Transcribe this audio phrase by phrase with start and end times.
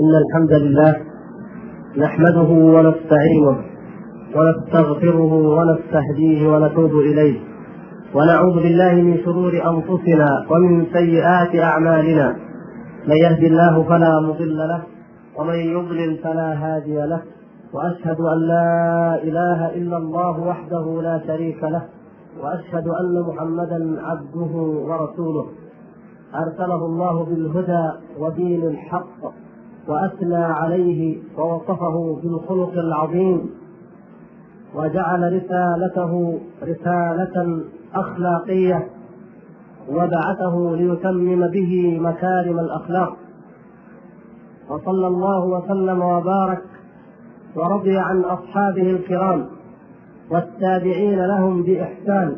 [0.00, 0.96] إن الحمد لله
[1.96, 3.56] نحمده ونستعينه
[4.36, 7.40] ونستغفره ونستهديه ونتوب إليه
[8.14, 12.36] ونعوذ بالله من شرور أنفسنا ومن سيئات أعمالنا
[13.08, 14.82] من يهد الله فلا مضل له
[15.38, 17.22] ومن يضلل فلا هادي له
[17.74, 18.68] وأشهد أن لا
[19.22, 21.82] إله إلا الله وحده لا شريك له
[22.42, 24.52] وأشهد أن محمدا عبده
[24.88, 25.46] ورسوله
[26.34, 27.84] أرسله الله بالهدى
[28.18, 29.20] ودين الحق
[29.88, 33.50] وأثنى عليه ووصفه بالخلق العظيم
[34.74, 37.64] وجعل رسالته رسالة
[37.94, 38.88] أخلاقية
[39.88, 43.16] وبعثه ليتمم به مكارم الأخلاق.
[44.70, 46.62] وصلى الله وسلم وبارك
[47.56, 49.46] ورضي عن أصحابه الكرام
[50.30, 52.36] والتابعين لهم بإحسان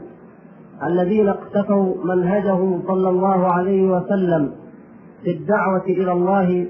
[0.87, 4.53] الذين اقتفوا منهجه صلى الله عليه وسلم
[5.23, 6.67] في الدعوة إلى الله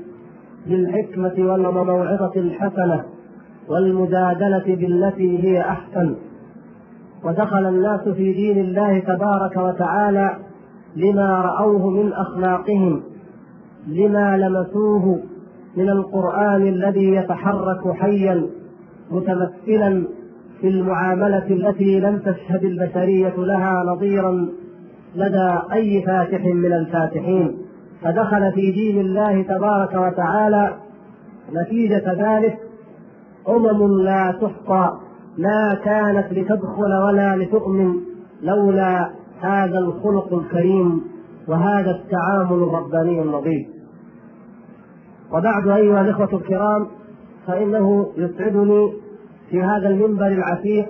[0.66, 3.04] بالحكمة والموعظة الحسنة
[3.68, 6.14] والمجادلة بالتي هي أحسن.
[7.24, 10.36] ودخل الناس في دين الله تبارك وتعالى
[10.96, 13.02] لما رأوه من أخلاقهم
[13.86, 15.22] لما لمسوه
[15.76, 18.46] من القرآن الذي يتحرك حيا
[19.10, 20.04] متمثلا
[20.60, 24.48] في المعاملة التي لم تشهد البشرية لها نظيرا
[25.16, 27.58] لدى أي فاتح من الفاتحين.
[28.02, 30.76] فدخل في دين الله تبارك وتعالى.
[31.52, 32.58] نتيجة ذلك
[33.48, 34.90] أمم لا تحصى
[35.36, 37.94] لا كانت لتدخل ولا لتؤمن
[38.42, 41.02] لولا هذا الخلق الكريم
[41.48, 43.66] وهذا التعامل الرباني النظيف.
[45.32, 46.86] وبعد أيها الإخوة الكرام
[47.46, 48.92] فإنه يسعدني
[49.50, 50.88] في هذا المنبر العتيق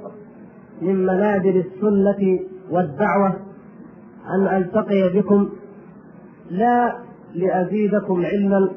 [0.82, 2.40] من منابر السنة
[2.70, 3.32] والدعوة
[4.34, 5.48] أن ألتقي بكم
[6.52, 6.94] لا
[7.34, 8.70] لأزيدكم علما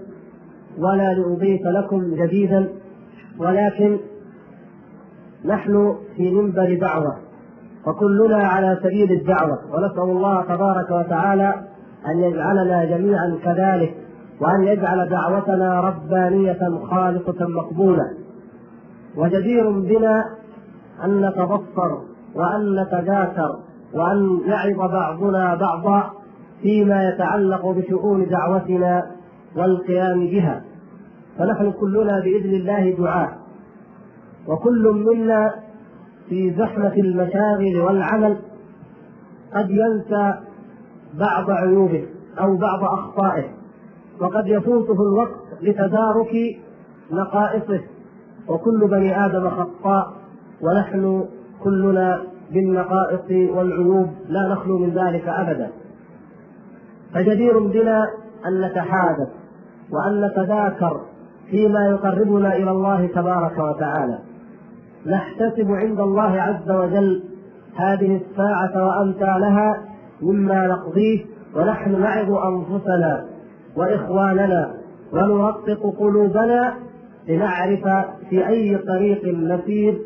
[0.77, 2.69] ولا لأضيف لكم جديدا
[3.39, 3.97] ولكن
[5.45, 7.17] نحن في منبر دعوة
[7.87, 11.53] وكلنا على سبيل الدعوة ونسأل الله تبارك وتعالى
[12.07, 13.95] أن يجعلنا جميعا كذلك
[14.41, 16.59] وأن يجعل دعوتنا ربانية
[16.89, 18.03] خالصة مقبولة.
[19.17, 20.23] وجدير بنا
[21.03, 21.97] أن نتبصر
[22.35, 23.59] وأن نتذاكر
[23.93, 26.11] وأن يعظ بعضنا بعضا
[26.65, 29.11] فيما يتعلق بشؤون دعوتنا
[29.55, 30.63] والقيام بها.
[31.37, 33.31] فنحن كلنا بإذن الله دعاة
[34.47, 35.53] وكل منا
[36.29, 38.37] في زحمة المشاغل والعمل
[39.55, 40.33] قد ينسى
[41.13, 42.05] بعض عيوبه
[42.39, 43.45] أو بعض أخطائه
[44.21, 46.57] وقد يفوته الوقت لتدارك
[47.11, 47.81] نقائصه.
[48.47, 50.13] وكل بني آدم خطاء
[50.61, 51.25] ونحن
[51.63, 55.84] كلنا بالنقائص والعيوب لا نخلو من ذلك أبدا.
[57.15, 58.07] فجدير بنا
[58.47, 59.29] أن نتحادث
[59.91, 61.01] وأن نتذاكر
[61.51, 64.19] فيما يقربنا إلى الله تبارك وتعالى.
[65.05, 67.23] نحتسب عند الله عز وجل
[67.75, 69.81] هذه الساعة وأمثالها
[70.21, 73.25] مما نقضيه ونحن نعظ أنفسنا
[73.75, 74.73] وإخواننا
[75.13, 76.73] ونرقق قلوبنا
[77.27, 80.01] لنعرف في أي طريق نسير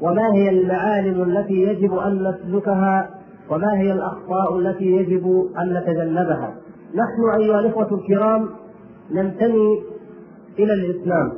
[0.00, 3.10] وما هي المعالم التي يجب أن نسلكها
[3.50, 6.54] وما هي الأخطاء التي يجب أن نتجنبها؟
[6.94, 8.48] نحن أيها الإخوة الكرام
[9.10, 9.82] ننتمي
[10.58, 11.32] إلى الإسلام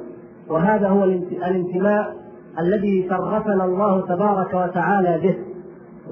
[0.49, 2.17] وهذا هو الانتماء
[2.59, 5.37] الذي شرفنا الله تبارك وتعالى به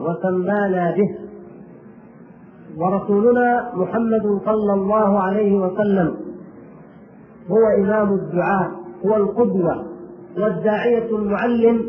[0.03, 1.19] وسمانا به.
[2.79, 6.15] ورسولنا محمد صلى الله عليه وسلم
[7.51, 8.71] هو إمام الدعاء
[9.07, 9.85] هو القدوة
[10.39, 11.81] والداعية المعلم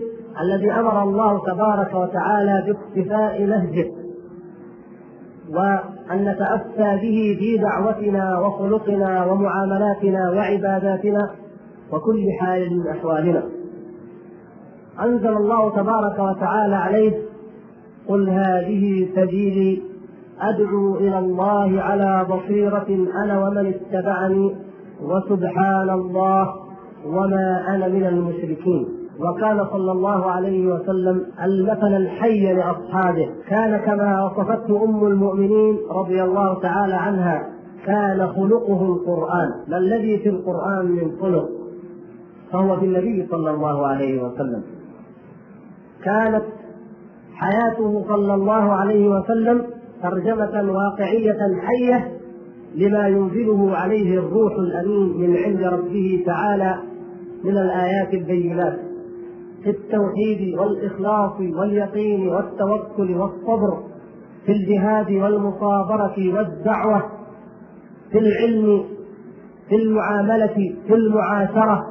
[0.41, 3.98] الذي أمر الله تبارك وتعالى باقتفاء نهجه.
[5.53, 11.29] وأن نتأسى به في دعوتنا وخلقنا ومعاملاتنا وعباداتنا
[11.91, 13.43] وكل حال من أحوالنا.
[15.03, 17.13] أنزل الله تبارك وتعالى عليه
[18.07, 19.81] قل هذه سبيلي
[20.41, 24.55] أدعو إلى الله على بصيرة أنا ومن اتبعني
[25.01, 26.55] وسبحان الله
[27.05, 28.87] وما أنا من المشركين.
[29.19, 33.29] وكان صلى الله عليه وسلم المثل الحي لأصحابه.
[33.49, 37.49] كان كما وصفته أم المؤمنين رضي الله تعالى عنها
[37.85, 41.49] كان خلقه القرآن ما الذي في القرآن من خلق؟
[42.51, 44.63] فهو في النبي صلى الله عليه وسلم.
[46.03, 46.43] كانت
[47.33, 49.63] حياته صلى الله عليه وسلم
[50.03, 52.11] ترجمة واقعية حية
[52.75, 56.75] لما ينزله عليه الروح الأمين من عند ربه تعالى
[57.43, 58.88] من الآيات البينات.
[59.63, 63.83] في التوحيد والإخلاص واليقين والتوكل والصبر
[64.45, 67.03] في الجهاد والمصابرة والدعوة
[68.11, 68.83] في العلم
[69.69, 71.85] في المعاملة في المعاشرة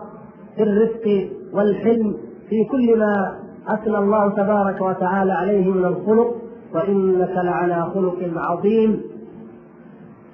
[0.56, 2.16] في الرفق والحلم
[2.48, 3.38] في كل ما
[3.68, 6.34] أثنى الله تبارك وتعالى عليه من الخلق
[6.74, 9.00] وإنك لعلى خلق عظيم.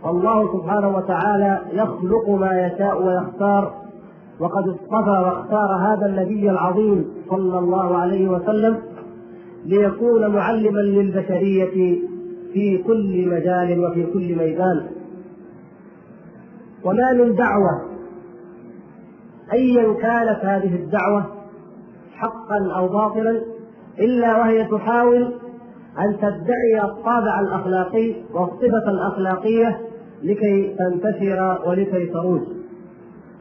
[0.05, 3.84] والله سبحانه وتعالى يخلق ما يشاء ويختار.
[4.41, 8.79] وقد اصطفى واختار هذا النبي العظيم صلى الله عليه وسلم
[9.65, 12.01] ليكون معلما للبشرية
[12.53, 14.87] في كل مجال وفي كل ميدان.
[16.85, 17.95] وما من دعوة
[19.53, 21.27] أيا كانت هذه الدعوة
[22.15, 23.43] حقا أو باطلا
[23.99, 25.23] إلا وهي تحاول
[25.99, 29.81] أن تدعي الطابع الأخلاقي والصفة الأخلاقية
[30.23, 32.41] لكي تنتشر ولكي تروج.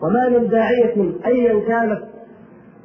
[0.04, 2.02] وما من داعية أيا كانت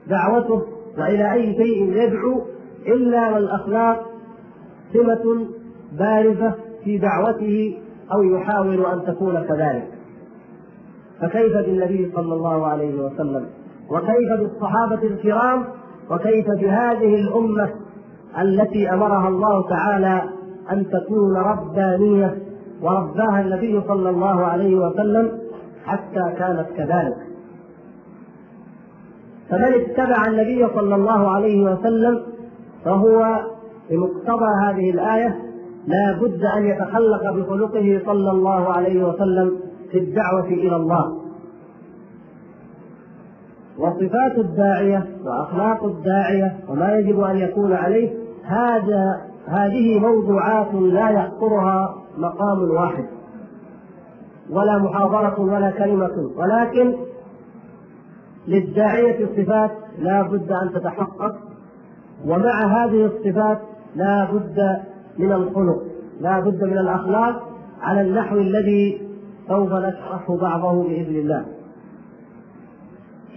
[0.09, 0.63] دعوته
[0.99, 2.43] وإلى أي شيء يدعو
[2.87, 4.07] إلا والأخلاق
[4.93, 5.47] سمة
[5.99, 6.55] بارزة
[6.85, 7.79] في دعوته
[8.15, 9.89] أو يحاول أن تكون كذلك.
[11.21, 13.47] فكيف بالنبي صلى الله عليه وسلم؟
[13.91, 15.65] وكيف بالصحابة الكرام؟
[16.11, 17.71] وكيف بهذه الأمة
[18.41, 20.23] التي أمرها الله تعالى
[20.73, 22.39] أن تكون ربانية
[22.83, 25.38] ورباها النبي صلى الله عليه وسلم؟
[25.89, 27.17] حتى كانت كذلك.
[29.51, 32.23] فمن اتبع النبي صلى الله عليه وسلم
[32.85, 33.41] فهو
[33.91, 35.43] بمقتضى هذه الآية
[35.87, 41.19] لا بد أن يتخلق بخلقه صلى الله عليه وسلم في الدعوة إلى الله.
[43.79, 48.11] وصفات الداعية وأخلاق الداعية وما يجب أن يكون عليه
[48.45, 53.05] هذا هذه موضوعات لا يحقرها مقام واحد.
[54.51, 56.31] ولا محاضرة ولا كلمة.
[56.37, 56.95] ولكن
[58.49, 61.35] للداعية صفات لا بد أن تتحقق
[62.27, 63.59] ومع هذه الصفات
[63.97, 64.81] لا بد
[65.19, 65.83] من الخلق
[66.21, 67.49] لا بد من الأخلاق
[67.81, 69.09] على النحو الذي
[69.49, 71.45] سوف نشرح بعضه بإذن الله.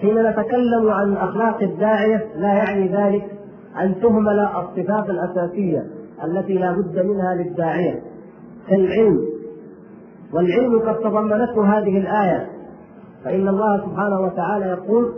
[0.01, 3.31] حين نتكلم عن أخلاق الداعية لا يعني ذلك
[3.81, 5.87] أن تهمل الصفات الأساسية
[6.23, 8.01] التي لا بد منها للداعية.
[8.67, 9.30] كالعلم.
[10.33, 12.47] والعلم قد تضمنته هذه الآية.
[13.23, 15.11] فإن الله سبحانه وتعالى يقول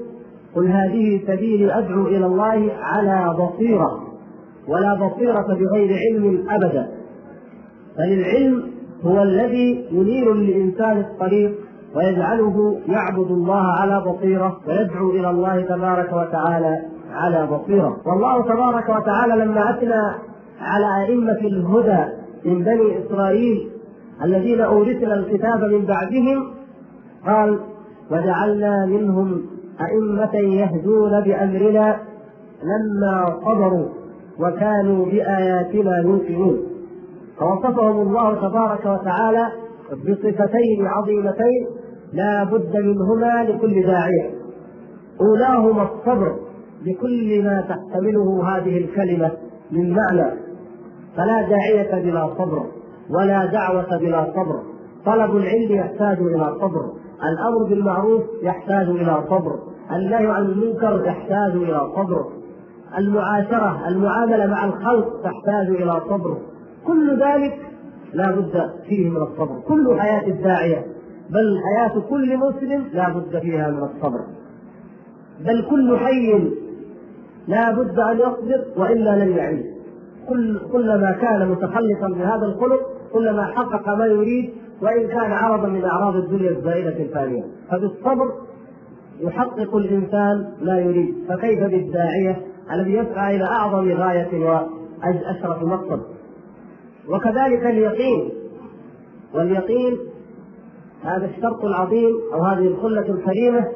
[0.56, 4.04] قل هذه سبيلي أدعو إلى الله على بصيرة
[4.68, 6.88] ولا بصيرة بغير علم أبدا.
[7.98, 8.64] بل العلم
[9.04, 11.56] هو الذي ينير للإنسان الطريق
[11.96, 16.82] ويجعله يعبد الله على بصيرة ويدعو إلى الله تبارك وتعالى
[17.12, 17.98] على بصيرة.
[18.06, 20.04] والله تبارك وتعالى لما أثنى
[20.62, 22.06] على أئمة الهدى
[22.46, 23.73] من بني إسرائيل
[24.24, 26.54] الذين أورثنا الكتاب من بعدهم
[27.26, 27.60] قال
[28.12, 29.42] وجعلنا منهم
[29.82, 32.00] أئمة يهدون بأمرنا
[32.64, 33.88] لما صبروا
[34.40, 36.58] وكانوا بآياتنا يوقنون.
[37.40, 39.48] فوصفهم الله تبارك وتعالى
[39.92, 41.68] بصفتين عظيمتين
[42.14, 44.30] لا بد منهما لكل داعية
[45.22, 46.36] أولاهما الصبر
[46.86, 49.32] بكل ما تحتمله هذه الكلمة
[49.72, 50.32] من معنى.
[51.18, 52.66] فلا داعية بلا صبر.
[53.10, 54.64] ولا دعوة بلا صبر.
[55.06, 56.86] طلب العلم يحتاج إلى صبر.
[57.24, 59.60] الأمر بالمعروف يحتاج إلى صبر.
[59.92, 62.26] النهي عن المنكر يحتاج إلى صبر.
[62.98, 66.38] المعاشرة المعاملة مع الخلق تحتاج إلى صبر.
[66.88, 67.60] كل ذلك
[68.14, 69.60] لا بد فيه من الصبر.
[69.68, 70.86] كل حياة الداعية
[71.30, 74.20] بل حياة كل مسلم لا بد فيها من الصبر.
[75.46, 76.52] بل كل حي
[77.48, 79.66] لا بد أن يصبر وإلا لن يعيش.
[80.30, 84.50] كل كلما كان متخلقا بهذا الخلق كلما حقق ما يريد
[84.82, 87.44] وإن كان عرضا من أعراض الدنيا الزائلة الفانية.
[87.72, 88.34] فبالصبر
[89.20, 91.16] يحقق الإنسان ما يريد.
[91.30, 92.42] فكيف بالداعية
[92.74, 96.02] الذي يسعى إلى أعظم غاية وأشرف مقصد؟
[97.10, 98.30] وكذلك اليقين.
[99.34, 99.98] واليقين
[101.04, 103.68] هذا الشرط العظيم أو هذه الخلة الكريمة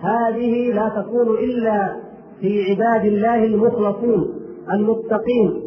[0.00, 1.96] هذه لا تكون إلا
[2.40, 4.26] في عباد الله المخلصين
[4.72, 5.62] المتقين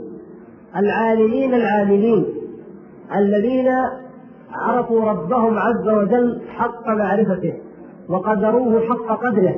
[0.76, 2.26] العالمين العاملين.
[3.16, 3.68] الذين
[4.54, 7.54] عرفوا ربهم عز وجل حق معرفته
[8.10, 9.56] وقدروه حق قدره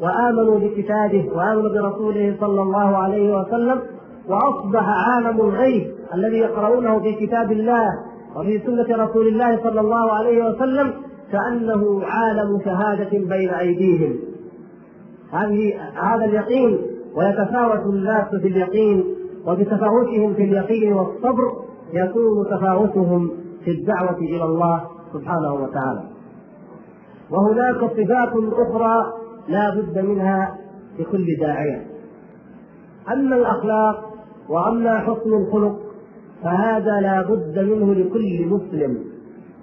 [0.00, 3.80] وآمنوا بكتابه وآمنوا برسوله صلى الله عليه وسلم
[4.28, 7.88] وأصبح عالم الغيب الذي يقرؤونه في كتاب الله
[8.36, 10.92] وفي سنة رسول الله صلى الله عليه وسلم
[11.32, 14.16] كأنه عالم شهادة بين أيديهم.
[15.32, 16.78] هذه هذا اليقين
[17.16, 19.04] ويتفاوت الناس في اليقين
[19.46, 23.30] وبتفاوتهم في اليقين والصبر يكون تفاوتهم
[23.64, 26.02] في الدعوة إلى الله سبحانه وتعالى.
[27.30, 29.12] وهناك صفات أخرى
[29.48, 30.58] لا بد منها
[30.98, 31.86] لكل داعية.
[33.12, 34.10] أما الأخلاق
[34.48, 35.76] وأما حسن الخلق
[36.42, 38.98] فهذا لا بد منه لكل مسلم.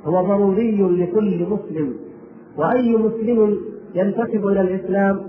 [0.05, 1.93] هو ضروري لكل مسلم.
[2.57, 3.57] وأي مسلم
[3.95, 5.21] ينتسب إلى الإسلام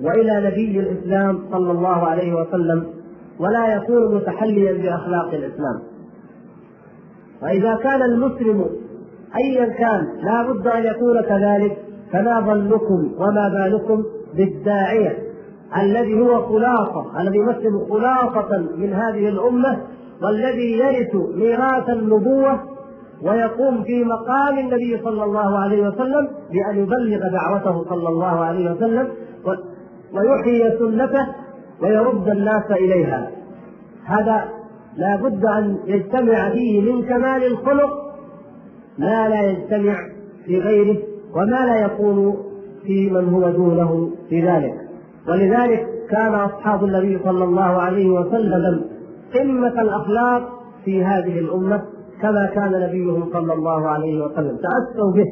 [0.00, 2.86] وإلى نبي الإسلام صلى الله عليه وسلم
[3.40, 5.95] ولا يكون متحليا بأخلاق الإسلام.
[7.42, 8.64] وإذا كان المسلم
[9.36, 11.78] أيا كان لا بد أن يكون كذلك
[12.12, 15.18] فما ظنكم وما بالكم بالداعية
[15.76, 19.78] الذي هو خلاصة الذي يمثل خلاصة من هذه الأمة
[20.22, 22.60] والذي يرث ميراث النبوة
[23.22, 29.08] ويقوم في مقام النبي صلى الله عليه وسلم بأن يبلغ دعوته صلى الله عليه وسلم
[30.12, 31.26] ويحيي سنته
[31.82, 33.30] ويرد الناس إليها.
[34.04, 34.44] هذا
[34.96, 37.90] لا بد أن يجتمع فيه من كمال الخلق
[38.98, 39.94] ما لا يجتمع
[40.44, 40.96] في غيره
[41.34, 42.36] وما لا يكون
[42.86, 44.74] في من هو دونه في ذلك.
[45.28, 48.84] ولذلك كان أصحاب النبي صلى الله عليه وسلم
[49.34, 50.42] قمة الأخلاق
[50.84, 51.82] في هذه الأمة
[52.22, 54.56] كما كان نبيهم صلى الله عليه وسلم.
[54.56, 55.26] تأسوا به.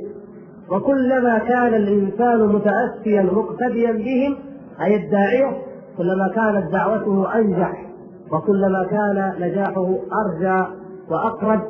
[0.71, 4.37] وكلما كان الإنسان متأسيا مقتديا بهم
[4.85, 5.59] أي الداعية
[5.97, 7.84] كلما كانت دعوته أنجح.
[8.33, 10.67] وكلما كان نجاحه أرجى
[11.11, 11.61] وأقرب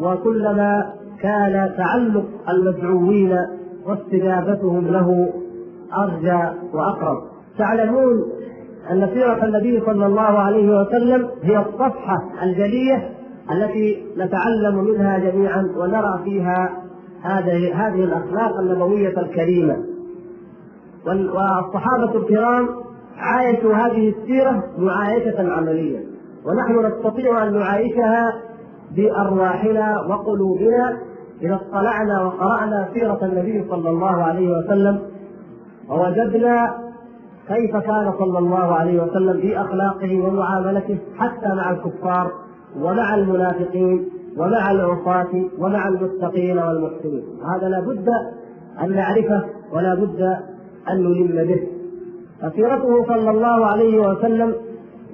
[0.00, 3.38] وكلما كان تعلق المدعوين
[3.86, 5.32] واستجابتهم له
[5.98, 7.22] أرجى وأقرب
[7.58, 8.24] تعلمون
[8.90, 13.10] أن سيرة النبي صلى الله عليه وسلم هي الصفحة الجلية
[13.50, 16.70] التي نتعلم منها جميعا ونرى فيها
[17.22, 19.76] هذه هذه الأخلاق النبوية الكريمة.
[21.06, 22.68] والصحابة الكرام
[23.16, 25.98] عايشوا هذه السيرة معايشة عملية
[26.44, 28.34] ونحن نستطيع أن نعايشها
[28.96, 30.98] بأرواحنا وقلوبنا
[31.42, 35.00] إذا اطلعنا وقرأنا سيرة النبي صلى الله عليه وسلم
[35.88, 36.74] ووجدنا
[37.48, 42.32] كيف كان صلى الله عليه وسلم في أخلاقه ومعاملته حتى مع الكفار
[42.80, 47.22] ومع المنافقين ومع العصاة ومع المتقين والمحسنين.
[47.54, 48.08] هذا لا بد
[48.82, 50.20] أن نعرفه ولا بد
[50.90, 51.71] أن نلم به.
[52.42, 54.54] فسيرته صلى الله عليه وسلم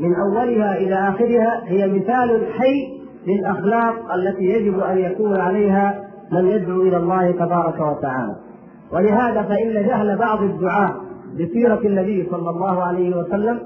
[0.01, 6.83] من أولها إلى آخرها هي مثال حي للأخلاق التي يجب أن يكون عليها من يدعو
[6.83, 8.37] إلى الله تبارك وتعالى.
[8.93, 10.95] ولهذا فإن جهل بعض الدعاة
[11.35, 13.61] بسيرة النبي صلى الله عليه وسلم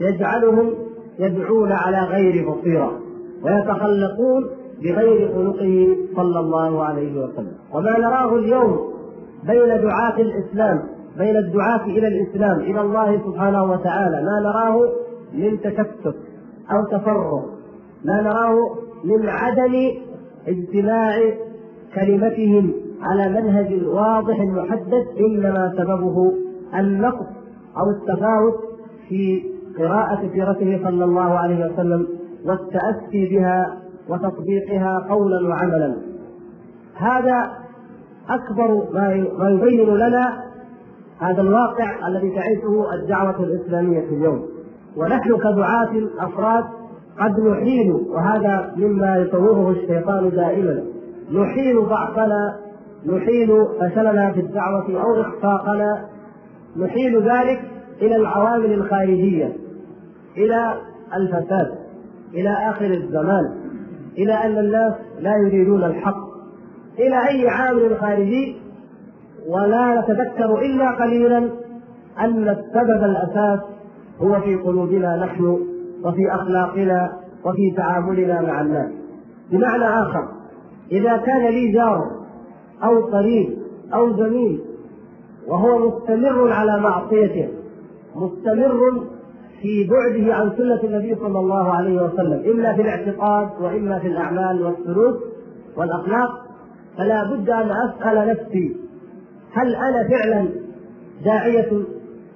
[0.00, 0.74] يجعلهم
[1.18, 2.92] يدعون على غير بصيرة
[3.42, 4.46] ويتخلقون
[4.82, 7.52] بغير خلقه صلى الله عليه وسلم.
[7.74, 8.78] وما نراه اليوم
[9.46, 10.82] بين دعاة الإسلام
[11.18, 14.22] بين الدعاة إلى الإسلام إلى الله سبحانه وتعالى.
[14.22, 14.76] ما نراه
[15.34, 16.16] من تشتت
[16.72, 17.44] أو تفرق
[18.04, 18.56] ما نراه
[19.04, 19.90] من عدم
[20.48, 21.14] اجتماع
[21.94, 22.72] كلمتهم
[23.02, 26.32] على منهج واضح محدد إنما سببه
[26.78, 27.26] النقص
[27.76, 28.54] أو التفاوت
[29.08, 29.42] في
[29.78, 32.06] قراءة سيرته صلى الله عليه وسلم
[32.44, 33.76] والتأسي بها
[34.08, 35.96] وتطبيقها قولا وعملا.
[36.94, 37.50] هذا
[38.30, 38.84] أكبر
[39.40, 40.47] ما يبين لنا
[41.20, 44.46] هذا الواقع الذي تعيشه الدعوة الإسلامية اليوم.
[44.96, 46.64] ونحن كدعاة أفراد
[47.20, 50.84] قد نحيل وهذا مما يصوره الشيطان دائما.
[51.32, 52.56] نحيل ضعفنا
[53.06, 56.04] نحيل فشلنا في الدعوة أو إخفاقنا.
[56.76, 57.60] نحيل ذلك
[58.02, 59.52] إلى العوامل الخارجية
[60.36, 60.74] إلى
[61.16, 61.74] الفساد
[62.34, 63.54] إلى آخر الزمان
[64.18, 66.28] إلى أن الناس لا يريدون الحق.
[66.98, 68.67] إلى أي عامل خارجي
[69.48, 71.38] ولا نتذكر إلا قليلا
[72.20, 73.60] أن السبب الأساس
[74.20, 75.44] هو في قلوبنا نحن
[76.04, 77.12] وفي أخلاقنا
[77.44, 78.90] وفي تعاملنا مع الناس.
[79.50, 80.28] بمعنى آخر
[80.92, 82.10] إذا كان لي جار
[82.84, 83.58] أو قريب
[83.94, 84.60] أو زميل
[85.48, 87.48] وهو مستمر على معصيته
[88.16, 89.02] مستمر
[89.62, 94.62] في بعده عن سنة النبي صلى الله عليه وسلم إما في الاعتقاد وإما في الأعمال
[94.62, 95.16] والسلوك
[95.76, 96.30] والأخلاق
[96.98, 98.76] فلا بد أن أسأل نفسي
[99.58, 100.48] هل أنا فعلا
[101.24, 101.84] داعية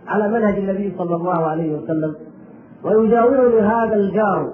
[0.08, 2.14] على منهج النبي صلى الله عليه وسلم؟
[2.84, 4.52] ويجاورني هذا الجار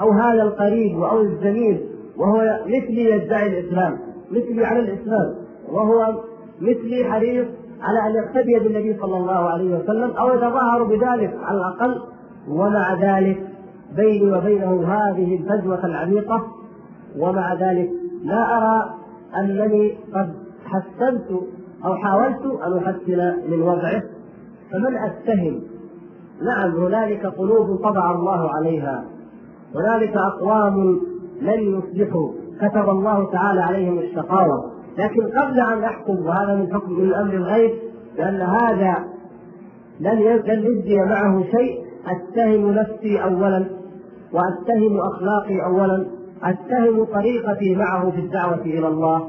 [0.00, 1.86] أو هذا القريب أو الزميل
[2.16, 3.98] وهو مثلي يدعي الإسلام
[4.30, 5.34] مثلي على الإسلام
[5.68, 6.14] وهو
[6.60, 7.46] مثلي حريص
[7.82, 12.00] على أن يقتدي بالنبي صلى الله عليه وسلم أو يتظاهر بذلك على الأقل.
[12.48, 13.46] ومع ذلك
[13.96, 16.46] بيني وبينه هذه الفجوة العميقة
[17.18, 17.90] ومع ذلك
[18.24, 18.94] لا أرى
[19.36, 20.32] أنني قد
[20.66, 21.40] حسنت
[21.86, 24.02] أو حاولت أن أحسن من وضعه
[24.72, 25.62] فمن اتهم
[26.42, 29.04] نعم هنالك قلوب طبع الله عليها
[29.74, 31.00] هنالك أقوام
[31.40, 34.72] لن يصلحوا كتب الله تعالى عليهم الشقاوة.
[34.98, 37.70] لكن قبل أن أحكم وهذا من حكم من أمر الغيب
[38.16, 39.04] لأن هذا
[40.00, 43.66] لن لن يجزي معه شيء اتهم نفسي اولا
[44.32, 46.06] واتهم أخلاقي اولا
[46.42, 49.28] اتهم طريقتي معه في الدعوة إلى الله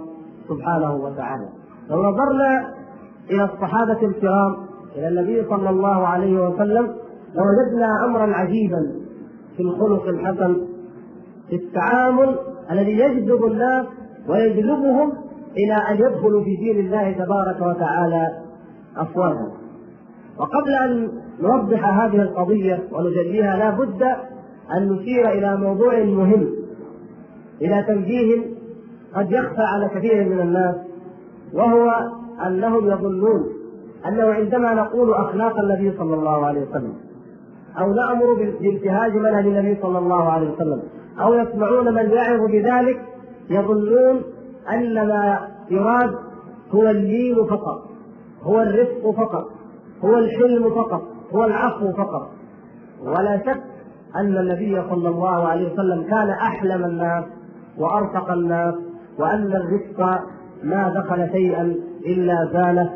[0.50, 1.57] سبحانه وتعالى.
[1.90, 2.74] لو نظرنا
[3.30, 4.56] إلى الصحابة الكرام
[4.96, 6.96] إلى النبي صلى الله عليه وسلم
[7.36, 8.92] لوجدنا أمرا عجيبا
[9.58, 10.58] في الخلق الحسن
[11.50, 12.36] في التعامل
[12.72, 13.86] الذي يجذب الناس
[14.30, 15.14] ويجلبهم
[15.58, 18.28] إلى أن يدخلوا في دين الله تبارك وتعالى
[18.98, 19.48] أفواجا
[20.40, 24.04] وقبل أن نوضح هذه القضية ونجليها لا بد
[24.78, 26.48] أن نشير إلى موضوع مهم
[27.62, 28.42] إلى تنبيه
[29.16, 30.76] قد يخفى على كثير من الناس.
[31.54, 32.10] وهو
[32.48, 33.48] أنهم يظنون
[34.08, 36.94] أنه عندما نقول أخلاق النبي صلى الله عليه وسلم
[37.80, 40.82] أو نأمر بانتهاج منهج النبي صلى الله عليه وسلم
[41.22, 43.02] أو يسمعون من يعظ بذلك
[43.50, 44.22] يظنون
[44.74, 46.16] أن ما يراد
[46.72, 47.84] هو اللين فقط
[48.44, 49.48] هو الرفق فقط
[50.04, 51.02] هو الحلم فقط
[51.34, 52.30] هو العفو فقط.
[53.02, 53.64] ولا شك
[54.16, 57.24] أن النبي صلى الله عليه وسلم كان أحلم الناس
[57.78, 58.76] وأرفق الناس
[59.20, 60.20] وأن الرفق
[60.64, 62.90] ما دخل شيئا إلا زاله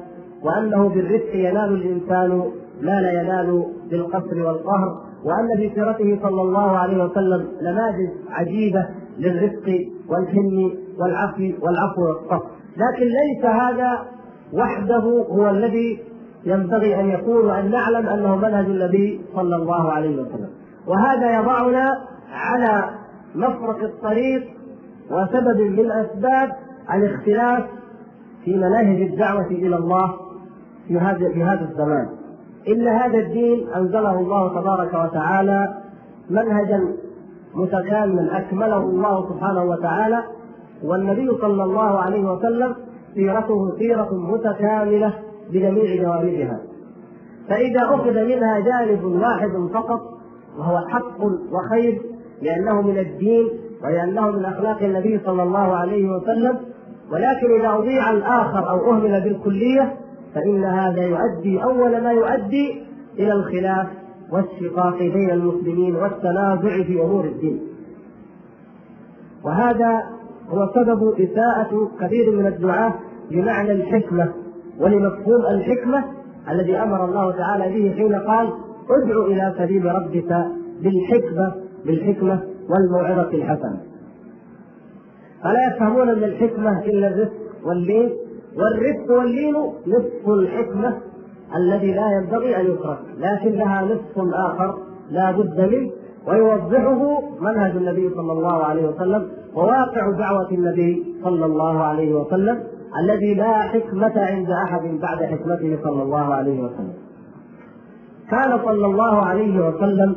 [0.43, 2.51] وأنه بالرفق ينال الإنسان
[2.81, 8.85] ما لا ينال بالقصر والقهر وأن في سيرته صلى الله عليه وسلم نماذج عجيبة
[9.19, 13.99] للرفق والحلم والعفو والعفو والصفح لكن ليس هذا
[14.53, 15.99] وحده هو الذي
[16.45, 20.49] ينبغي أن يكون وأن نعلم أنه منهج النبي صلى الله عليه وسلم.
[20.87, 21.91] وهذا يضعنا
[22.31, 22.89] على
[23.35, 24.43] مفرق الطريق
[25.11, 26.51] وسبب من أسباب
[26.93, 27.63] الاختلاف
[28.45, 30.13] في مناهج الدعوة إلى الله
[30.87, 32.09] في هذا في هذا الزمان.
[32.67, 35.77] ان هذا الدين أنزله الله تبارك وتعالى
[36.29, 36.87] منهجا
[37.55, 40.23] متكاملا أكمله الله سبحانه وتعالى
[40.83, 42.75] والنبي صلى الله عليه وسلم
[43.13, 45.13] سيرته سيرة متكاملة
[45.49, 46.59] بجميع جوانبها.
[47.49, 50.01] فإذا أخذ منها جانب واحد فقط
[50.57, 51.21] وهو حق
[51.51, 52.01] وخير
[52.41, 53.47] لأنه من الدين
[53.83, 56.59] ولأنه من أخلاق النبي صلى الله عليه وسلم
[57.11, 59.95] ولكن إذا أضيع الآخر أو أهمل بالكلية
[60.35, 62.83] فإن هذا يؤدي أول ما يؤدي
[63.19, 63.87] إلى الخلاف
[64.31, 67.59] والشقاق بين المسلمين والتنازع في أمور الدين.
[69.43, 70.03] وهذا
[70.49, 72.93] هو سبب إساءة كثير من الدعاة
[73.31, 74.33] بمعنى الحكمة
[74.79, 76.03] ولمفهوم الحكمة
[76.49, 78.53] الذي أمر الله تعالى به حين قال
[78.89, 80.45] ادع إلى سبيل ربك
[80.81, 81.53] بالحكمة
[81.85, 83.90] بالحكمة والموعظة الحسنة.
[85.43, 87.33] فلا يفهمون من الحكمة إلا الرفق
[87.65, 88.09] واللين
[88.57, 89.55] والرفق واللين
[89.87, 90.97] نصف الحكمة
[91.55, 94.77] الذي لا ينبغي أن يترك لكن لها نصف آخر
[95.09, 95.91] لا بد منه
[96.27, 102.63] ويوضحه منهج النبي صلى الله عليه وسلم وواقع دعوة النبي صلى الله عليه وسلم
[102.99, 106.93] الذي لا حكمة عند أحد بعد حكمته صلى الله عليه وسلم.
[108.31, 110.15] كان صلى الله عليه وسلم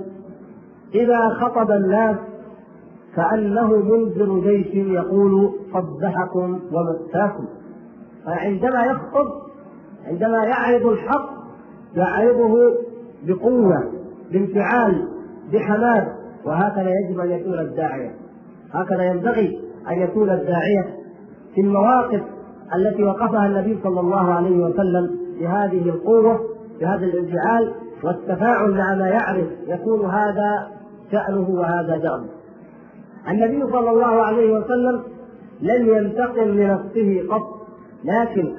[0.95, 2.17] إذا خطب الناس
[3.17, 7.45] كأنه منذر جيش يقول صبحكم ومساكم.
[8.27, 9.27] فعندما يخطب
[10.07, 11.31] عندما يعرض الحق
[11.97, 12.55] يعرضه
[13.27, 13.93] بقوة
[14.33, 15.09] بانفعال
[15.53, 16.09] بحماس
[16.45, 18.15] وهكذا يجب أن يكون الداعية.
[18.73, 20.85] هكذا ينبغي أن يكون الداعية
[21.55, 22.23] في المواقف
[22.75, 26.41] التي وقفها النبي صلى الله عليه وسلم بهذه القوة
[26.81, 27.75] بهذا الانفعال
[28.05, 30.69] والتفاعل مع ما يعرف يكون هذا
[31.13, 32.34] شأنه وهذا دأبه
[33.29, 35.03] النبي صلى الله عليه وسلم
[35.61, 37.67] لم ينتقم لنفسه قط
[38.05, 38.53] لكن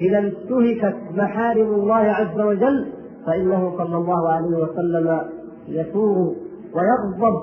[0.00, 2.92] إذا انتهكت محارم الله عز وجل
[3.26, 5.20] فإنه صلى الله عليه وسلم
[5.68, 6.34] يثور
[6.74, 7.40] ويغضب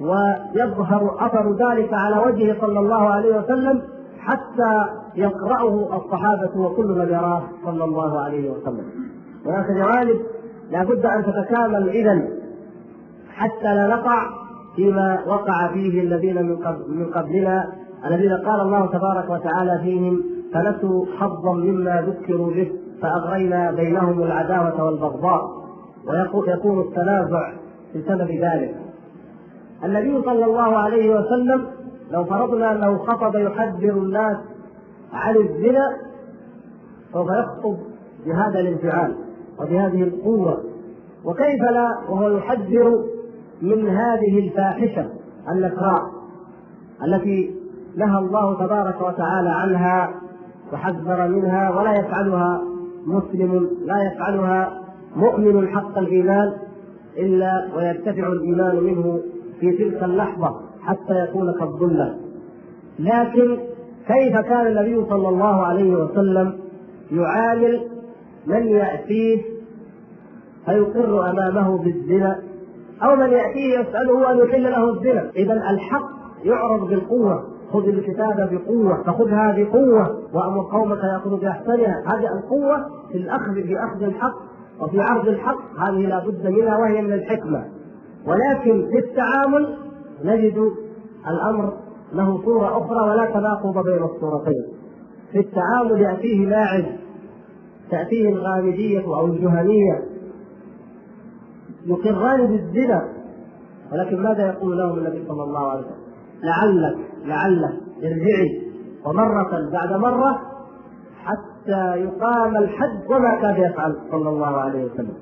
[0.00, 3.82] ويظهر أثر ذلك على وجهه صلى الله عليه وسلم
[4.18, 4.84] حتى
[5.16, 8.84] يقرأه الصحابة وكل من يراه صلى الله عليه وسلم.
[9.46, 10.20] هناك جوانب
[10.70, 12.28] لابد أن تتكامل إذا
[13.30, 14.45] حتى لا نقع
[14.76, 16.58] فيما وقع فيه الذين من
[16.88, 17.72] من قبلنا
[18.06, 20.22] الذين قال الله تبارك وتعالى فيهم
[20.54, 25.42] فنسوا حظا مما ذكروا به فأغرينا بينهم العداوة والبغضاء
[26.08, 27.52] ويكون التنازع
[27.94, 28.74] بسبب ذلك.
[29.84, 31.66] النبي صلى الله عليه وسلم
[32.10, 34.36] لو فرضنا انه خطب يحذر الناس
[35.12, 35.96] عن الزنا
[37.12, 37.76] سوف يخطب
[38.26, 39.16] بهذا الانفعال
[39.60, 40.60] وبهذه القوة.
[41.24, 43.04] وكيف لا؟ وهو يحذر
[43.62, 45.06] من هذه الفاحشة
[45.52, 46.02] النكراء
[47.04, 47.54] التي
[47.96, 50.10] نهى الله تبارك وتعالى عنها
[50.72, 52.62] وحذر منها ولا يفعلها
[53.06, 54.80] مسلم لا يفعلها
[55.16, 56.52] مؤمن حق الإيمان
[57.18, 59.20] إلا ويرتفع الإيمان منه
[59.60, 62.18] في تلك اللحظة حتى يكون كالظلة.
[62.98, 63.58] لكن
[64.06, 66.58] كيف كان النبي صلى الله عليه وسلم
[67.12, 67.80] يعامل
[68.46, 69.42] من يأتيه
[70.66, 72.42] فيقر أمامه بالزنا؟
[73.02, 75.30] أو من يأتيه يسأله أن يحل له الزنا.
[75.36, 76.08] إذا الحق
[76.44, 77.44] يعرض بالقوة.
[77.72, 79.02] خذ الكتاب بقوة.
[79.02, 82.02] فخذها بقوة وأمر قومك يأخذوا بأحسنها.
[82.06, 84.36] هذه القوة في الأخذ بأخذ الحق
[84.80, 85.78] وفي عرض الحق.
[85.78, 87.64] هذه لا بد منها وهي من الحكمة.
[88.26, 89.76] ولكن في التعامل
[90.24, 90.70] نجد
[91.28, 91.72] الأمر
[92.12, 94.64] له صورة أخرى ولا تناقض بين الصورتين.
[95.32, 96.84] في التعامل يأتيه لاعب
[97.90, 100.15] تأتيه الغامدية أو الجهنية.
[101.86, 103.08] يقران بالزنا.
[103.92, 106.06] ولكن ماذا يقول لهم النبي صلى الله عليه وسلم؟
[106.42, 108.62] لعلك لعلك ارجعي.
[109.06, 110.40] ومرة بعد مرة
[111.24, 115.14] حتى يقام الحد وما كاد يفعل صلى الله عليه وسلم.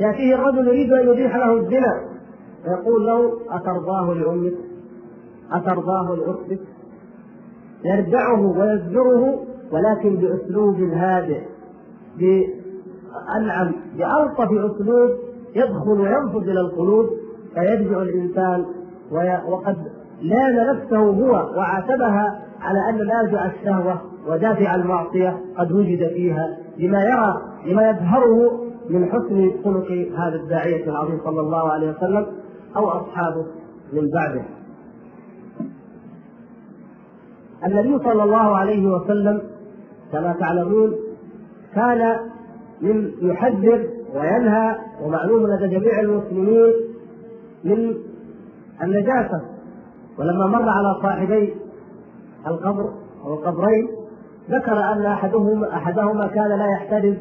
[0.00, 2.08] يأتيه الرجل يريد أن يبيح له الزنا.
[2.64, 4.54] فيقول له أترضاه لأمك؟
[5.52, 6.60] أترضاه لأختك؟
[7.84, 11.40] يردعه ويزجره ولكن بأسلوب هادئ
[12.18, 15.10] بأنعم بألطف أسلوب
[15.56, 17.06] يدخل وينفذ إلى القلوب
[17.54, 18.64] فيرجع الإنسان
[19.48, 19.76] وقد
[20.22, 27.42] لام نفسه هو وعاتبها على أن نازع الشهوة ودافع المعصية قد وجد فيها لما يرى
[27.66, 32.26] لما يظهره من حسن خلق هذا الداعية العظيم صلى الله عليه وسلم
[32.76, 33.46] أو أصحابه
[33.92, 34.42] من بعده.
[37.66, 39.42] النبي صلى الله عليه وسلم
[40.12, 40.92] كما تعلمون
[41.74, 42.16] كان
[42.80, 46.72] من يحذر وينهى ومعلوم لدى جميع المسلمين
[47.64, 47.94] من
[48.82, 49.40] النجاسة.
[50.18, 51.54] ولما مر على صاحبي
[52.46, 52.92] القبر
[53.24, 53.88] أو القبرين
[54.50, 57.14] ذكر أن أحدهما أحدهما كان لا يحترز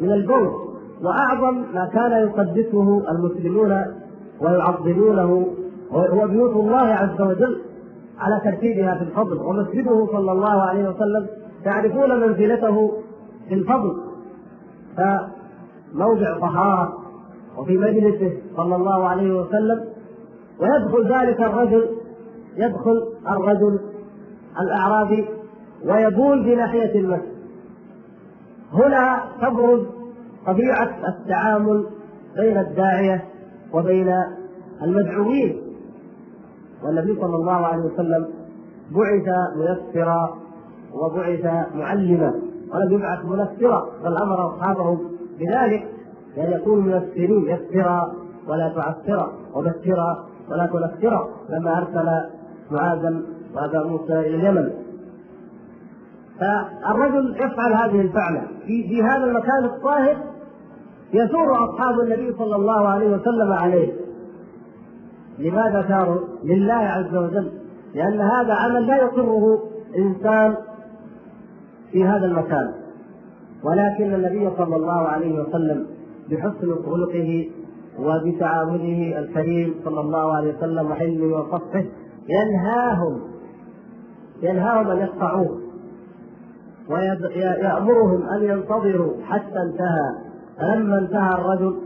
[0.00, 0.50] من البول
[1.02, 3.84] وأعظم ما كان يقدسه المسلمون
[4.40, 5.46] ويعظمونه
[5.92, 7.60] هو بيوت الله عز وجل
[8.18, 11.26] على ترتيبها في الفضل ومسجده صلى الله عليه وسلم
[11.64, 12.92] تعرفون منزلته
[13.48, 13.96] في الفضل.
[15.94, 16.98] فموضع طهارة
[17.58, 19.84] وفي مجلسه صلى الله عليه وسلم
[20.60, 21.88] ويدخل ذلك الرجل
[22.56, 23.80] يدخل الرجل
[24.60, 25.24] الأعرابي
[25.84, 27.34] ويبول في ناحية المسجد.
[28.72, 29.80] هنا تبرز
[30.46, 31.86] طبيعة التعامل
[32.36, 33.24] بين الداعية
[33.72, 34.14] وبين
[34.82, 35.56] المدعوين.
[36.84, 38.28] والنبي صلى الله عليه وسلم
[38.90, 40.38] بعث ميسرا
[40.94, 42.34] وبعث معلما
[42.74, 44.98] ولم يبعث منفرا بل أمر أصحابه
[45.38, 45.86] بذلك
[46.36, 48.12] بان يكونوا ميسرين يسرا
[48.48, 52.30] ولا تعسرا وبشرا ولا تنفرا لما أرسل
[52.70, 53.22] معاذا
[53.54, 54.72] وأبا موسى إلى اليمن.
[56.40, 58.42] فالرجل يفعل هذه الفعلة.
[58.66, 60.16] في في هذا المكان الطاهر
[61.12, 63.92] يثور أصحاب النبي صلى الله عليه وسلم عليه.
[65.38, 67.52] لماذا ثاروا؟ لله عز وجل.
[67.94, 69.62] لأن هذا عمل لا يقره
[69.98, 70.54] انسان
[71.92, 72.83] في هذا المكان.
[73.64, 75.86] ولكن النبي صلى الله عليه وسلم
[76.30, 77.48] بحسن خلقه
[77.98, 81.84] وبتعامله الكريم صلى الله عليه وسلم وحلمه وصفه
[82.28, 83.20] ينهاهم
[84.42, 85.60] ينهاهم أن يقطعوه
[86.90, 90.14] ويأمرهم أن ينتظروا حتى انتهى.
[90.58, 91.76] فلما انتهى الرجل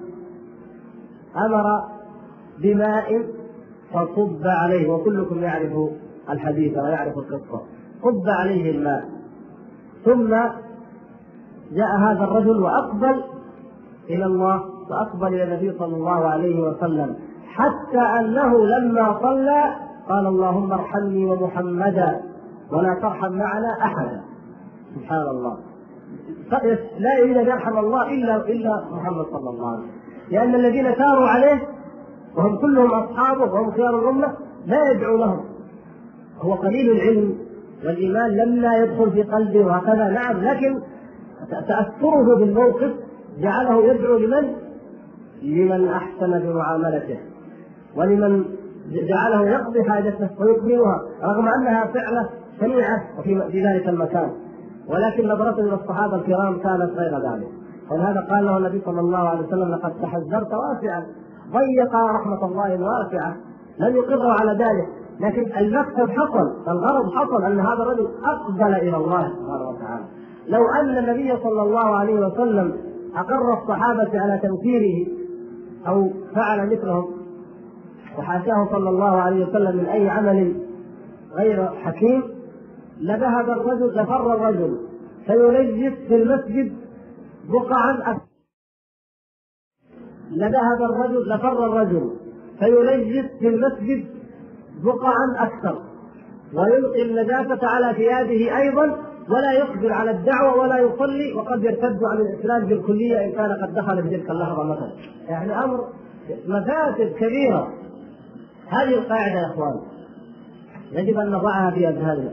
[1.37, 1.65] أمر
[2.59, 3.23] بماء
[3.93, 5.73] فصب عليه وكلكم يعرف
[6.31, 7.63] الحديث ويعرف القصة.
[8.03, 9.05] صب عليه الماء
[10.05, 10.35] ثم
[11.73, 13.23] جاء هذا الرجل وأقبل
[14.11, 19.75] إلى الله وأقبل إلى النبي صلى الله عليه وسلم حتى أنه لما صلى
[20.09, 22.21] قال اللهم ارحمني ومحمدا
[22.73, 24.21] ولا ترحم معنا أحدا.
[24.95, 25.57] سبحان الله.
[26.99, 29.91] لا يريد أن يرحم الله إلا إلا محمد صلى الله عليه وسلم.
[30.31, 31.61] لأن الذين ساروا عليه
[32.37, 34.35] وهم كلهم أصحابه وهم خيار الأمة
[34.67, 35.45] لا يدعو لهم.
[36.41, 37.35] هو قليل العلم
[37.85, 40.81] والإيمان لما يدخل في قلبه وهكذا نعم لكن
[41.51, 42.93] تأثره بالموقف
[43.41, 44.53] جعله يدعو لمن؟
[45.43, 47.19] لمن أحسن بمعاملته.
[47.97, 48.45] ولمن
[49.09, 52.29] جعله يقضي حاجته ويكملها رغم أنها فعلة
[52.61, 54.31] شنيعه في ذلك المكان.
[54.89, 57.49] ولكن نظرته إلى الصحابة الكرام كانت غير ذلك.
[57.91, 61.07] ولهذا قال له النبي صلى الله عليه وسلم لقد تحذرت واسعا
[61.53, 63.37] ضيق رحمة الله الواسعه
[63.79, 64.89] لم يقره على ذلك.
[65.21, 70.05] لكن المكسب حصل الغرض حصل أن هذا الرجل أقبل إلى الله سبحانه وتعالى.
[70.49, 72.77] لو أن النبي صلى الله عليه وسلم
[73.15, 75.07] أقر الصحابة على تنكيره
[75.87, 77.19] أو فعل مثلهم
[78.19, 80.55] وحاشاه صلى الله عليه وسلم من أي عمل
[81.33, 82.23] غير حكيم
[83.01, 84.79] لذهب الرجل لفر الرجل
[85.27, 86.77] فينجس في المسجد
[87.49, 88.29] بقعا أكثر
[90.31, 92.11] لذهب الرجل لفر الرجل
[92.59, 94.07] فينجس في المسجد
[94.85, 95.83] بقعا أكثر
[96.55, 102.67] ويلقي النجاسة على ثيابه أيضا ولا يقدر على الدعوة ولا يصلي وقد يرتد عن الإسلام
[102.67, 104.93] بالكلية إن كان قد دخل في تلك اللحظة مثلا.
[105.29, 105.85] يعني أمر
[106.47, 107.69] مفاسد كبيرة.
[108.69, 109.81] هذه القاعدة يا إخوان.
[110.93, 112.31] يجب أن نضعها في أذهاننا.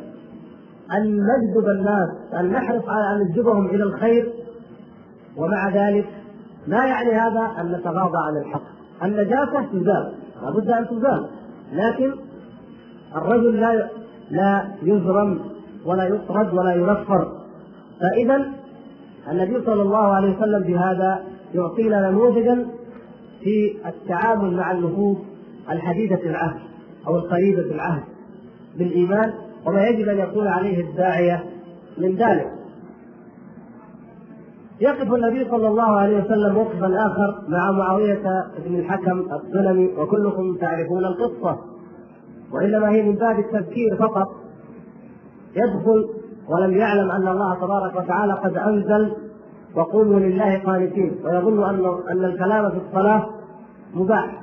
[0.97, 4.33] أن نجذب الناس أن نحرص على أن نجذبهم إلى الخير.
[5.37, 6.07] ومع ذلك
[6.67, 8.63] لا يعني هذا أن نتغاضى عن الحق.
[9.03, 11.29] النجاسة تزال لابد أن تزال.
[11.73, 12.13] لكن
[13.15, 13.89] الرجل لا
[14.29, 15.54] لا يزرم
[15.85, 17.31] ولا يطرد ولا ينفر
[17.99, 18.51] فإذا
[19.31, 22.67] النبي صلى الله عليه وسلم بهذا يعطينا نموذجا
[23.43, 25.17] في التعامل مع النفوس
[25.71, 26.59] الحديثة العهد
[27.07, 28.03] أو القريبة العهد
[28.77, 29.33] بالإيمان
[29.65, 31.43] وما يجب أن يكون عليه الداعية
[31.97, 32.51] من ذلك.
[34.81, 38.23] يقف النبي صلى الله عليه وسلم موقفا آخر مع معاوية
[38.65, 41.59] بن الحكم السلمي وكلكم تعرفون القصة.
[42.51, 44.44] وإنما هي من باب التذكير فقط.
[45.55, 46.09] يدخل
[46.49, 49.11] ولم يعلم أن الله تبارك وتعالى قد أنزل
[49.75, 51.15] وقوموا لله قانتين.
[51.25, 53.29] ويظن أن أن الكلام في الصلاة
[53.93, 54.41] مباح.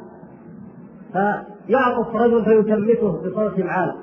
[1.13, 3.95] فيعطف رجل فيشمته بصوت عالي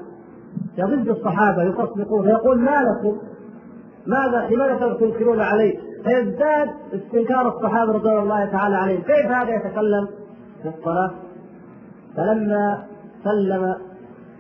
[0.78, 3.18] يضد الصحابة يصفقون فيقول ما لكم؟
[4.08, 10.08] ماذا لماذا تنكرون علي؟ فيزداد استنكار الصحابة رضي الله تعالى عليهم، كيف هذا يتكلم
[10.64, 11.12] في الصلاة؟
[12.16, 12.84] فلما
[13.24, 13.76] سلم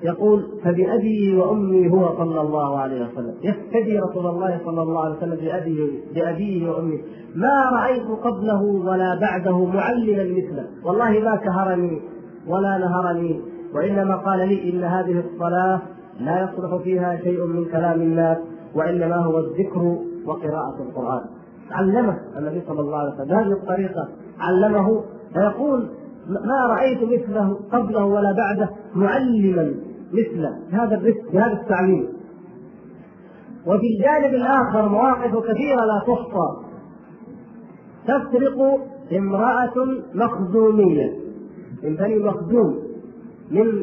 [0.03, 3.33] يقول فبأبي وأمي هو صلى الله عليه وسلم.
[3.43, 6.99] يفتدي رسول الله صلى الله عليه وسلم بأبيه بأبيه وأمه
[7.35, 10.67] ما رأيت قبله ولا بعده معلما مثله.
[10.85, 12.01] والله ما كهرني
[12.47, 13.41] ولا نهرني
[13.75, 15.81] وإنما قال لي إن هذه الصلاة
[16.19, 18.37] لا يصلح فيها شيء من كلام الناس
[18.75, 21.21] وإنما هو الذكر وقراءة القرآن.
[21.71, 23.27] علمه النبي صلى الله عليه وسلم.
[23.27, 24.07] بهذه الطريقة
[24.39, 25.87] علمه فيقول
[26.29, 29.73] ما رأيت مثله قبله ولا بعده معلما.
[30.13, 32.07] مثله بهذا الرفق بهذا التعليم.
[33.67, 36.69] وفي الجانب الآخر مواقف كثيرة لا تحصى
[38.07, 38.79] تسرق
[39.17, 39.73] امرأة
[40.13, 41.13] مخزومية
[41.83, 42.79] من بني مخزوم
[43.51, 43.81] من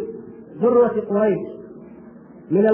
[0.60, 1.38] ذروة قريش
[2.50, 2.66] من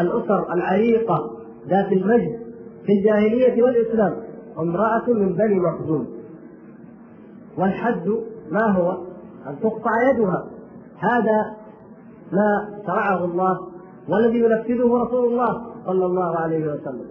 [0.00, 1.30] الأسر العريقة
[1.68, 2.40] ذات المجد
[2.86, 4.16] في الجاهلية والإسلام.
[4.58, 6.06] امرأة من بني مخزوم.
[7.58, 8.08] والحد
[8.50, 8.90] ما هو؟
[9.46, 10.46] أن تقطع يدها.
[10.98, 11.56] هذا
[12.34, 13.60] ما شرعه الله
[14.08, 17.06] والذي ينفذه رسول الله صلى الله عليه وسلم.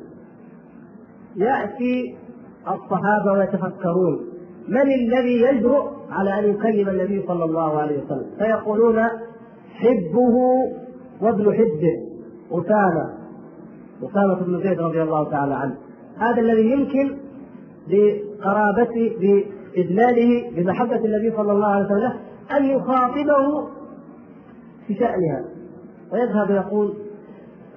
[1.35, 2.15] يأتي
[2.67, 4.19] الصحابة ويتفكرون
[4.67, 8.99] من الذي يجرؤ على أن يكلم النبي صلى الله عليه وسلم؟ فيقولون
[9.73, 10.35] حبه
[11.21, 11.95] وابن حبه
[12.51, 13.09] أسامة
[14.03, 15.75] أسامة بن زيد رضي الله تعالى عنه.
[16.17, 17.17] هذا الذي يمكن
[17.89, 22.13] بقرابته بإذلاله بمحبة النبي صلى الله عليه وسلم
[22.57, 23.67] أن يخاطبه
[24.87, 25.45] في شأنها.
[26.13, 26.93] ويذهب يقول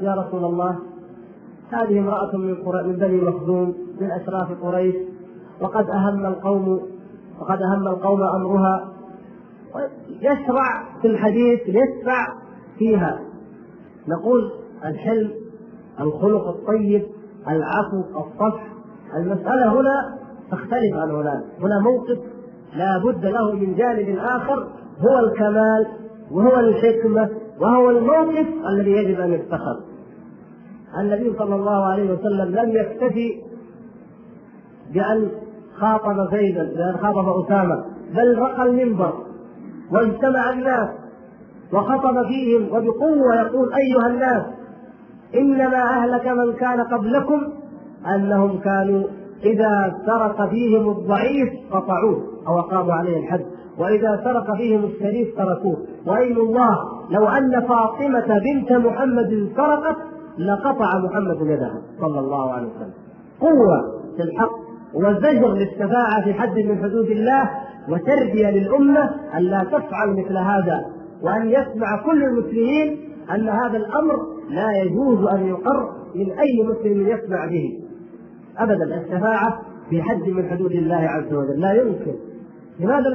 [0.01, 0.79] يا رسول الله
[1.71, 4.95] هذه امرأة من من بني مخزوم من أشراف قريش
[5.61, 6.81] وقد أهم القوم
[7.41, 8.93] وقد أهم القوم أمرها.
[10.21, 12.27] يشرع في الحديث يشرع
[12.79, 13.21] فيها.
[14.09, 14.53] نقول
[14.85, 15.31] الحلم
[16.01, 17.07] الخلق الطيب
[17.49, 18.67] العفو الصفح.
[19.17, 20.19] المسألة هنا
[20.51, 21.45] تختلف عن هناك.
[21.61, 22.19] هنا موقف
[22.75, 24.69] لا بد له من جانب آخر
[25.01, 25.87] هو الكمال.
[26.31, 29.81] وهو الحكمة وهو الموقف الذي يجب أن يتخذ
[31.01, 33.43] النبي صلى الله عليه وسلم لم يكتفي
[34.95, 35.29] بأن
[35.77, 37.85] خاطب زيدا بأن خاطب أسامة
[38.15, 39.13] بل رقى المنبر
[39.93, 40.89] واجتمع الناس
[41.73, 44.43] وخطب فيهم وبقوة يقول أيها الناس
[45.35, 47.43] إنما أهلك من كان قبلكم
[48.15, 49.07] أنهم كانوا
[49.45, 53.47] إذا سرق فيهم الضعيف قطعوه أو أقاموا عليه الحد.
[53.79, 55.77] وإذا سرق فيهم الشريف تركوه.
[56.07, 56.77] وأيم الله
[57.11, 59.97] لو أن فاطمة بنت محمد سرقت
[60.39, 62.93] لقطع محمد يدها صلى الله عليه وسلم.
[63.41, 67.51] قوة في الحق وزجر للشفاعة في حد من حدود الله
[67.89, 70.85] وتربية للأمة أن لا تفعل مثل هذا
[71.23, 72.99] وأن يسمع كل المسلمين
[73.35, 74.17] أن هذا الأمر
[74.51, 77.81] لا يجوز أن يقر من أي مسلم يسمع به.
[78.59, 79.61] أبدا الشفاعة
[79.91, 81.61] في حد من حدود الله عز وجل.
[81.61, 82.15] لا يمكن
[82.81, 83.09] لماذا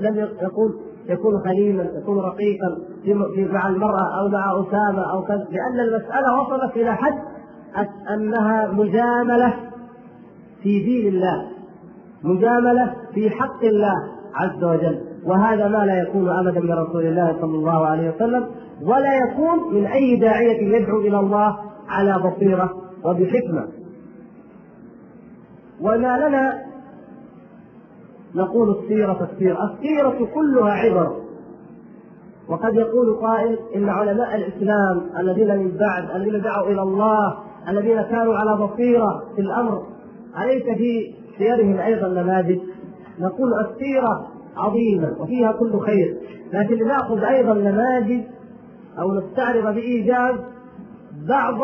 [0.00, 0.74] لم يقول
[1.08, 6.76] يكون خليلا يكون رقيقا في مع المرأة أو مع أسامة أو كذا؟ لأن المسألة وصلت
[6.76, 7.18] إلى حد
[8.14, 9.54] أنها مجاملة
[10.62, 11.46] في دين الله
[12.24, 13.94] مجاملة في حق الله
[14.34, 15.00] عز وجل.
[15.24, 18.46] وهذا ما لا يكون أبدا من رسول الله صلى الله عليه وسلم
[18.82, 21.56] ولا يكون من أي داعية يدعو إلى الله
[21.88, 22.72] على بصيرة
[23.04, 23.68] وبحكمة.
[25.80, 26.69] وما لنا
[28.34, 29.74] نقول السيرة السيرة.
[29.74, 31.16] السيرة كلها عبر.
[32.48, 37.38] وقد يقول قائل إن علماء الإسلام الذين من بعد الذين دعوا إلى الله
[37.68, 39.82] الذين كانوا على بصيرة في الأمر
[40.42, 42.58] أليس في سيرهم أيضا نماذج؟
[43.20, 46.16] نقول السيرة عظيمة وفيها كل خير
[46.52, 48.20] لكن لنأخذ أيضا نماذج
[48.98, 50.34] أو نستعرض بإيجاز
[51.28, 51.58] بعض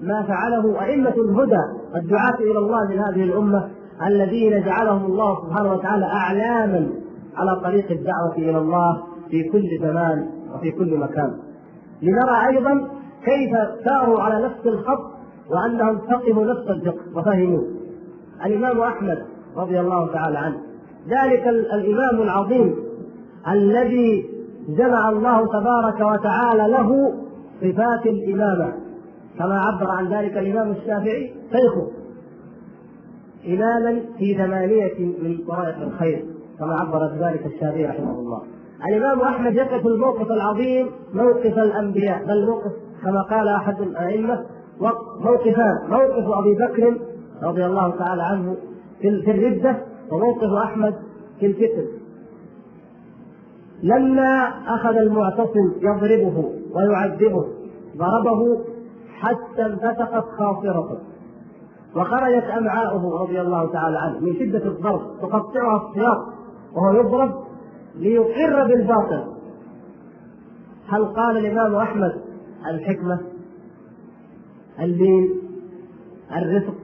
[0.00, 1.62] ما فعله أئمة الهدى
[1.94, 3.68] الدعاة إلى الله من هذه الأمة.
[4.02, 6.90] الذين جعلهم الله سبحانه وتعالى أعلاما
[7.36, 11.36] على طريق الدعوة إلى الله في كل زمان وفي كل مكان.
[12.02, 12.88] لنرى أيضا
[13.24, 13.50] كيف
[13.84, 15.10] ساروا على نفس الخط
[15.50, 17.64] وأنهم فقهوا نفس الفقه وفهموه
[18.46, 19.18] الإمام أحمد
[19.56, 20.56] رضي الله تعالى عنه.
[21.08, 22.74] ذلك الإمام العظيم
[23.48, 24.30] الذي
[24.68, 27.14] جمع الله تبارك وتعالى له
[27.60, 28.72] صفات الإمامة.
[29.38, 32.05] كما عبر عن ذلك الإمام الشافعي شيخه.
[33.48, 36.24] إماما في ثمانية من طرائق الخير
[36.58, 38.42] كما عبر بذلك الشافعي رحمه الله.
[38.88, 44.44] الإمام أحمد يقف الموقف العظيم موقف الأنبياء بل موقف كما قال أحد الأئمة
[45.20, 46.98] موقفان موقف أبي بكر
[47.42, 48.56] رضي الله تعالى عنه
[49.00, 49.76] في الردة
[50.10, 50.94] وموقف أحمد
[51.40, 51.86] في الفتن
[53.82, 57.46] لما أخذ المعتصم يضربه ويعذبه
[57.96, 58.64] ضربه
[59.20, 60.98] حتى انفتقت خاصرته.
[61.94, 66.26] وخرجت أمعاؤه رضي الله تعالى عنه من شدة الضرب تقطعها السياط
[66.74, 67.44] وهو يضرب
[67.94, 69.24] ليقر بالباطل.
[70.88, 72.12] هل قال الإمام أحمد
[72.70, 73.20] الحكمة
[74.80, 75.30] اللين
[76.36, 76.74] الرفق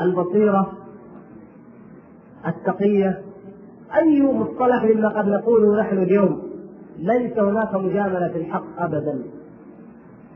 [0.00, 0.72] البصيرة
[2.46, 3.22] التقية؟
[3.96, 6.42] أي مصطلح مما قد نقوله نحن اليوم؟
[6.98, 9.22] ليس هناك مجاملة في الحق أبدا.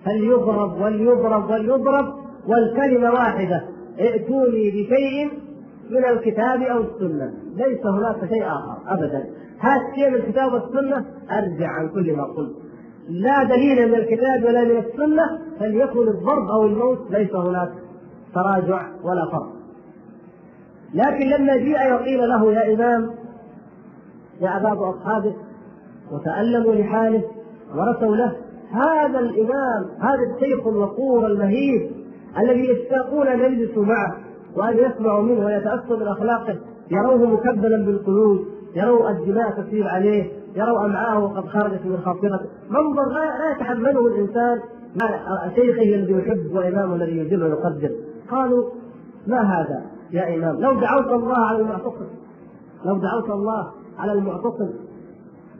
[0.04, 3.64] فليضرب وليضرب وليضرب والكلمة واحدة
[4.00, 5.30] ائتوني بشيء
[5.90, 7.32] من الكتاب أو السنة.
[7.54, 9.24] ليس هناك شيء آخر أبدا.
[9.60, 12.56] هات شيء من الكتاب والسنة أرجع عن كل ما قلت.
[13.08, 17.72] لا دليل من الكتاب ولا من السنة فليكن الضرب أو الموت ليس هناك
[18.34, 19.56] تراجع ولا فرق.
[20.94, 23.10] لكن لما جيء وقيل له يا إمام
[24.40, 25.34] جاء بعض أصحابه
[26.12, 27.22] وتألموا لحاله
[27.74, 28.36] ورثوا له
[28.72, 31.90] هذا الإمام هذا الشيخ الوقور المهيب
[32.38, 34.16] الذي يشتاقون أن يجلسوا معه
[34.56, 36.56] وأن يسمعوا منه ويتأثروا من أخلاقه
[36.90, 38.44] يروه مكبلا بالقيود
[38.76, 44.60] يروا الدماء تسير عليه يروا أمعاءه قد خرجت من خاصرته منظر لا يتحمله الإنسان
[45.02, 45.08] مع
[45.54, 47.90] شيخه الذي يحب وإمامه الذي يجل ويقدر.
[48.30, 48.70] قالوا
[49.26, 52.06] ما هذا يا إمام؟ لو دعوت الله على المعتصم
[52.84, 54.70] لو دعوت الله على المعتصم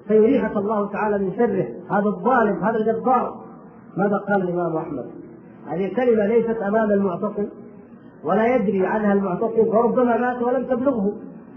[0.09, 1.67] فيريحك الله تعالى من شره.
[1.91, 3.37] هذا الظالم هذا الجبار.
[3.97, 5.05] ماذا قال الإمام أحمد؟
[5.68, 7.46] هذه الكلمة ليست أمام المعتصم
[8.24, 11.12] ولا يدري عنها المعتصم وربما مات ولم تبلغه.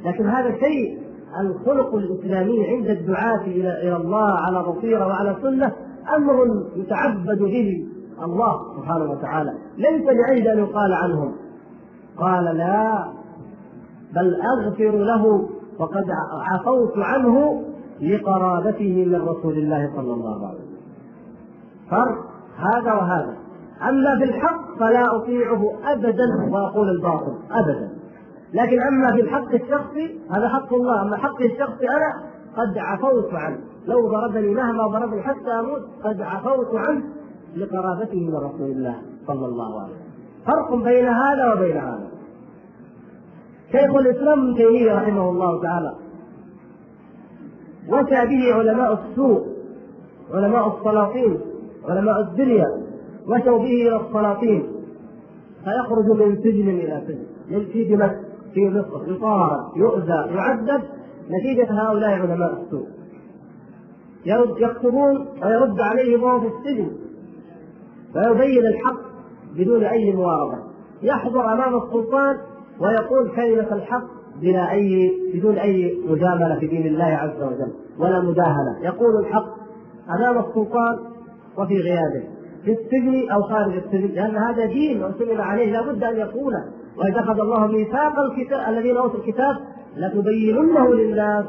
[0.06, 1.00] لكن هذا شيء
[1.42, 5.72] الخلق الإسلامي عند الدعاة إلى الله على بصيرة وعلى سنة
[6.16, 7.88] أمر يتعبد به
[8.24, 9.54] الله سبحانه وتعالى.
[9.78, 11.36] ليس لأجل أن يقال عنهم.
[12.18, 13.06] قال لا
[14.16, 16.06] بل أغفر له وقد
[16.52, 17.64] عفوت عنه
[18.02, 20.80] لقرابته من رسول الله صلى الله عليه وسلم.
[21.90, 22.18] فرق
[22.58, 23.49] هذا وهذا.
[23.88, 27.90] أما في الحق فلا أطيعه أبدا وأقول الباطل أبدا.
[28.54, 32.24] لكن أما في الحق الشخصي هذا حق الله أما حقي الشخصي أنا
[32.58, 33.58] قد عفوت عنه.
[33.86, 37.04] لو ضربني مهما ضربني حتى أموت قد عفوت عنه
[37.56, 38.96] لقرابته من رسول الله
[39.28, 40.10] صلى الله عليه وسلم.
[40.46, 42.10] فرق بين هذا وبين هذا.
[43.72, 45.94] شيخ الإسلام ابن تيمية رحمه الله تعالى
[47.90, 49.46] وسع به علماء السوء
[50.34, 51.40] علماء السلاطين
[51.90, 52.89] علماء الدنيا
[53.30, 54.64] مشوا به إلى السلاطين
[55.64, 58.16] فيخرج من سجن إلى سجن من في دمشق
[58.54, 60.82] في مصر يطارد يؤذى يعذب
[61.30, 62.88] نتيجة هؤلاء علماء السوء.
[64.60, 66.92] يكتبون ويرد عليه وهو في السجن
[68.14, 69.00] فيبين الحق
[69.56, 70.58] بدون أي مواربه
[71.02, 72.38] يحضر أمام السلطان
[72.80, 74.04] ويقول كلمة الحق
[74.42, 79.56] بلا أي بدون أي مجاملة في دين الله عز وجل ولا مداهنة يقول الحق
[80.20, 81.00] أمام السلطان
[81.58, 82.39] وفي غيابه.
[82.66, 86.54] في السجن أو خارج السجن لأن هذا دين أرسل عليه لابد أن يكون
[86.98, 89.56] وإذا أخذ الله ميثاق الكتاب الذين أوتوا الكتاب
[89.98, 91.46] لتبيننه للناس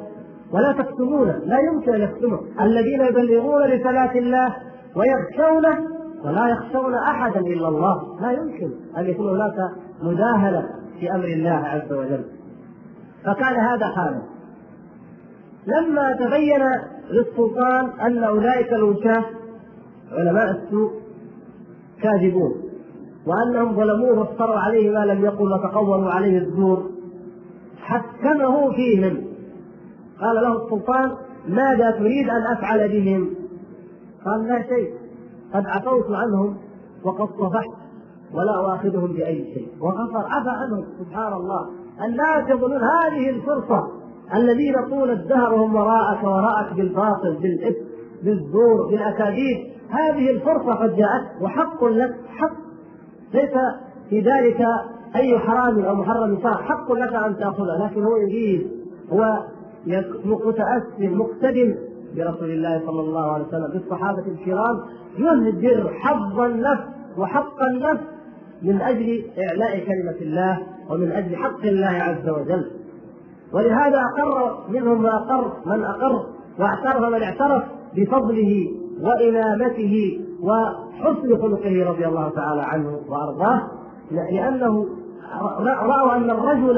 [0.52, 1.40] ولا تكتمونه.
[1.44, 2.40] لا يمكن أن يكتمه.
[2.60, 4.56] الذين يبلغون رسالات الله
[4.96, 5.78] ويخشونه
[6.24, 8.20] ولا يخشون أحدا إلا الله.
[8.20, 9.70] لا يمكن أن يكون هناك
[10.02, 10.68] مداهنة
[11.00, 12.24] في أمر الله عز وجل.
[13.24, 14.22] فكان هذا حاله
[15.66, 16.62] لما تبين
[17.10, 19.24] للسلطان أن أولئك الوشاة
[20.12, 20.99] علماء السوء
[22.02, 22.54] كاذبون.
[23.26, 26.90] وأنهم ظلموه وافتروا عليه ما لم يقل وتقولوا عليه الزور
[27.80, 29.24] حكمه فيهم.
[30.20, 31.12] قال له السلطان
[31.48, 33.30] ماذا تريد أن أفعل بهم؟
[34.24, 34.94] قال لا شيء.
[35.54, 36.56] قد عفوت عنهم
[37.04, 37.70] وقد صفحت
[38.34, 39.68] ولا أؤاخذهم بأي شيء.
[39.80, 40.84] وغفر عفى عنهم.
[40.98, 41.68] سبحان الله.
[42.04, 43.88] الناس يظنون هذه الفرصة.
[44.34, 47.84] الذين طول الدهر هم وراءك وراءك بالباطل بالإثم
[48.24, 49.79] بالزور بالأكاذيب.
[49.90, 52.56] هذه الفرصة قد جاءت وحق لك حق.
[53.34, 53.50] ليس
[54.10, 54.66] في ذلك
[55.16, 56.62] أي حرام أو محرم صار.
[56.62, 58.70] حق لك أن تأخذه لكن هو يريد
[59.12, 59.38] هو
[60.24, 61.74] متأثر مقتدم
[62.16, 64.80] برسول الله صلى الله عليه وسلم بالصحابة الكرام.
[65.18, 66.84] يهدر حظ النفس
[67.18, 68.02] وحق النفس
[68.62, 72.70] من أجل إعلاء كلمة الله ومن أجل حق الله عز وجل.
[73.52, 76.26] ولهذا أقر منهم ما أقر من أقر
[76.58, 77.62] واعترف من اعترف
[77.96, 78.79] بفضله.
[79.02, 83.62] وإمامته وحسن خلقه رضي الله تعالى عنه وأرضاه
[84.10, 84.86] لأنه
[85.62, 86.76] رأوا أن الرجل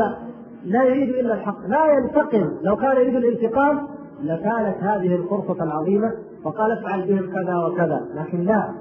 [0.65, 2.51] لا يريد إلا الحق لا ينتقم.
[2.63, 3.87] لو كان يريد الانتقام
[4.23, 6.13] لكانت هذه الفرصة العظيمة
[6.45, 8.75] وقال افعل بهم كذا وكذا لكن لا.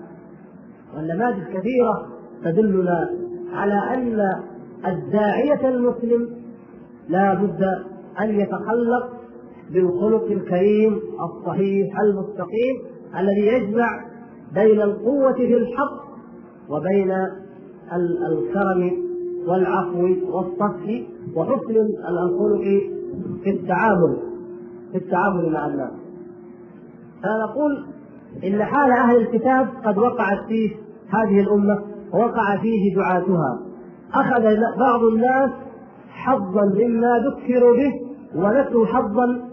[0.95, 2.07] والنماذج كثيرة
[2.43, 3.09] تدلنا
[3.53, 4.19] على أن
[4.87, 6.29] الداعية المسلم
[7.09, 7.63] لا بد
[8.19, 9.09] أن يتخلق
[9.73, 14.05] بالخلق الكريم الصحيح المستقيم الذي يجمع
[14.53, 16.01] بين القوة في الحق
[16.69, 17.11] وبين
[18.27, 18.91] الكرم
[19.47, 21.01] والعفو والصفح
[21.35, 21.75] وحسن
[22.09, 22.63] الخلق
[23.43, 24.17] في التعامل
[24.91, 25.91] في التعامل مع الناس.
[27.23, 27.85] فنقول
[28.43, 30.69] إن حال أهل الكتاب قد وقعت فيه
[31.09, 31.83] هذه الأمة
[32.13, 33.59] ووقع فيه دعاتها.
[34.13, 34.43] أخذ
[34.79, 35.49] بعض الناس
[36.09, 37.93] حظا مما ذكروا به
[38.35, 39.49] ونسوا حظا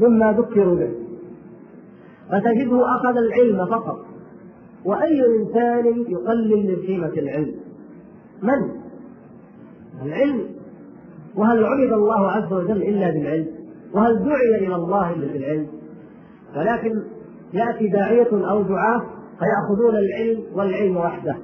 [0.00, 1.05] مما ذكروا به.
[2.30, 3.98] فتجده أخذ العلم فقط.
[4.84, 7.54] وأي إنسان يقلل من قيمة العلم؟
[8.42, 8.70] من؟
[10.02, 10.46] العلم.
[11.36, 13.46] وهل عبد الله عز وجل إلا بالعلم؟
[13.94, 15.66] وهل دعي إلى الله إلا بالعلم؟
[16.56, 17.02] ولكن
[17.52, 19.02] يأتي داعية أو دعاة
[19.38, 21.36] فيأخذون العلم والعلم وحده.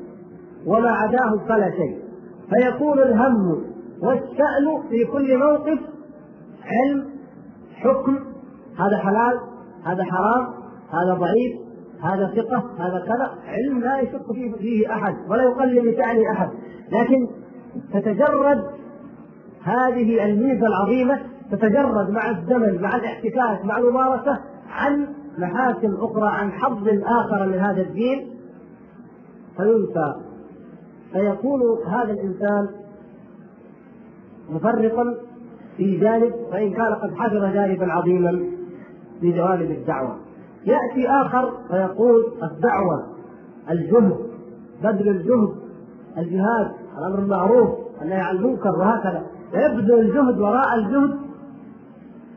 [0.67, 2.03] وما عداه فلا شيء.
[2.51, 3.65] فيكون الهم
[4.03, 5.79] والشأن في كل موقف
[6.65, 7.05] علم
[7.75, 8.19] حكم
[8.79, 9.41] هذا حلال
[9.85, 10.62] هذا حرام.
[10.93, 11.61] هذا ضعيف
[12.03, 13.31] هذا ثقة هذا كذا.
[13.47, 16.49] علم لا يشك فيه, فيه أحد ولا يقلل من أحد.
[16.93, 17.29] لكن
[17.93, 18.65] تتجرد
[19.63, 21.21] هذه الميزة العظيمة
[21.51, 24.39] تتجرد مع الزمن مع الاحتكاك مع الممارسة
[24.71, 25.07] عن
[25.39, 28.29] محاسن أخرى عن حظ آخر من هذا الدين.
[29.57, 30.15] فينسى.
[31.13, 32.69] فيكون هذا الإنسان
[34.51, 35.15] مفرطا
[35.77, 38.45] في جانب وإن كان قد حفظ جانبا عظيما
[39.21, 40.32] في جوانب الدعوة.
[40.67, 43.07] يأتي آخر فيقول الدعوة
[43.71, 44.17] الجهد
[44.83, 45.55] بذل الجهد
[46.19, 47.69] الجهاد الأمر بالمعروف
[48.03, 49.23] النهي عن المنكر وهكذا.
[49.55, 51.19] يبذل الجهد وراء الجهد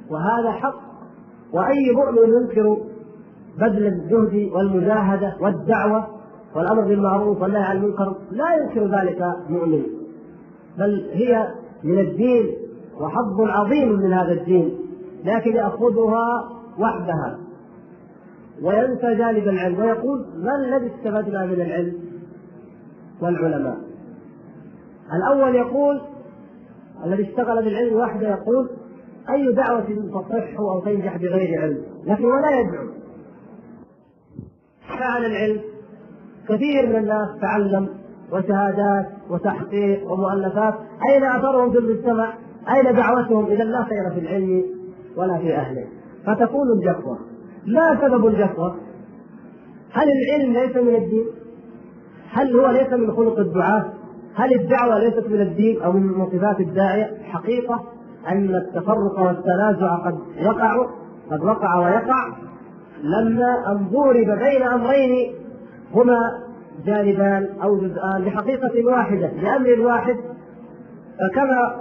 [0.10, 0.76] وهذا حق.
[1.54, 2.78] وأي مؤمن ينكر
[3.60, 6.08] بذل الجهد والمجاهدة والدعوة
[6.56, 9.84] والأمر بالمعروف والنهي عن المنكر لا ينكر ذلك مؤمن.
[10.78, 11.48] بل هي
[11.84, 12.56] من الدين
[13.02, 14.78] وحظ عظيم من هذا الدين
[15.26, 16.50] لكن يأخذها
[16.80, 17.45] وحدها.
[18.64, 21.94] وينسى جانب العلم ويقول ما الذي استفدنا من العلم
[23.22, 23.78] والعلماء؟
[25.14, 26.02] الأول يقول
[27.06, 28.70] الذي اشتغل بالعلم وحده يقول
[29.30, 32.88] أي دعوة تصح أو تنجح بغير علم؟ لكن ولا يدعو.
[35.00, 35.62] فعل العلم.
[36.50, 37.90] كثير من الناس تعلم
[38.32, 40.74] وشهادات وتحقيق ومؤلفات.
[41.10, 42.34] أين أثرهم في المجتمع؟
[42.76, 44.64] أين دعوتهم؟ إذا لا خير في العلم
[45.18, 45.88] ولا في أهله.
[46.26, 47.35] فتكون الجفوة
[47.68, 48.76] ما سبب الجفوة؟
[49.92, 51.26] هل العلم ليس من الدين؟
[52.32, 53.86] هل هو ليس من خلق الدعاة؟
[54.36, 57.84] هل الدعوة ليست من الدين أو من صفات الداعية؟ حقيقة
[58.28, 60.86] أن التفرق والتنازع قد وقعوا
[61.32, 62.28] قد وقع ويقع
[63.04, 65.34] لما أن ضرب بين أمرين
[65.94, 66.18] هما
[66.86, 70.16] جانبان أو جزءان لحقيقة واحدة لأمر واحد
[71.20, 71.76] فكما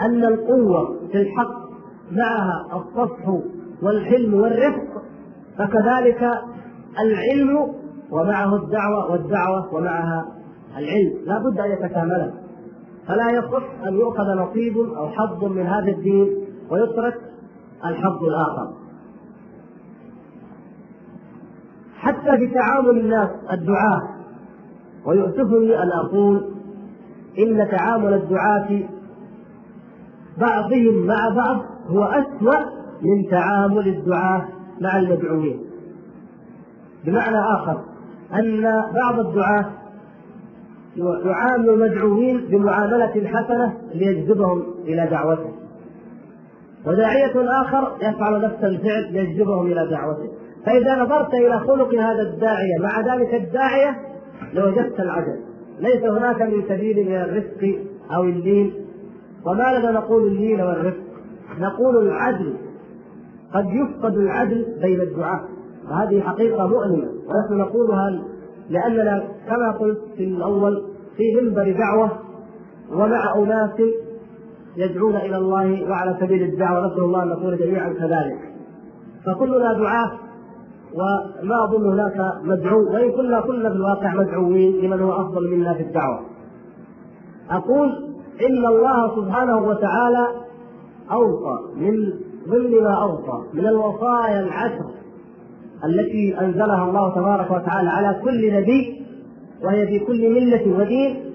[0.00, 1.68] أن القوة في الحق
[2.12, 3.38] معها الصفح
[3.82, 5.02] والحلم والرفق
[5.58, 6.30] فكذلك
[7.00, 7.74] العلم
[8.10, 10.28] ومعه الدعوة والدعوة ومعها
[10.76, 11.12] العلم.
[11.24, 12.32] لا بد أن يتكاملا
[13.06, 16.36] فلا يصح أن يؤخذ نصيب أو حظ من هذا الدين
[16.70, 17.20] ويترك
[17.84, 18.74] الحظ الآخر.
[21.98, 24.18] حتى في تعامل الناس الدعاة
[25.06, 26.50] ويؤسفني أن أقول
[27.38, 28.82] إن تعامل الدعاة
[30.38, 34.48] بعضهم مع بعض هو أسوأ من تعامل الدعاة
[34.80, 35.60] مع المدعوين.
[37.04, 37.80] بمعنى آخر
[38.34, 38.62] أن
[38.94, 39.66] بعض الدعاة
[41.24, 45.52] يعامل المدعوين بمعاملة حسنة ليجذبهم إلى دعوته.
[46.86, 50.28] وداعية آخر يفعل نفس الفعل ليجذبهم إلى دعوته.
[50.66, 53.96] فإذا نظرت إلى خلق هذا الداعية مع ذلك الداعية
[54.54, 55.38] لوجدت العجب.
[55.80, 57.78] ليس هناك من سبيل من الرفق
[58.14, 58.72] أو اللين
[59.46, 61.00] وما لنا نقول اللين والرفق؟
[61.58, 62.54] نقول العدل.
[63.54, 65.40] قد يفقد العدل بين الدعاة.
[65.90, 67.08] وهذه حقيقة مؤلمة.
[67.28, 68.22] ونحن نقولها
[68.70, 70.82] لأننا كما قلت في الأول
[71.16, 72.10] في منبر دعوة
[72.92, 73.80] ومع أناس
[74.76, 76.86] يدعون إلى الله وعلى سبيل الدعوة.
[76.86, 78.38] نسأل الله أن نكون جميعا كذلك.
[79.26, 80.12] فكلنا دعاة
[80.94, 85.82] وما أظن هناك مدعو وإن كنا كنا في الواقع مدعوين لمن هو أفضل منا في
[85.82, 86.20] الدعوة.
[87.50, 87.88] أقول
[88.48, 90.26] إن الله سبحانه وتعالى
[91.12, 92.12] أوصى من
[92.48, 94.90] ضمن ما أوصى من الوصايا العشر
[95.84, 99.06] التي أنزلها الله تبارك وتعالى على كل نبي
[99.64, 101.28] وهي في كل ملة ودين.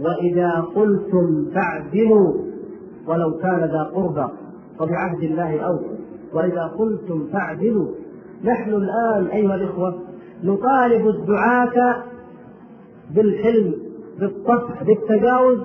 [0.00, 2.32] وإذا قلتم فاعدلوا
[3.06, 4.32] ولو كان ذا قربى
[4.80, 5.96] وبعهد الله أوفوا.
[6.34, 7.88] وإذا قلتم فاعدلوا
[8.44, 9.98] نحن الآن أيها الإخوة
[10.44, 11.96] نطالب الدعاة
[13.14, 13.74] بالحلم
[14.20, 15.58] بالطفح بالتجاوز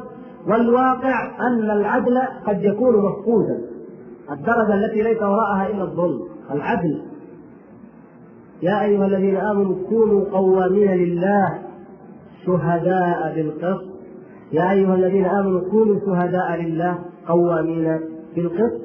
[0.47, 3.74] والواقع أن العدل قد يكون مفقودا.
[4.31, 6.19] الدرجة التي ليس وراءها إلا الظلم
[6.51, 7.01] العدل.
[8.61, 11.59] يا أيها الذين آمنوا كونوا قوامين لله
[12.45, 13.85] شهداء بالقسط.
[14.51, 17.99] يا أيها الذين آمنوا كونوا شهداء لله قوامين
[18.35, 18.81] بالقسط.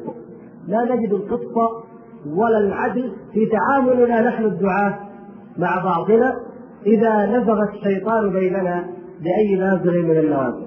[0.68, 1.56] لا نجد القسط
[2.26, 4.98] ولا العدل في تعاملنا نحن الدعاة
[5.58, 6.32] مع بعضنا
[6.86, 8.84] إذا نزغ الشيطان بيننا
[9.20, 10.66] بأي نازغ من النوازل.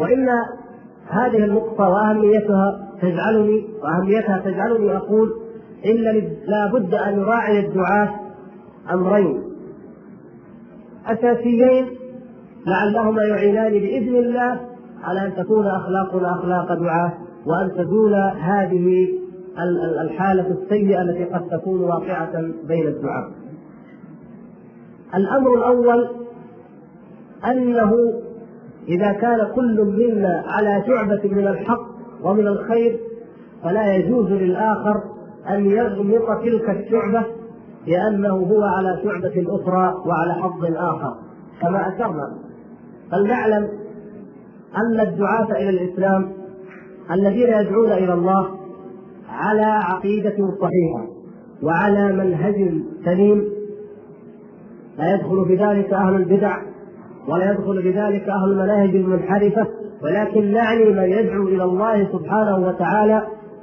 [0.00, 0.28] وإن
[1.08, 5.32] هذه النقطة وأهميتها تجعلني وأهميتها تجعلني أقول
[5.86, 5.96] إن
[6.46, 8.08] لا بد أن يراعي الدعاة
[8.92, 9.42] أمرين
[11.06, 11.86] أساسيين
[12.66, 14.60] لعلهما يعينان بإذن الله
[15.02, 17.12] على أن تكون أخلاقنا أخلاق دعاة
[17.46, 19.08] وأن تزول هذه
[20.04, 22.32] الحالة السيئة التي قد تكون واقعة
[22.68, 23.30] بين الدعاة.
[25.14, 26.08] الأمر الأول
[27.44, 27.92] أنه
[28.88, 31.91] إذا كان كل منا على شعبة من الحق
[32.24, 33.00] ومن الخير
[33.64, 35.02] فلا يجوز للآخر
[35.50, 37.24] أن يغمط تلك الشعبة
[37.86, 41.14] لأنه هو على شعبة أخرى وعلى حظ آخر.
[41.60, 42.38] كما أشرنا.
[43.12, 43.68] فلنعلم
[44.76, 46.32] أن الدعاة إلى الإسلام
[47.10, 48.48] الذين يدعون إلى الله
[49.28, 51.06] على عقيدة صحيحة
[51.62, 52.72] وعلى منهج
[53.04, 53.44] سليم.
[54.98, 56.56] لا يدخل بذلك أهل البدع
[57.28, 59.66] ولا يدخل بذلك أهل المناهج المنحرفة.
[60.04, 63.22] ولكن نعني من يدعو إلى الله سبحانه وتعالى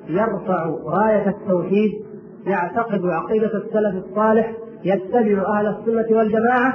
[0.10, 1.92] يرفع راية التوحيد
[2.48, 6.74] يعتقد عقيدة السلف الصالح يتبع أهل السنة والجماعة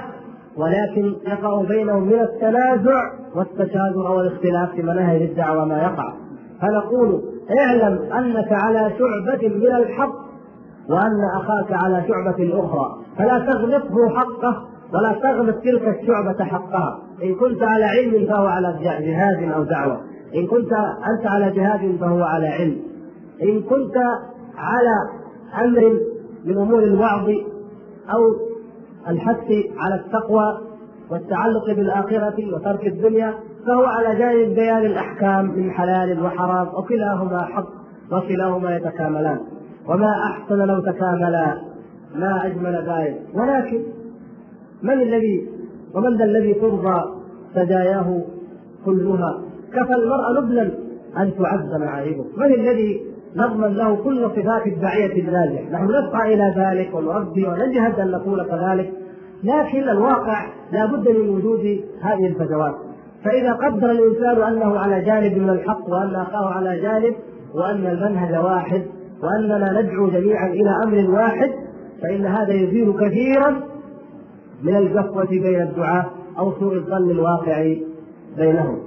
[0.56, 6.12] ولكن يقع بينهم من التنازع والتشاجر والاختلاف في مناهج الدعوة ما يقع.
[6.60, 7.22] فنقول
[7.58, 10.14] اعلم أنك على شعبة من الحق
[10.90, 12.96] وأن أخاك على شعبة أخرى.
[13.18, 16.98] فلا تغلطه حقه ولا تغلط تلك الشعبة حقها.
[17.22, 20.00] إن كنت على علم فهو على جهاد أو دعوة.
[20.34, 20.72] إن كنت
[21.06, 22.76] أنت على جهاد فهو على علم.
[23.42, 23.96] إن كنت
[24.56, 25.24] على
[25.64, 26.00] أمر
[26.44, 27.28] من أمور الوعظ
[28.14, 28.20] أو
[29.08, 30.60] الحث على التقوى
[31.10, 33.34] والتعلق بالآخرة وترك الدنيا
[33.66, 37.68] فهو على جانب بيان الأحكام من حلال وحرام وكلاهما حق
[38.12, 39.40] وكلاهما يتكاملان.
[39.88, 41.58] وما أحسن لو تكاملا
[42.14, 43.22] ما أجمل ذلك.
[43.34, 43.82] ولكن
[44.82, 45.53] من الذي
[45.94, 47.02] ومن ذا الذي ترضى
[47.54, 48.22] سجاياه
[48.84, 49.40] كلها؟
[49.72, 50.62] كفى المرء نبلا
[51.18, 53.00] أن تعز معايبه من الذي
[53.36, 58.92] نضمن له كل صفات الداعية الناجح نحن نسعى إلى ذلك ونربي ونجهد أن نكون كذلك.
[59.44, 62.74] لكن الواقع لا بد من وجود هذه الفجوات.
[63.24, 67.14] فإذا قدر الإنسان أنه على جانب من الحق وأن أخاه على جانب
[67.54, 68.82] وأن المنهج واحد
[69.22, 71.50] وأننا ندعو جميعا إلى أمر واحد
[72.02, 73.60] فإن هذا يزيل كثيرا
[74.62, 76.06] من الجفوة بين الدعاة
[76.38, 77.74] أو سوء الظن الواقع
[78.36, 78.78] بينهم.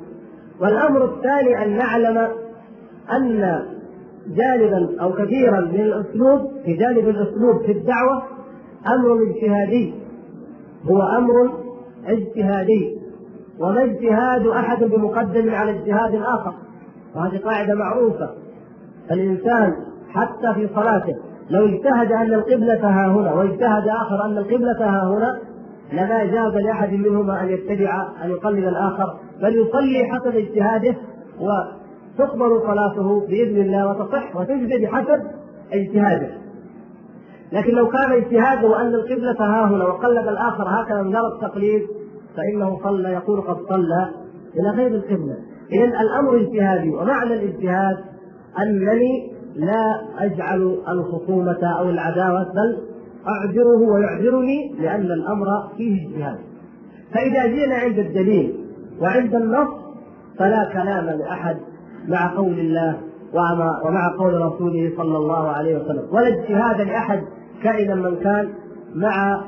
[0.61, 2.27] والأمر الثاني أن نعلم
[3.11, 3.61] أن
[4.27, 8.23] جانبا أو كثيرا من الأسلوب في جانب الأسلوب في الدعوة
[8.87, 9.93] أمر اجتهادي.
[10.89, 11.53] هو أمر
[12.07, 12.97] اجتهادي.
[13.59, 16.53] وما اجتهاد أحد بمقدم على اجتهاد آخر.
[17.15, 18.29] وهذه قاعدة معروفة.
[19.11, 19.73] الانسان
[20.09, 21.15] حتى في صلاته
[21.49, 25.39] لو اجتهد أن القبلة ها هنا واجتهد آخر أن القبلة ها هنا
[25.93, 30.95] لما جاز لأحد منهما أن يتبع أن يقلد الآخر بل يصلي حسب اجتهاده
[32.17, 35.23] تقبل صلاته بإذن الله وتصح وتجزي بحسب
[35.73, 36.29] اجتهاده.
[37.51, 41.81] لكن لو كان اجتهاده ان القبلة ها هنا وقلد الآخر هكذا من التقليد
[42.37, 44.09] فإنه صلى يقول قد صلى
[44.55, 45.37] إلى غير القبلة.
[45.71, 47.97] اذا الأمر اجتهادي ومعنى الاجتهاد
[48.61, 52.77] أنني لا أجعل الخصومة أو العداوة بل
[53.27, 55.45] أعذره ويعذرني لأن الأمر
[55.77, 56.37] فيه اجتهاد.
[57.13, 58.53] فإذا جينا عند الدليل
[59.01, 59.67] وعند النص
[60.39, 61.57] فلا كلام لأحد
[62.07, 62.97] مع قول الله
[63.85, 66.07] ومع قول رسوله صلى الله عليه وسلم.
[66.11, 67.23] ولا اجتهاد لأحد
[67.63, 68.49] كائنا من كان
[68.95, 69.41] مع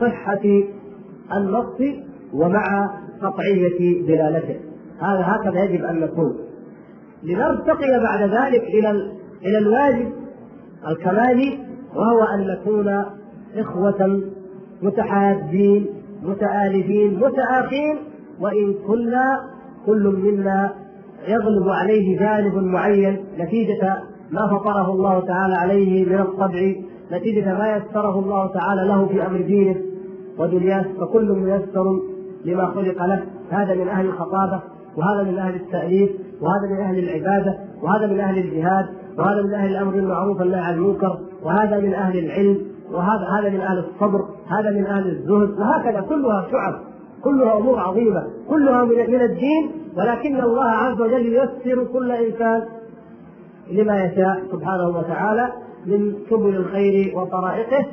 [0.00, 0.62] صحة
[1.36, 1.96] النص
[2.34, 2.90] ومع
[3.22, 4.56] قطعية دلالته.
[5.00, 6.38] هذا هكذا يجب أن نكون
[7.22, 8.90] لنرتقي بعد ذلك إلى
[9.46, 10.12] إلى الواجب
[10.88, 11.58] الكمالي
[11.96, 13.04] وهو أن نكون
[13.56, 14.22] إخوة
[14.82, 15.86] متحابين
[16.22, 17.96] متآلفين متآخين
[18.40, 19.40] وإن كنا
[19.86, 20.72] كل منا
[21.28, 26.74] يغلب عليه جانب معين نتيجة ما فطره الله تعالى عليه من الطبع
[27.12, 29.76] نتيجة ما يسره الله تعالى له في أمر دينه
[30.38, 32.00] ودنياه فكل ميسر
[32.44, 33.22] لما خلق له.
[33.50, 34.60] هذا من أهل الخطابة
[34.96, 36.10] وهذا من أهل التأليف
[36.40, 38.86] وهذا من أهل العبادة وهذا من أهل الجهاد.
[39.20, 42.58] وهذا من أهل الأمر بالمعروف والنهي عن المنكر وهذا من أهل العلم
[42.92, 46.74] وهذا هذا من أهل الصبر هذا من أهل الزهد وهكذا كلها شعب
[47.24, 52.62] كلها أمور عظيمة كلها من الدين ولكن الله عز وجل ييسر كل إنسان
[53.70, 55.52] لما يشاء سبحانه وتعالى
[55.86, 57.86] من سبل الخير وطرائقه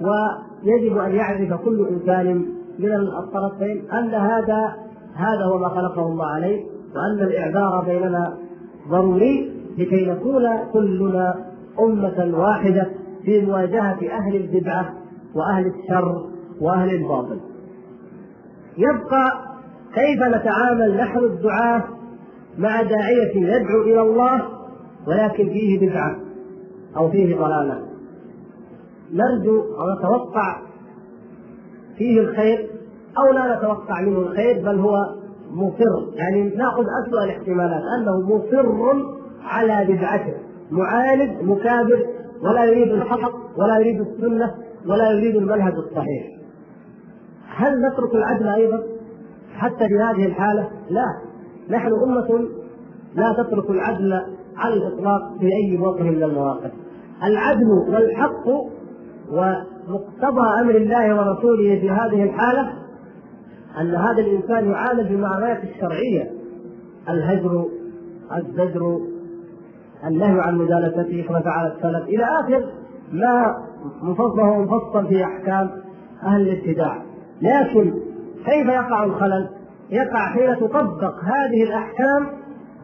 [0.00, 2.46] ويجب أن يعرف كل إنسان
[2.78, 4.74] من الطرفين أن هذا
[5.14, 6.64] هذا هو ما خلقه الله عليه
[6.94, 8.36] وأن الإعذار بيننا
[8.90, 11.34] ضروري لكي نكون كلنا
[11.80, 12.86] أمة واحدة
[13.24, 14.94] في مواجهة أهل البدعة
[15.34, 16.26] وأهل الشر
[16.60, 17.40] وأهل الباطل.
[18.78, 19.40] يبقى
[19.94, 21.84] كيف نتعامل نحن الدعاة
[22.58, 24.42] مع داعية يدعو إلى الله
[25.06, 26.16] ولكن فيه بدعة
[26.96, 27.82] أو فيه ضلالة
[29.12, 30.56] نرجو أو نتوقع
[31.98, 32.70] فيه الخير
[33.18, 34.96] أو لا نتوقع منه الخير بل هو
[35.50, 38.66] مصر يعني نأخذ أسوأ الاحتمالات أنه مصر
[39.46, 40.34] على بدعته.
[40.70, 42.06] معاند مكابر
[42.42, 44.54] ولا يريد الحق ولا يريد السنة
[44.86, 46.26] ولا يريد المنهج الصحيح.
[47.56, 48.82] هل نترك العدل أيضا؟
[49.54, 51.06] حتى بهذه الحالة؟ لا.
[51.70, 52.48] نحن أمة
[53.14, 54.12] لا تترك العدل
[54.56, 56.70] على الإطلاق في أي موقف من المواقف.
[57.24, 58.48] العدل والحق
[59.32, 62.72] ومقتضى أمر الله ورسوله في هذه الحالة
[63.80, 66.30] أن هذا الإنسان يعالج بالمعاملات الشرعية.
[67.08, 67.68] الهجر
[68.36, 69.00] الزجر
[70.04, 72.64] النهي عن مجالسته كما فعل السلف إلى آخر
[73.12, 73.56] ما
[74.02, 75.70] مفصل ومفصل في أحكام
[76.22, 77.02] أهل الابتداع
[77.42, 77.94] لكن
[78.44, 79.48] كيف يقع الخلل؟
[79.90, 82.26] يقع حين تطبق هذه الأحكام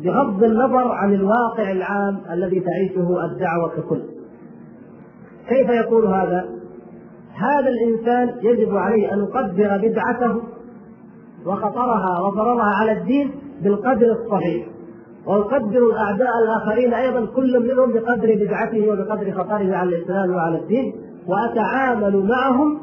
[0.01, 4.03] بغض النظر عن الواقع العام الذي تعيشه الدعوة ككل.
[5.49, 6.49] كيف يكون هذا؟
[7.35, 10.41] هذا الإنسان يجب عليه أن يقدر بدعته
[11.47, 13.31] وخطرها وضررها على الدين
[13.63, 14.67] بالقدر الصحيح
[15.27, 20.95] ويقدر الاعداء الآخرين أيضا كل منهم بقدر بدعته وبقدر خطره على الإسلام وعلى الدين
[21.27, 22.79] وأتعامل معهم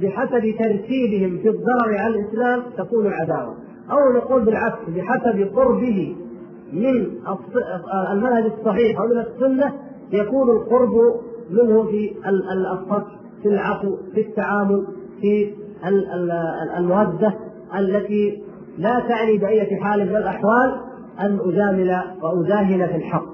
[0.00, 3.54] بحسب ترتيبهم في الضرر على الإسلام تكون العداوه
[3.90, 6.16] أو نقول بالعكس بحسب قربه
[6.72, 7.06] من
[8.12, 9.72] المنهج الصحيح أو من السنة
[10.12, 10.94] يكون القرب
[11.50, 12.12] منه في
[12.72, 13.04] الصف
[13.42, 14.86] في العفو في التعامل
[15.20, 15.54] في
[16.78, 17.34] المودة
[17.78, 18.42] التي
[18.78, 20.89] لا تعني بأية حال من الأحوال.
[21.20, 23.30] أن أجامل وأداهن في الحق.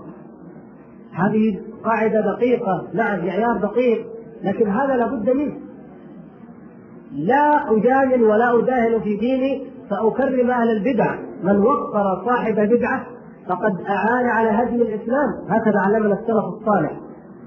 [1.13, 4.07] هذه قاعدة دقيقة نعم معيار دقيق
[4.45, 5.55] لكن هذا لابد منه.
[7.13, 11.15] لا أجامل ولا أداهن في ديني فأكرم أهل البدع.
[11.43, 13.07] من وقر صاحب بدعة
[13.49, 15.29] فقد أعان على هدم الإسلام.
[15.49, 17.01] هكذا علمنا السلف الصالح.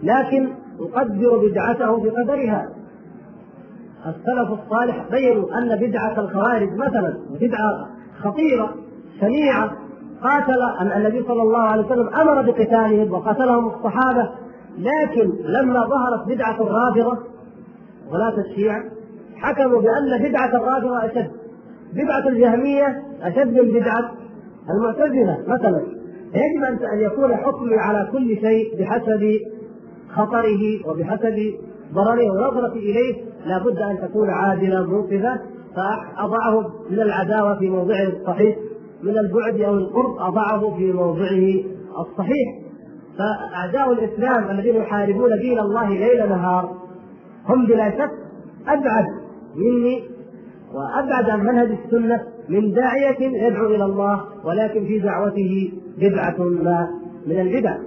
[0.03, 0.49] لكن
[0.79, 2.69] يقدر بدعته بقدرها.
[4.05, 7.89] السلف الصالح بينوا أن بدعة الخوارج مثلا بدعة
[8.23, 8.75] خطيرة
[9.21, 9.71] شنيعه
[10.23, 10.61] قاتل
[10.95, 14.29] النبي صلى الله عليه وسلم أمر بقتالهم وقتلهم الصحابة
[14.77, 17.17] لكن لما ظهرت بدعة الرافضه
[18.11, 18.83] ولاة الشيعة
[19.35, 21.31] حكموا بأن بدعة الرافضة أشد.
[21.93, 24.11] بدعة الجهمية أشد من بدعة
[24.69, 25.81] المعتزلة مثلا.
[26.33, 29.39] يجب أن يكون حكمي على كل شيء بحسب
[30.09, 31.53] خطره وبحسب
[31.93, 33.15] ضرره ونظرتي إليه.
[33.45, 35.39] لابد أن تكون عادله منقذة
[35.75, 38.55] فأضعه من العداوة في موضعه الصحيح
[39.03, 41.63] من البعد أو القرب أضعه في موضعه
[41.99, 42.69] الصحيح.
[43.17, 46.75] فأعداء الإسلام الذين يحاربون دين الله ليل نهار
[47.49, 48.11] هم بلا شك
[48.67, 49.05] أبعد
[49.55, 50.03] مني
[50.73, 56.87] وأبعد عن منهج السنة من داعية يدعو إلى الله ولكن في دعوته بدعة ما
[57.27, 57.77] من البدع.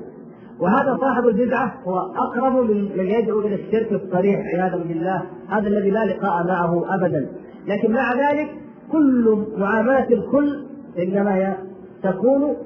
[0.60, 5.22] وهذا صاحب البدعة هو أقرب من من يدعو إلى الشرك الصريح عياذا بالله.
[5.48, 7.26] هذا الذي لا لقاء معه أبدا.
[7.66, 8.50] لكن مع ذلك
[8.92, 11.56] كل معاملة الكل إنما
[12.02, 12.56] تكون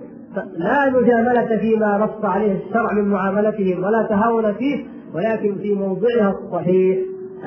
[0.57, 6.99] لا مجاملة فيما نص عليه الشرع من معاملتهم ولا تهاون فيه ولكن في موضعها الصحيح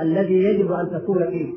[0.01, 1.53] الذي يجب أن تكون فيه.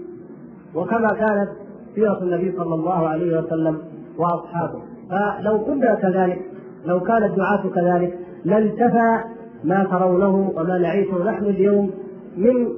[0.75, 1.49] وكما كانت
[1.95, 3.79] سيرة النبي صلى الله عليه وسلم
[4.19, 4.83] وأصحابه.
[5.11, 6.43] فلو كنا كذلك
[6.87, 9.19] لو كان الدعاة كذلك لانتفى
[9.65, 11.91] ما ترونه وما نعيشه نحن اليوم
[12.37, 12.69] من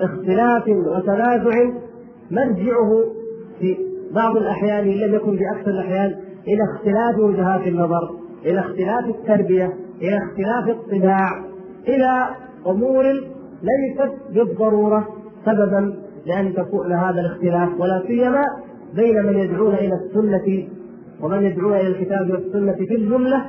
[0.00, 1.70] اختلاف وتنازع
[2.30, 3.04] مرجعه
[3.60, 3.76] في
[4.16, 6.14] بعض الأحيان إن لم يكن في أكثر الأحيان
[6.48, 8.10] إلى اختلاف وجهات النظر
[8.46, 11.44] إلى اختلاف التربية إلى اختلاف الطباع
[11.88, 12.28] إلى
[12.66, 13.04] أمور
[13.62, 15.08] ليست بالضرورة
[15.46, 15.94] سببا
[16.26, 18.42] لأن تكون هذا الاختلاف ولا سيما
[18.94, 20.68] بين من يدعون إلى السنة
[21.22, 23.44] ومن يدعون إلى الكتاب والسنة في الجملة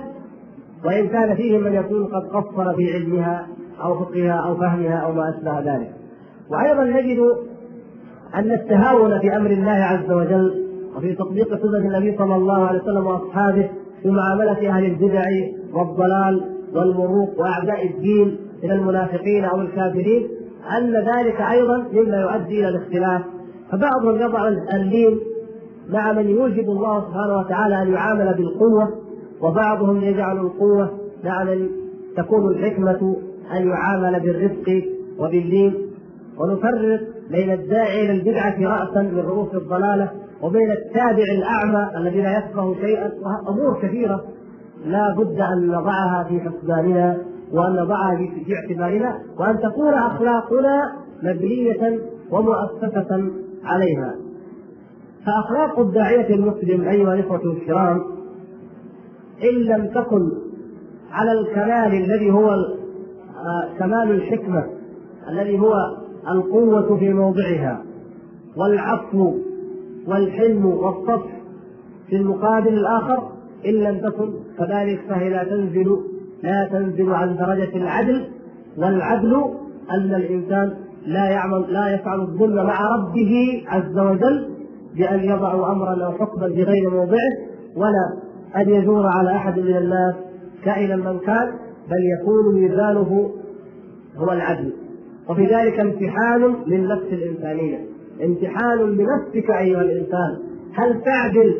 [0.86, 3.48] وإن كان فيهم من يكون قد قصر في علمها
[3.84, 5.92] أو فقهها أو فهمها أو ما أشبه ذلك.
[6.52, 7.20] وأيضا نجد
[8.36, 10.68] أن التهاون في أمر الله عز وجل
[10.98, 13.70] وفي تطبيق سنة النبي صلى الله عليه وسلم وأصحابه
[14.04, 15.24] في معاملة أهل البدع
[15.74, 16.42] والضلال
[16.74, 20.28] والمروق وأعداء الدين من المنافقين أو الكافرين
[20.78, 23.22] أن ذلك أيضا مما يؤدي إلى الاختلاف.
[23.72, 25.20] فبعضهم يضع اللين
[25.90, 28.90] مع من يوجب الله سبحانه وتعالى أن يعامل بالقوة
[29.42, 30.92] وبعضهم يجعل القوة
[31.24, 31.70] مع من
[32.18, 33.16] تكون الحكمة
[33.58, 34.82] أن يعامل بالرفق
[35.20, 35.74] وباللين
[36.38, 37.00] ونفرق
[37.32, 40.12] بين الداعي إلى البدعة رأسا من رؤوس الضلالة
[40.42, 43.12] وبين التابع الأعمى الذي لا يفقه شيئا
[43.50, 44.24] أمور كثيرة.
[44.86, 47.18] لا بد أن نضعها في حسباننا
[47.54, 52.00] وأن نضعها في اعتبارنا وأن تكون أخلاقنا مبنية
[52.32, 53.32] ومؤسسة
[53.64, 54.16] عليها.
[55.26, 58.04] فأخلاق الداعية المسلم أيها الإخوة الكرام
[59.44, 60.32] إن لم تكن
[61.12, 64.66] على الكمال الذي هو آه، كمال الحكمة
[65.30, 65.74] الذي هو
[66.32, 67.84] القوة في موضعها
[68.58, 69.34] والعفو
[70.08, 71.38] والحلم والصفح
[72.10, 73.32] في المقابل الآخر
[73.66, 75.98] إن لم تكن كذلك فهي لا تنزل
[76.44, 78.28] لا تنزل عن درجة العدل
[78.78, 79.46] والعدل
[79.92, 80.74] أن الإنسان
[81.06, 84.50] لا يعمل لا يفعل الظلم مع ربه عز وجل
[84.96, 87.32] بأن يضع أمرا أو حكما في غير موضعه
[87.76, 90.16] ولا أن يجور على أحد من الناس
[90.64, 91.52] كائنا من كان
[91.90, 93.32] بل يكون ميزانه
[94.18, 94.74] هو العدل.
[95.30, 97.86] وفي ذلك امتحان للنفس الإنسانية.
[98.24, 100.38] امتحان لنفسك أيها الإنسان.
[100.74, 101.58] هل تعدل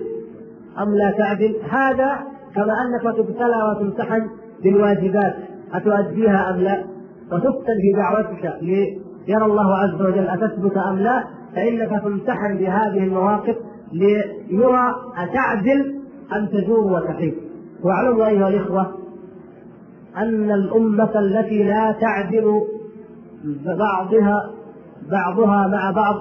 [0.80, 2.20] أم لا تعدل؟ هذا
[2.56, 4.28] كما أنك تبتلى وتمتحن
[4.64, 5.36] بالواجبات.
[5.74, 6.84] أتؤديها أم لا؟
[7.32, 8.58] وتفتن في دعوتك
[9.28, 11.24] ليرى الله عز وجل أتثبت أم لا؟
[11.56, 13.56] فإنك تمتحن بهذه المواقف
[13.94, 15.96] ليرى أتعدل
[16.36, 17.34] أم تجور وتحيد.
[17.84, 18.92] واعلموا أيها الإخوة
[20.18, 22.62] أن الأمة التي لا تعدل
[23.66, 24.52] بعضها
[25.12, 26.16] بعضها مع بعض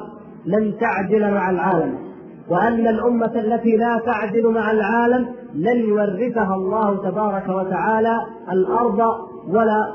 [0.47, 1.99] لن تعدل مع العالم
[2.49, 8.17] وأن الأمة التي لا تعدل مع العالم لن يورثها الله تبارك وتعالى
[8.53, 9.01] الأرض
[9.49, 9.93] ولا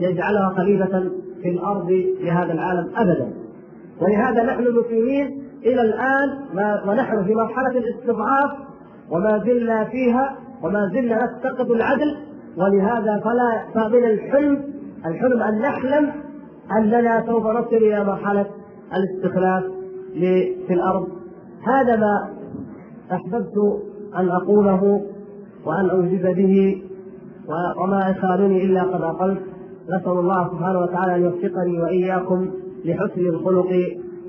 [0.00, 1.10] يجعلها خليفة
[1.42, 1.90] في الأرض
[2.20, 3.32] لهذا العالم أبدا.
[4.00, 6.38] ولهذا نحن مسلمين إلى الآن
[6.88, 8.50] ونحن في مرحلة الاستضعاف
[9.10, 12.16] وما زلنا فيها وما زلنا نفتقد العدل
[12.56, 14.62] ولهذا فلا فمن الحلم
[15.06, 16.12] الحلم أن نحلم
[16.76, 18.46] أننا سوف نصل إلى مرحلة
[18.96, 19.64] الاستخلاف
[20.66, 21.08] في الأرض؟
[21.62, 22.28] هذا ما
[23.12, 23.82] أحببت
[24.16, 25.02] أن أقوله
[25.66, 26.82] وأن أوجز به
[27.82, 29.40] وما يخالني إلا قد أقلت.
[29.88, 32.50] نسأل الله سبحانه وتعالى أن يوفقني وإياكم
[32.84, 33.72] لحسن الخلق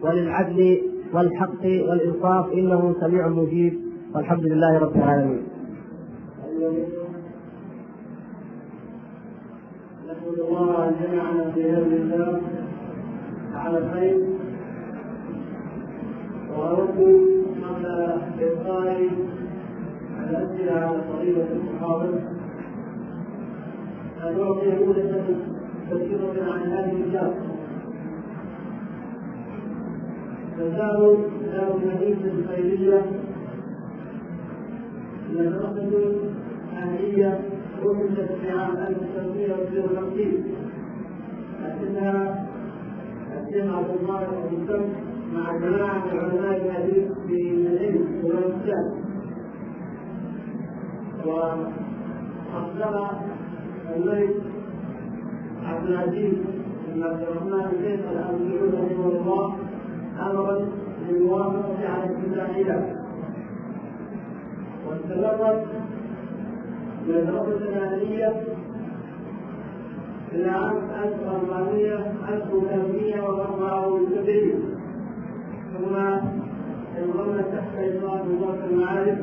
[0.04, 0.82] وللعدل
[1.14, 2.52] والحق والإنصاف.
[2.54, 3.80] إنه سميع مجيب.
[4.16, 5.44] والحمد لله رب العالمين.
[10.30, 12.42] نحمد الله أن في هذه الله
[13.54, 14.18] على الخير.
[16.58, 16.98] وأود
[17.64, 17.86] قبل
[18.40, 19.10] إلقاء
[20.30, 22.20] الأسئلة على طريقة المحاضر
[24.24, 25.26] أن أعطي نموذجا
[25.92, 27.34] كثيرة عن هذه الدار
[30.58, 31.18] فدار
[31.54, 33.02] دار المدينة الخيرية
[35.34, 36.16] مدرسة
[36.78, 40.44] أهلية أسست في عام 1952
[41.66, 42.46] أسسها
[43.38, 44.82] الشيخ عبد الله بن
[45.34, 48.92] مع جماعة علماء الحديث في العلم والإسلام
[51.26, 53.10] وأصدر
[53.96, 54.36] الملك
[55.66, 56.34] عبد العزيز
[56.94, 59.56] بن عبد الرحمن الشيخ سعود رحمه الله
[60.20, 60.68] أمرا
[61.08, 62.96] بالموافقة على افتتاحها
[64.88, 65.66] واستمرت
[67.10, 68.34] مدرسة آلية
[70.34, 71.96] إلى عام 1400
[72.30, 74.78] 1374
[75.74, 75.96] ثم
[76.98, 79.20] انضم تحت إطار وزارة المعارف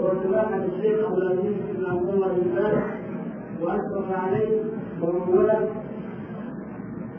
[0.00, 2.82] وسماحة الشيخ عبد العزيز بن عبد الله بن باز
[3.62, 4.62] وأشرف عليه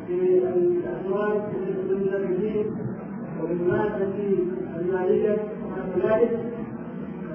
[0.07, 1.41] في الأزواج
[1.89, 2.65] المنتفعين
[3.43, 4.07] وبالمادة
[4.79, 6.39] المالية وكذلك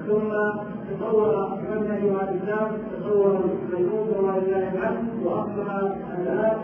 [0.07, 0.31] ثم
[0.89, 3.39] تطور منهج الإسلام تطور
[3.73, 5.69] مجهود ولله الحمد وأصبح
[6.17, 6.57] الآن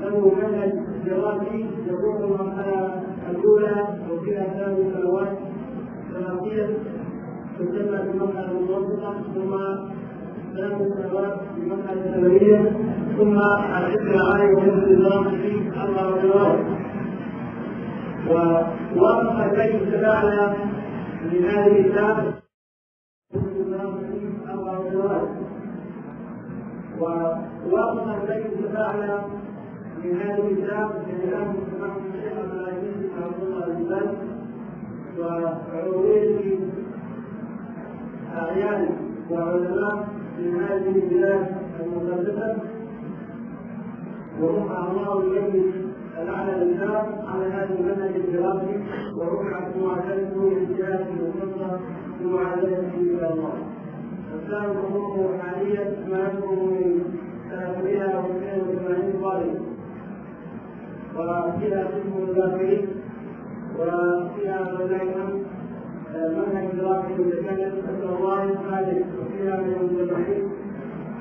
[0.00, 0.72] له منهج
[1.06, 5.38] دراسي يكون المرحلة الأولى وفيها ثلاث سنوات.
[6.14, 6.66] دراسية
[7.58, 9.52] تسمى بالمرحلة المتوسطة ثم
[10.54, 12.72] ثلاث سنوات في المرحلة الثانوية
[13.18, 13.38] ثم
[13.78, 16.58] الحفظ العالي وحفظ الدراسي أربع سنوات.
[18.30, 20.54] ووافق البيت الأعلى
[21.32, 22.34] من هذه الكتاب
[24.48, 25.28] أربع سنوات
[27.00, 29.20] ووافق البيت الأعلى
[30.04, 30.90] من هذه الكتاب
[31.24, 33.42] كلام سماحة الشيخ عبد العزيز بن عبد
[33.80, 34.36] الله بن
[35.18, 36.58] وعروضه
[38.36, 38.88] أعيان
[39.30, 41.46] وعلماء من هذه البلاد
[41.80, 42.56] المقدسة
[44.40, 45.74] وهم أعضاء المجلس
[46.22, 48.84] الأعلى للشام على هذا المنهج الدراسي
[49.16, 51.80] ورفعت معادلته للجهات المختصة
[52.20, 53.65] بمعادلته إلى الله.
[54.54, 57.04] حقوقه حاليا ما يكون من
[57.50, 59.60] 382 طالب
[61.16, 62.86] وفيها قسم الذاكرين
[63.78, 64.58] وفيها
[66.14, 66.68] منهج
[67.18, 70.48] متكلم نسال الله الخالق وفيها من المجتمعين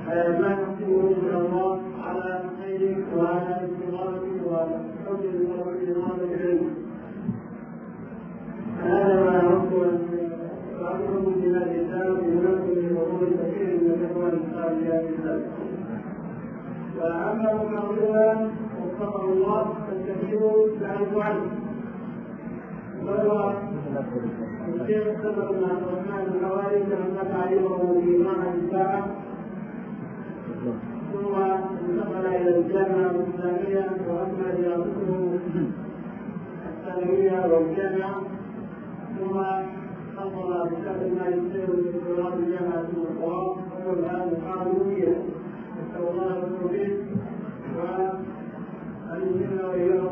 [0.08, 5.74] ما نحسنه من الله على خير وعلى استمراره وحب الله
[6.24, 6.70] العلم
[8.84, 10.14] هذا ما اردت
[10.98, 15.48] في هذه الرساله بمناسبه لحضور كثير من الإخوان الخارجيه ذلك
[17.00, 18.50] واما مقابلها
[18.82, 20.41] وفقه الله فالكثير
[20.82, 21.46] يعرف عنه
[23.06, 23.54] وهو
[24.82, 29.08] الشيخ سبق بن عبد الرحمن بن حوالي كما تعليمه في معهد الساعة
[31.14, 31.36] ثم
[31.89, 35.39] انتقل إلى الجامعة الإسلامية وأكمل دراسته
[36.70, 38.22] الثانويه والجامعة.
[39.20, 39.38] ثم
[40.26, 45.16] حصل بشهاده الماجستير والدكتوراه في جامعه القرآن وهو الان قانونيا
[45.78, 46.94] نسال الله التوفيق
[47.78, 48.24] وان
[49.22, 50.12] يمكننا واياه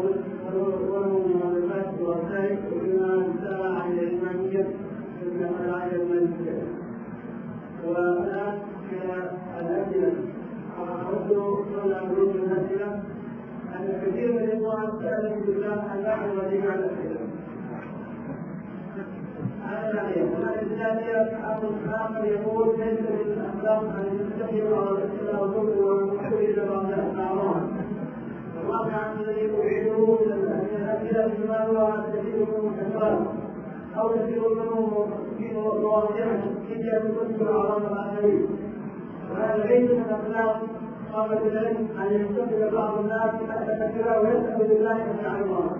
[0.56, 4.68] وله من معلومات ورسائل ومما سال عن العلمانيه
[5.40, 6.64] سال عن المالكيه
[7.88, 8.58] والان
[8.92, 10.14] إلى الاسئله
[10.80, 13.02] أرد قول أمرين الأسئلة
[13.76, 17.23] أن كثير من الإخوان سألوا بالله أن نعلم جميع الأسئلة.
[21.94, 27.68] آخر يقول ليس من الأخلاق أن يستحيوا على الأسئلة والكفر والكفر إلى بعضها.
[28.64, 33.20] الواقع الذي أعيده من الأسئلة بما هو كثير منه كثرات
[33.98, 35.08] أو كثير منه
[35.38, 36.26] في مواضيع
[36.70, 38.46] هي تكون أعراض الآخرين.
[39.32, 40.62] وهذا من اخلاق
[41.14, 45.78] طلبه العلم أن يستقبل بعض الناس حتى كثيرا ويسال بالله ان الله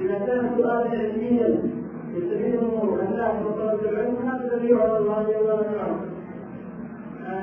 [0.00, 1.79] اذا كان سؤالا علميا
[2.14, 2.60] يستفيده
[3.02, 4.16] الناس من طلبه العلم
[4.52, 6.10] الذي يعرض الله جل وعلا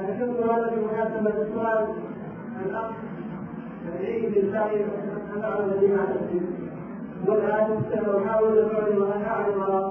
[0.09, 1.87] ذكرت هذا بمناسبه السؤال
[2.65, 2.91] الاخ
[3.85, 4.69] الذي بالفعل
[5.35, 6.41] ان اعلم الذي مع نفسي
[7.27, 7.71] والان
[8.23, 9.87] احاول ان اعلم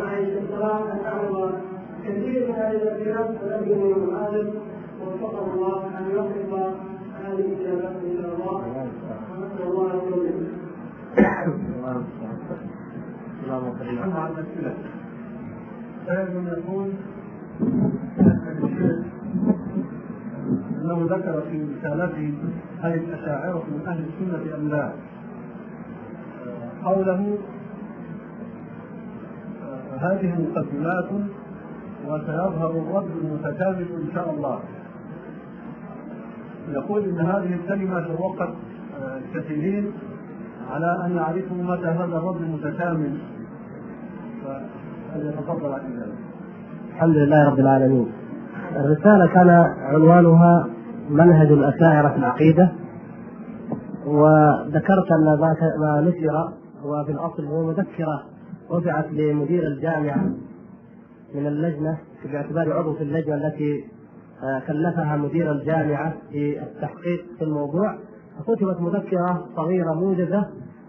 [0.00, 1.52] معي الصلاه ان اعلم
[2.04, 3.26] كثير من هذه الأسئلة
[3.60, 4.54] من المعلم
[5.02, 6.72] وفقه الله أن يوفق
[7.24, 8.62] هذه الإجابات إلى الله
[9.38, 10.52] ونسأل الله التوفيق.
[16.06, 16.90] سائل يقول
[20.82, 22.34] أنه ذكر في رسالته
[22.82, 24.92] هل الأشاعرة من أهل السنة أم لا؟
[26.84, 27.38] قوله
[29.98, 31.08] هذه مقدمات
[32.06, 34.60] وسيظهر الرد المتكامل إن شاء الله.
[36.68, 38.54] يقول إن هذه الكلمة شوقت
[39.00, 39.92] الكثيرين
[40.70, 43.18] على أن يعرفوا متى هذا الرد المتكامل.
[46.94, 48.12] الحمد لله رب العالمين.
[48.76, 50.66] الرسالة كان عنوانها
[51.10, 52.72] منهج الأشاعرة في العقيدة.
[54.06, 55.38] وذكرت أن
[55.80, 56.52] ما نشر
[56.84, 58.22] وفي الأصل هو مذكرة
[58.70, 60.24] رفعت لمدير الجامعة
[61.34, 61.98] من اللجنة
[62.32, 63.84] باعتبار عضو في اللجنة التي
[64.66, 67.94] كلفها مدير الجامعة بالتحقيق في الموضوع.
[68.38, 70.46] فكتبت مذكرة صغيرة موجزة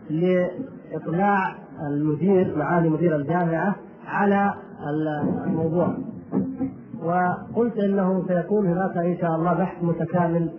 [0.09, 3.75] لاطلاع المدير معالي مدير الجامعة
[4.07, 4.53] على
[5.47, 5.97] الموضوع.
[7.03, 10.49] وقلت إنه سيكون هناك إن شاء الله بحث متكامل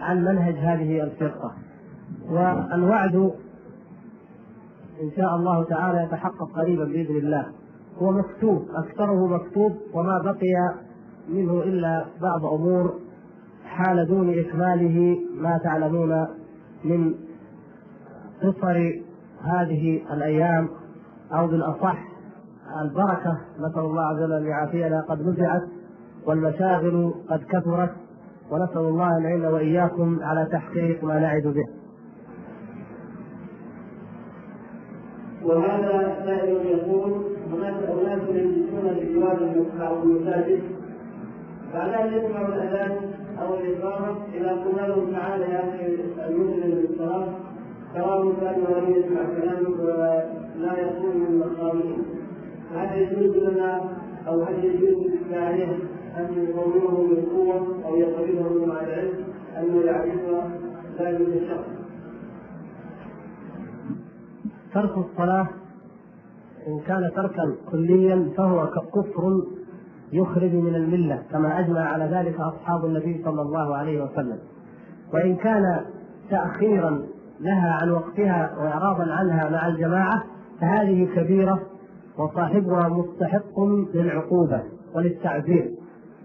[0.00, 1.52] عن منهج هذه الفرقة.
[2.30, 3.14] والوعد
[5.02, 7.46] إن شاء الله تعالى يتحقق قريبا بإذن الله.
[7.98, 10.74] هو مكتوب أكثره مكتوب وما بقي
[11.28, 12.94] منه إلا بعض أمور
[13.64, 16.26] حال دون إكماله ما تعلمون
[16.84, 17.14] من
[18.42, 18.92] قصر
[19.44, 20.68] هذه الأيام
[21.32, 21.98] أو بالأصح
[22.80, 23.38] البركة.
[23.58, 25.00] نسأل الله عز وجل أن يعافينا.
[25.08, 25.62] قد نزعت
[26.26, 27.90] والمشاغل قد كثرت
[28.50, 31.66] ونسأل الله أن يعين وإياكم على تحقيق ما نعد به.
[35.44, 37.12] وهذا سائل يقول؟
[37.52, 40.62] هناك أناس يجلسون في جوار المساجد
[41.74, 42.96] بعد أن يسمعوا الأذان
[43.42, 45.86] أو الإقامة؟ إذا قلنا لهم تعالى يا أخي
[46.28, 47.28] المسلم للصلاة.
[47.94, 52.04] تراه كأنه لم يسمع كلامك ولا يكون من الصالحين
[52.74, 53.80] هل يجوز لنا
[54.28, 55.78] أو هل يجوز للداعية
[56.16, 59.24] أن يقومه بالقوة أو يقربه مع العلم
[59.58, 60.20] أنه يعرف
[61.00, 61.68] ذلك الشخص؟
[64.74, 65.48] ترك الصلاة
[66.68, 69.42] إن كان تركا كليا فهو كفر
[70.12, 74.38] يخرج من الملة كما أجمع على ذلك أصحاب النبي صلى الله عليه وسلم.
[75.14, 75.84] وإن كان
[76.30, 77.02] تأخيرا
[77.42, 80.24] لها عن وقتها وإعراضا عنها مع الجماعة
[80.60, 81.60] فهذه كبيرة
[82.18, 83.60] وصاحبها مستحق
[83.94, 84.62] للعقوبة
[84.94, 85.70] وللتعذير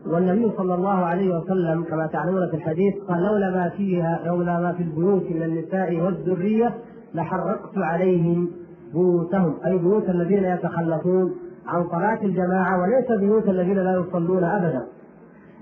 [0.06, 4.74] والنبي صلى الله عليه وسلم كما تعلمون في الحديث قال لولا ما فيها لولا ما
[4.74, 6.74] في البيوت من النساء والذرية
[7.14, 8.50] لحرقت عليهم
[8.94, 9.56] بيوتهم.
[9.66, 11.36] أي بيوت الذين يتخلفون
[11.68, 14.86] عن صلاة الجماعة وليس بيوت الذين لا يصلون أبدا.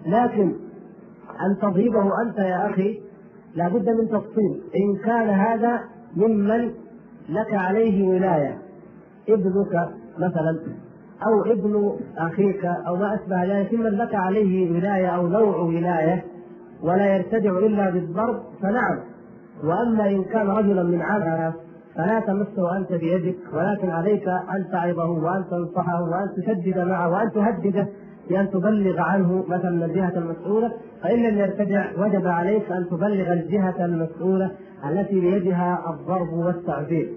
[0.05, 0.53] لكن
[1.45, 2.99] أن تضربه أنت يا أخي
[3.55, 4.61] لا بد من تفصيل.
[4.75, 5.79] إن كان هذا
[6.15, 6.71] ممن
[7.29, 8.57] لك عليه ولاية.
[9.29, 9.89] ابنك
[10.19, 10.59] مثلا
[11.27, 16.23] أو ابن أخيك أو ما أشبه ذلك ممن لك عليه ولاية أو نوع ولاية
[16.83, 18.99] ولا يرتدع إلا بالضرب فنعم.
[19.63, 21.53] وأما إن كان رجلا من عامة
[21.95, 27.87] فلا تمسه أنت بيدك ولكن عليك أن تعظه وأن تنصحه وأن تشدد معه وأن تهدده.
[28.29, 30.71] بأن تبلغ عنه مثلا الجهة المسؤولة
[31.03, 34.51] فإن لم يرتدع وجب عليك أن تبلغ الجهة المسؤولة
[34.89, 37.09] التي بيدها الضرب والتعذيب.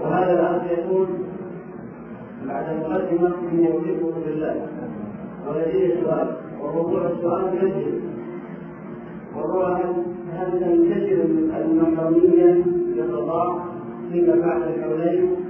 [0.00, 1.06] وهذا الاخ يقول
[2.46, 4.66] بعد مقدمة اني احبكم بالله.
[5.48, 8.00] ولدي سؤال وموضوع السؤال يجب.
[9.36, 9.62] وهو
[10.32, 11.24] هل تنتشر
[11.60, 12.64] المحرمية
[12.96, 13.64] للرضاع
[14.12, 15.43] فيما بعد الحولين.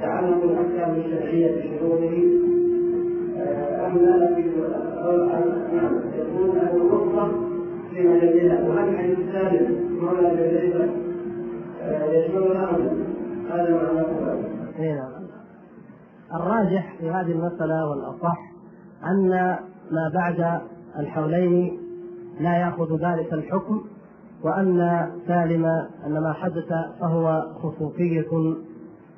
[0.00, 2.14] والتعلق الأحكام الشرعية بشروطه
[3.86, 4.38] أم لا
[6.18, 7.32] يكون هذا الرخصة
[7.90, 8.68] في مجالها.
[8.68, 10.88] وهل حديث سالم مولى جزيرة
[12.12, 13.04] يشملنا أم
[13.50, 15.10] هذا معنى نعم
[16.34, 18.52] الراجح في هذه المسألة والأصح
[19.04, 19.28] أن
[19.90, 20.60] ما بعد
[20.98, 21.78] الحولين
[22.40, 23.82] لا يأخذ ذلك الحكم
[24.42, 25.64] وأن سالم
[26.06, 26.68] أن ما حدث
[27.00, 28.26] فهو خصوصية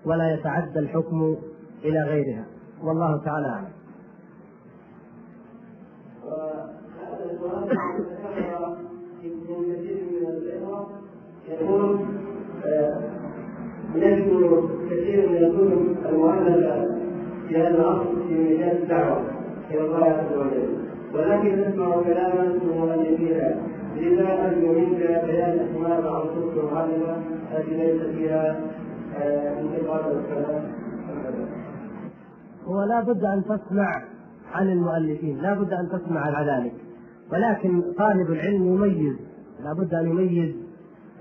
[0.06, 1.36] ولا يتعدى الحكم
[1.84, 2.44] إلى غيرها.
[2.82, 3.72] والله تعالى أعلم.
[11.48, 11.98] يقول
[13.96, 16.88] نجد كثير من الكتب المؤلفه
[17.48, 19.20] في هذا الأصل في مجال الدعوة
[19.70, 20.82] إلى الله عز وجل
[21.14, 22.58] ولكن نسمع كلاما من
[23.96, 27.16] لذا أرجو منك بيان أسماء بعض الكتب الغالبة
[27.52, 28.56] التي ليس فيها آه،
[32.66, 34.02] هو لا بد أن تسمع
[34.52, 36.74] عن المؤلفين لا بد أن تسمع عن ذلك.
[37.32, 39.16] ولكن طالب العلم يميز
[39.64, 40.54] لا بد أن يميز.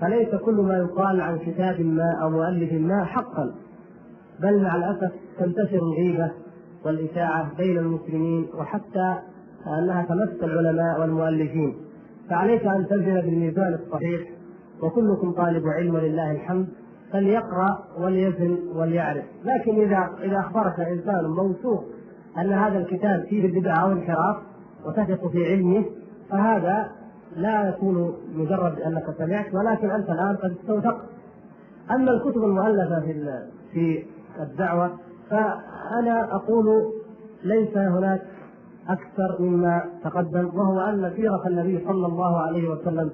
[0.00, 3.54] فليس كل ما يقال عن كتاب ما أو مؤلف ما حقا.
[4.40, 6.30] بل مع الأسف تنتشر الغيبة
[6.84, 9.18] والإشاعة بين المسلمين وحتى
[9.78, 11.76] أنها تمس العلماء والمؤلفين.
[12.30, 14.20] فعليك أن تلزم بالميزان الصحيح
[14.82, 16.66] وكلكم طالب علم ولله الحمد.
[17.12, 19.24] فليقرأ وليزن وليعرف.
[19.44, 21.84] لكن إذا إذا أخبرك إنسان موثوق
[22.38, 24.36] أن هذا الكتاب فيه بدعه أو انحراف
[24.86, 25.84] وتثق في علمه
[26.30, 26.88] فهذا
[27.36, 31.04] لا يكون مجرد أنك سمعت ولكن أنت الآن قد استوثقت.
[31.90, 33.42] أما الكتب المؤلفة في
[33.72, 34.04] في
[34.40, 34.90] الدعوة
[35.30, 36.92] فأنا أقول
[37.44, 38.22] ليس هناك
[38.88, 43.10] أكثر مما تقدم وهو أن سيرة النبي صلى الله عليه وسلم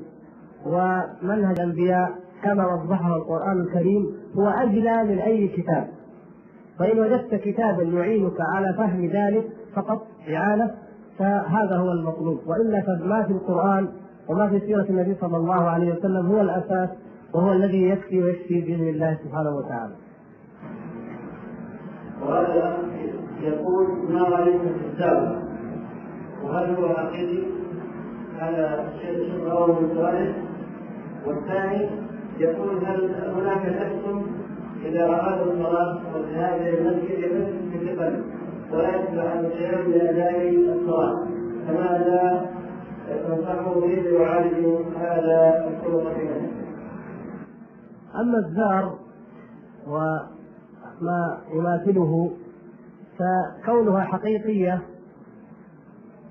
[0.67, 2.11] ومنهج الأنبياء
[2.43, 4.07] كما وضحه القرآن الكريم
[4.39, 5.89] هو اجلى من أي كتاب.
[6.79, 10.71] فإن وجدت كتابا يعينك على فهم ذلك فقط إعانة
[11.19, 12.39] فهذا هو المطلوب.
[12.47, 13.89] وإلا فما في القرآن
[14.29, 16.89] وما في سيرة النبي صلى الله عليه وسلم هو الأساس
[17.35, 19.95] وهو الذي يكفي ويشفي بإذن الله سبحانه وتعالى.
[22.23, 22.79] وهذا
[23.43, 25.43] يقول ما رايك في الدعوه
[26.45, 27.43] وهل هو حقيقي
[28.39, 30.35] هذا الشيء رواه سؤاله
[31.27, 31.89] والثاني
[32.41, 34.27] يقول هل هناك نفس
[34.85, 38.25] إذا ارادوا الصلاه والذهاب إلى المسجد يمس في القلب
[38.73, 41.27] ولا يتبع القيام بأداء الصلاة؟
[41.67, 42.47] فماذا
[43.27, 44.67] تنصحه به ليعالج
[44.97, 46.29] هذا الخلق في
[48.15, 48.99] أما الزار
[49.87, 52.31] وما يماثله
[53.19, 54.83] فكونها حقيقية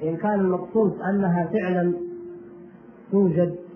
[0.03, 1.93] إن كان المقصود أنها فعلا
[3.11, 3.66] توجد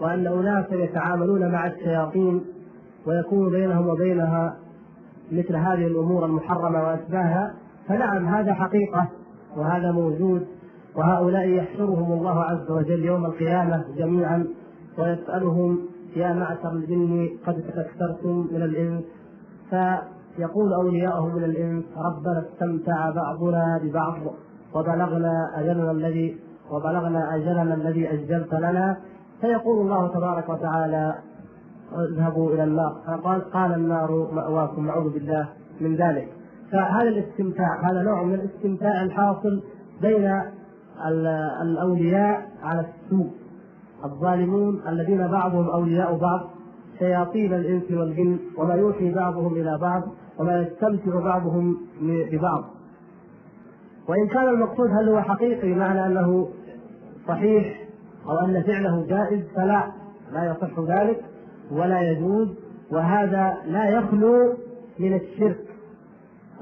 [0.00, 2.44] وأن اناسا يتعاملون مع الشياطين
[3.06, 4.56] ويكون بينهم وبينها
[5.32, 7.54] مثل هذه الأمور المحرمة وأشباهها.
[7.88, 9.08] فنعم هذا حقيقة
[9.56, 10.46] وهذا موجود
[10.96, 14.46] وهؤلاء يحشرهم الله عز وجل يوم القيامة جميعا
[14.98, 15.78] ويسألهم
[16.16, 19.04] يا معشر الجن قد تكثرتم من الإنس؟
[19.70, 24.14] فيقول أولياؤهم من الإنس ربنا استمتع بعضنا ببعض
[24.74, 26.36] وبلغنا أجلنا الذي
[26.70, 28.96] وبلغنا أجلنا الذي أجلت لنا.
[29.40, 31.14] فيقول الله تبارك وتعالى
[32.12, 32.96] اذهبوا إلى النار.
[33.06, 35.48] فقال قال النار مأواكم نعوذ بالله
[35.80, 36.28] من ذلك.
[36.72, 39.62] فهذا الاستمتاع هذا نوع من الاستمتاع الحاصل
[40.02, 40.42] بين
[41.62, 43.30] الأولياء على السوء.
[44.04, 46.40] الظالمون الذين بعضهم أولياء بعض
[46.98, 50.02] شياطين الإنس والجن وما يوحي بعضهم إلى بعض
[50.38, 52.64] وما يستمتع بعضهم ببعض.
[54.08, 56.48] وإن كان المقصود هل هو حقيقي معنى أنه
[57.28, 57.89] صحيح
[58.26, 59.92] أو أن فعله جائز فلا
[60.32, 61.20] لا يصح ذلك
[61.72, 62.48] ولا يجوز
[62.92, 64.52] وهذا لا يخلو
[64.98, 65.58] من الشرك.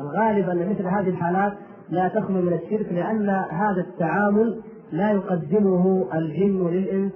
[0.00, 1.52] الغالب أن مثل هذه الحالات
[1.90, 4.60] لا تخلو من الشرك لأن هذا التعامل
[4.92, 7.12] لا يقدمه الجن للانس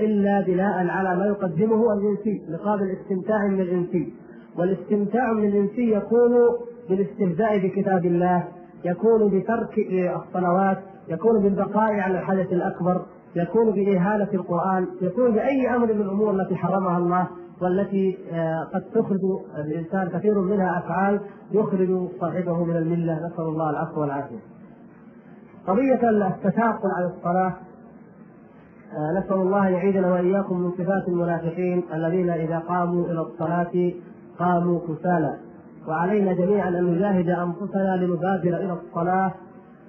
[0.00, 4.12] إلا بناء على ما يقدمه الإنسي مقابل استمتاع من الإنسي.
[4.58, 6.30] والاستمتاع من الإنسي يكون
[6.88, 8.44] بالاستهزاء بكتاب الله
[8.84, 9.78] يكون بترك
[10.16, 10.78] الصلوات
[11.08, 13.02] يكون بالبقاء على الحدث الأكبر.
[13.36, 17.28] يكون بإهانة القرآن يكون بأي أمر من الأمور التي حرمها الله
[17.62, 19.20] والتي آه، قد تخرج
[19.58, 21.20] الإنسان كثير منها أفعال
[21.52, 23.26] يخرج صاحبه من الملة.
[23.26, 24.38] نسأل الله العفو والعافية.
[25.66, 27.52] قضية التثاقل على الصلاة
[28.92, 33.92] آه، نسأل الله يعيدنا وإياكم من صفات المنافقين الذين إذا قاموا إلى الصلاة
[34.38, 35.36] قاموا كسالى.
[35.88, 39.32] وعلينا جميعا أن نجاهد أنفسنا لنبادر إلى الصلاة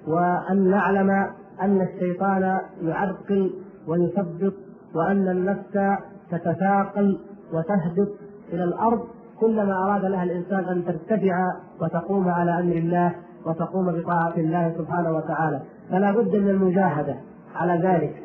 [0.08, 1.26] وأن نعلم
[1.62, 3.54] أن الشيطان يعرقل
[3.88, 4.54] ويثبط
[4.94, 5.98] وأن النفس
[6.30, 7.18] تتثاقل
[7.52, 8.08] وتهبط
[8.52, 9.00] إلى الأرض
[9.40, 13.14] كلما أراد لها الإنسان أن ترتفع وتقوم على أمر الله
[13.46, 15.60] وتقوم بطاعة الله سبحانه وتعالى.
[15.90, 17.16] فلا بد من المجاهدة
[17.54, 18.22] على ذلك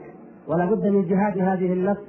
[0.47, 2.01] ولا بد من جهاد هذه النفس.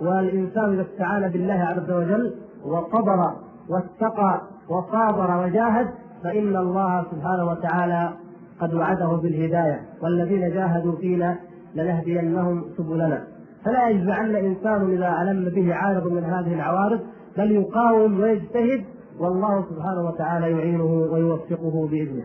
[0.00, 3.32] والإنسان إذا استعان بالله عز وجل وصبر
[3.68, 5.86] واتقى وصابر وجاهد
[6.24, 8.12] فإن الله سبحانه وتعالى
[8.60, 11.38] قد وعده بالهداية والذين جاهدوا فينا
[11.74, 13.24] لنهدينهم سبلنا
[13.64, 17.00] فلا يجزعن انسان إذا علم به عارض من هذه العوارض
[17.38, 18.84] بل يقاوم ويجتهد
[19.18, 22.24] والله سبحانه وتعالى يعينه ويوفقه بإذنه.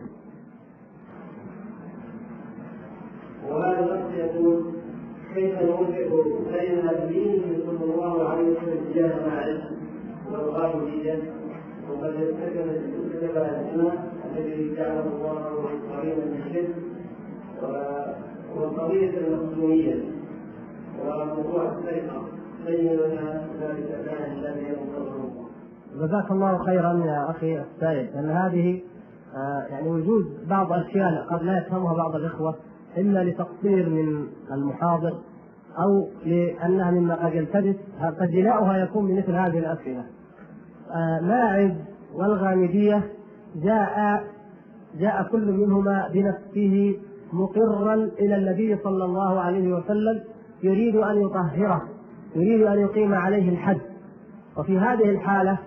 [3.50, 4.64] وهذا يقول
[5.34, 9.62] كيف نوفق بين دينه صلى الله عليه وسلم تجاه ما عرف
[10.32, 11.18] والغالبيه
[11.90, 12.68] وقد يرتكب
[13.14, 15.42] الزنا الذي جعله الله
[15.96, 16.74] قريبا من الشرك
[18.56, 20.04] والقضية المخزوميه
[21.00, 22.22] وموضوع السرقة
[22.66, 24.76] بين لنا ذلك الآن الذي
[25.94, 28.08] جزاك الله خيرا يا أخي السائل.
[28.18, 28.82] ان هذه
[29.36, 32.54] آه، يعني وجود بعض الاشياء قد لا يفهمها بعض الإخوة
[32.98, 35.14] إما لتقصير من المحاضر
[35.78, 37.76] أو لأنها مما قد يلتبس
[38.20, 40.04] قد جلاؤها يكون بمثل هذه الأسئلة.
[40.90, 41.72] آه، ماعز
[42.14, 43.02] والغامدية
[43.56, 44.24] جاء
[45.00, 46.98] جاء كل منهما بنفسه
[47.32, 50.20] مقرا إلى النبي صلى الله عليه وسلم
[50.62, 51.82] يريد أن يطهره
[52.36, 53.80] يريد أن يقيم عليه الحد
[54.58, 55.58] وفي هذه الحالة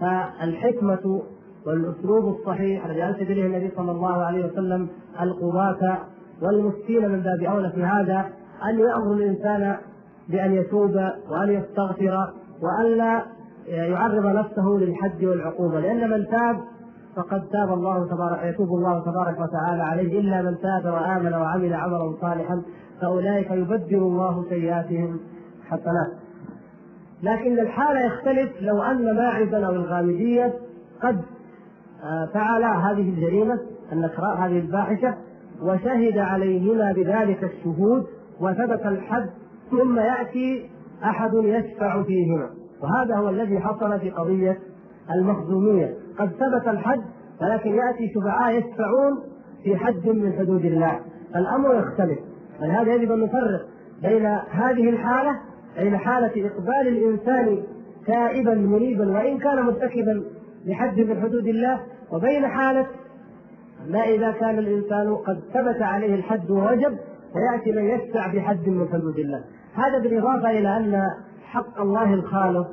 [0.00, 1.22] فالحكمة
[1.66, 4.88] والأسلوب الصحيح الذي أرشد إليه النبي صلى الله عليه وسلم
[5.20, 5.98] القضاة
[6.42, 8.26] والمفتين من باب أولى في هذا
[8.64, 9.76] أن يأمر الإنسان
[10.28, 10.94] بأن يتوب
[11.30, 12.16] وأن يستغفر
[12.62, 13.22] وألا
[13.66, 16.60] يعرض نفسه للحد والعقوبة لأن من تاب
[17.16, 22.14] فقد تاب الله تبارك يتوب الله تبارك وتعالى عليه إلا من تاب وآمن وعمل عملا
[22.20, 22.62] صالحا
[23.00, 25.20] فأولئك يبدل الله سيئاتهم
[25.64, 26.12] حسنات
[27.22, 30.54] لكن الحالة يختلف لو أن ماعزا أو الغامدية
[31.02, 31.22] قد
[32.04, 33.58] آه، فعلا هذه الجريمة
[33.92, 35.14] النكراء هذه الفاحشة
[35.62, 38.06] وشهد عليهما بذلك الشهود
[38.40, 39.30] وثبت الحد
[39.70, 40.70] ثم يأتي
[41.04, 42.50] أحد يشفع فيهما.
[42.82, 44.58] وهذا هو الذي حصل في قضية
[45.14, 45.94] المخزومية.
[46.18, 47.00] قد ثبت الحد
[47.42, 49.22] ولكن يأتي شفعاء يشفعون
[49.62, 51.00] في حد من حدود الله.
[51.36, 52.18] الأمر يختلف
[52.60, 53.66] فلهذا يجب أن نفرق
[54.02, 55.40] بين هذه الحالة
[55.78, 57.62] بين حالة إقبال الإنسان
[58.06, 60.22] تائبا منيبا وإن كان مرتكبا
[60.66, 61.80] لحد من حدود الله
[62.12, 62.86] وبين حالة
[63.88, 66.98] ما إذا كان الإنسان قد ثبت عليه الحد ووجب
[67.32, 69.44] فيأتي من يشفع بحد من حدود الله.
[69.74, 71.02] هذا بالإضافة إلى أن
[71.44, 72.66] حق الله الخالص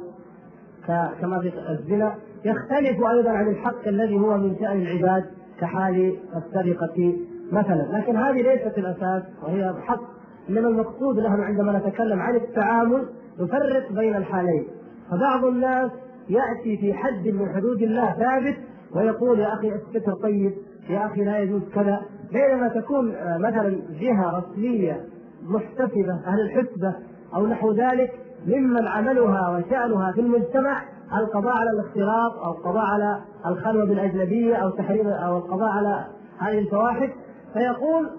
[1.22, 2.16] كما في الزنا
[2.46, 5.26] يختلف أيضا عن الحق الذي هو من شأن العباد
[5.60, 7.18] كحال السرقة
[7.52, 7.98] مثلا.
[7.98, 10.02] لكن هذه ليست الأساس وهي حق
[10.50, 13.06] إنما المقصود نحن عندما نتكلم عن التعامل
[13.40, 14.68] نفرق بين الحالين.
[15.12, 15.92] فبعض الناس
[16.30, 18.56] يأتي في حد من حدود الله ثابت
[18.96, 20.54] ويقول يا أخي الستر طيب
[20.90, 22.02] يا أخي لا يجوز كذا.
[22.34, 25.06] بينما تكون آه، مثلا جهة رسمية
[25.44, 26.96] محتسبة أهل الحسبة
[27.36, 28.12] أو نحو ذلك
[28.48, 30.84] ممن عملها وشأنها في المجتمع
[31.18, 36.06] القضاء على الاختلاط أو القضاء على الخلوة بالأجنبية أو تحريم أو القضاء على
[36.40, 37.10] هذه الفواحش
[37.54, 38.10] فيقول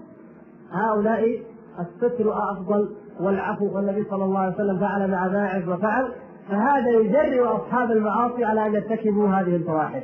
[0.73, 1.43] هؤلاء
[1.81, 2.89] الستر أفضل
[3.21, 6.13] والعفو والنبي صلى الله عليه وسلم فعل مع ماعز وفعل
[6.49, 10.03] فهذا يجرئ أصحاب المعاصي على أن يرتكبوا هذه الفواحش.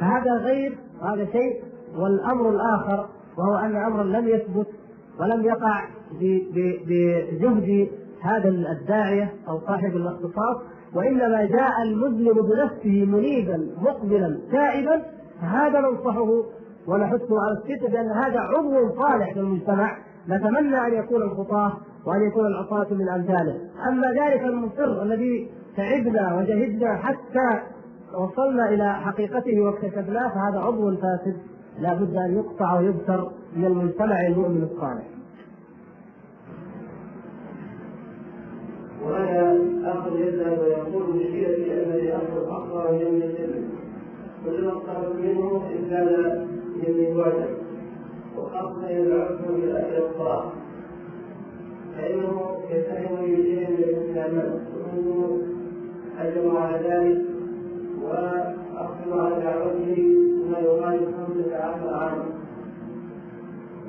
[0.00, 1.62] فهذا غير هذا شيء
[1.96, 3.06] والأمر الآخر
[3.38, 4.66] وهو أن امرا لم يثبت
[5.20, 5.84] ولم يقع
[6.20, 7.88] بجهد
[8.20, 10.56] هذا الداعية أو صاحب الاختصاص
[10.96, 15.02] وإنما جاء المذنب بنفسه منيبا مقبلا تائبا
[15.40, 16.28] فهذا ننصحه
[16.86, 19.98] ونحثه على الستر بأن هذا عضو صالح في المجتمع
[20.28, 21.72] نتمنى أن يكون الخطاة
[22.06, 27.60] وأن يكون العصاة من أمثاله، أما ذلك المصر الذي تعبنا وجهدنا حتى
[28.18, 31.36] وصلنا إلى حقيقته واكتشفناه فهذا عضو فاسد
[31.80, 35.15] لا بد أن يقطع ويبتر من المجتمع المؤمن الصالح.
[39.04, 43.68] وهذا آخر يذهب ويقول مشكلتي انني اخذ اكبر من السلم
[44.44, 46.46] كلما اقترب منه إن كان
[46.76, 47.56] من واجب
[48.38, 50.50] وخاصه اذا عرفت بالاكل والطعام
[51.96, 55.38] فإنه يتهم بشيء من الاسلامات وانه
[56.20, 57.22] اجر على ذلك
[58.02, 60.16] وأقسم على دعوته
[60.50, 62.24] ما يقال خمسه عشر عاما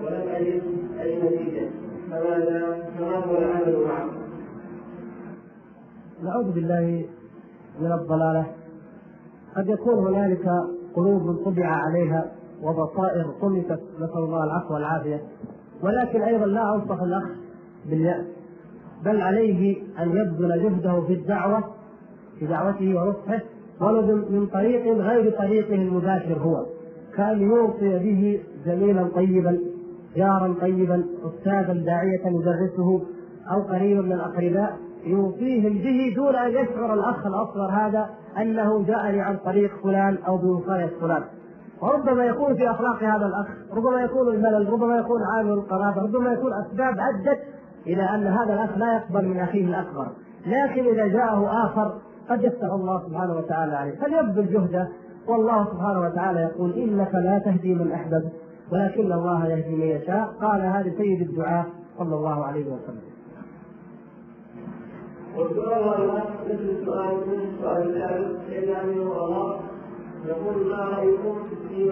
[0.03, 0.61] ولم أجد
[1.01, 1.69] أي نتيجة.
[2.11, 4.09] فماذا فما هو العمل معه؟
[6.23, 7.05] نعوذ بالله
[7.79, 8.45] من الضلالة.
[9.55, 10.49] قد يكون هنالك
[10.95, 12.31] قلوب طبع عليها
[12.63, 15.21] وبصائر طمست نسأل الله العفو والعافية.
[15.83, 17.23] ولكن أيضا لا أنصح الأخ
[17.89, 18.25] باليأس
[19.05, 21.63] بل عليه أن يبذل جهده في الدعوة
[22.39, 23.41] في دعوته ونصحه
[23.81, 26.65] ولو من طريق غير طريقه المباشر هو.
[27.15, 29.59] كان يوصي به زميلا طيبا
[30.15, 33.01] جارا طيبا استاذا داعية يدرسه
[33.51, 34.77] أو قريبا من الأقرباء.
[35.07, 40.91] يوصيهم به دون أن يشعر الأخ الأصغر هذا أنه جاءني عن طريق فلان أو بوصاية
[41.01, 41.23] فلان.
[41.81, 46.53] وربما يكون في أخلاق هذا الأخ، ربما يكون الملل، ربما يكون عامل القرابة، ربما يكون
[46.53, 47.39] أسباب أدت
[47.87, 50.07] إلى أن هذا الأخ لا يقبل من أخيه الأكبر،
[50.45, 51.93] لكن إذا جاءه آخر
[52.29, 54.87] قد يفتح الله سبحانه وتعالى عليه، فليبذل جهده
[55.27, 58.31] والله سبحانه وتعالى يقول إنك لا تهدي من أحببت
[58.71, 61.65] ولكن الله يهدي من يشاء، قال هذا سيد الدعاء
[61.97, 63.16] صلى الله عليه وسلم.
[65.37, 69.59] مثل السؤال الثالث الا انه الله
[70.25, 71.91] يقول ما رايكم في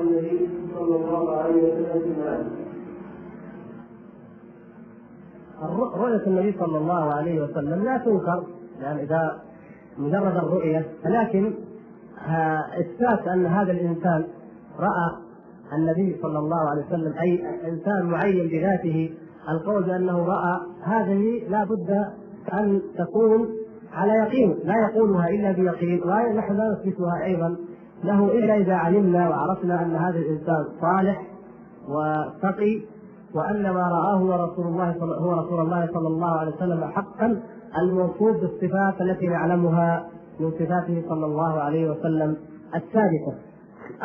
[0.00, 2.10] النبي صلى الله عليه وسلم في
[5.96, 8.44] رؤية النبي صلى الله عليه وسلم لا تنكر
[8.80, 9.42] يعني إذا
[9.98, 11.54] مجرد الرؤية ولكن
[12.80, 14.24] إثبات أن هذا الإنسان
[14.78, 15.16] رأى
[15.72, 19.14] النبي صلى الله عليه وسلم أي إنسان معين بذاته
[19.48, 22.04] القول بأنه رأى هذه لا بد
[22.52, 23.48] أن تكون
[23.92, 27.56] على يقين لا يقولها إلا بيقين ونحن لا نثبتها أيضا
[28.04, 31.22] له إلا إذا علمنا وعرفنا أن هذا الإنسان صالح
[31.88, 32.80] وتقي
[33.34, 35.12] وأن ما رآه هو رسول الله صل...
[35.12, 37.42] هو رسول الله صلى الله عليه وسلم حقا
[37.82, 40.06] الموصوف بالصفات التي نعلمها
[40.40, 42.36] من صفاته صلى الله عليه وسلم
[42.74, 43.34] الثابته.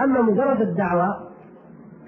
[0.04, 1.18] أما مجرد الدعوة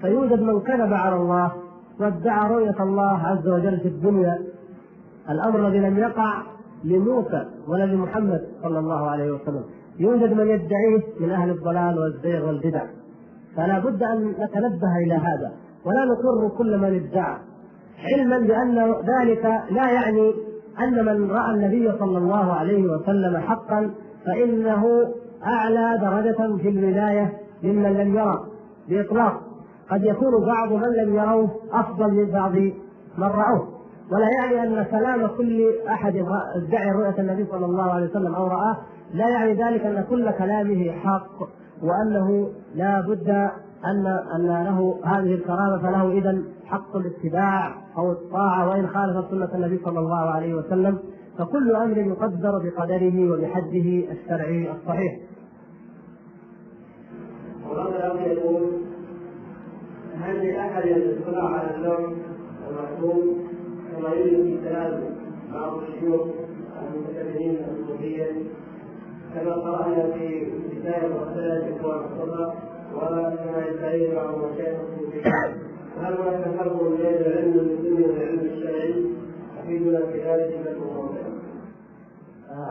[0.00, 1.52] فيوجد من كذب على الله
[2.00, 4.38] وادعى رؤية الله عز وجل في الدنيا
[5.30, 6.42] الأمر الذي لم يقع
[6.84, 9.64] لموسى ولا لمحمد صلى الله عليه وسلم.
[9.98, 12.84] يوجد من يدعيه من أهل الضلال والزيغ والبدع.
[13.56, 15.52] فلا بد أن نتنبه إلى هذا.
[15.84, 17.36] ولا نقر كل من ادعى
[18.14, 20.34] علما بأن ذلك لا يعني
[20.80, 23.90] أن من رأى النبي صلى الله عليه وسلم حقا
[24.26, 24.84] فإنه
[25.46, 27.32] أعلى درجة في الولايه
[27.62, 28.44] ممن لم يرى
[28.88, 29.40] بإطلاق.
[29.90, 32.52] قد يكون بعض من لم يروه أفضل من بعض
[33.18, 33.68] من رأوه.
[34.12, 36.16] ولا يعني أن كلام كل أحد
[36.56, 38.76] ادعي رؤية النبي صلى الله عليه وسلم أو رآه
[39.14, 41.38] لا يعني ذلك أن كل كلامه حق
[41.82, 43.28] وأنه لا بد
[43.84, 44.06] ان
[44.36, 49.98] أن له هذه الكرامة فله اذا حق الاتباع أو الطاعة وإن خالف سنة النبي صلى
[49.98, 50.98] الله عليه وسلم
[51.38, 55.18] فكل أمر يقدر بقدره وبحده الشرعي الصحيح.
[57.70, 58.62] وهذا يقول
[60.20, 62.16] هل لأحد الاطلاع على اللون
[62.70, 63.52] المحكوم
[63.98, 65.00] يوجد في كلام
[65.52, 66.26] بعض الشيوخ
[66.82, 68.26] المتكلمين الصوفية
[69.34, 72.52] كما قرأنا في كتاب الرسالة الإخوان الصدى
[72.94, 75.30] وكما يستعين بعض المشايخ الصوفية
[76.00, 79.04] هل هناك فرق بين العلم الدنيا والعلم الشرعي؟
[79.60, 80.92] أفيدنا في ذلك لكم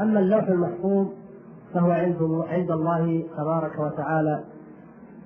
[0.02, 1.07] أما اللوح المحفوظ
[1.73, 2.18] فهو عند
[2.49, 4.43] عند الله تبارك وتعالى.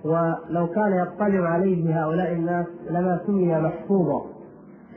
[0.05, 4.34] ولو كان يطلع عليه هؤلاء الناس لما سمي محفوظا.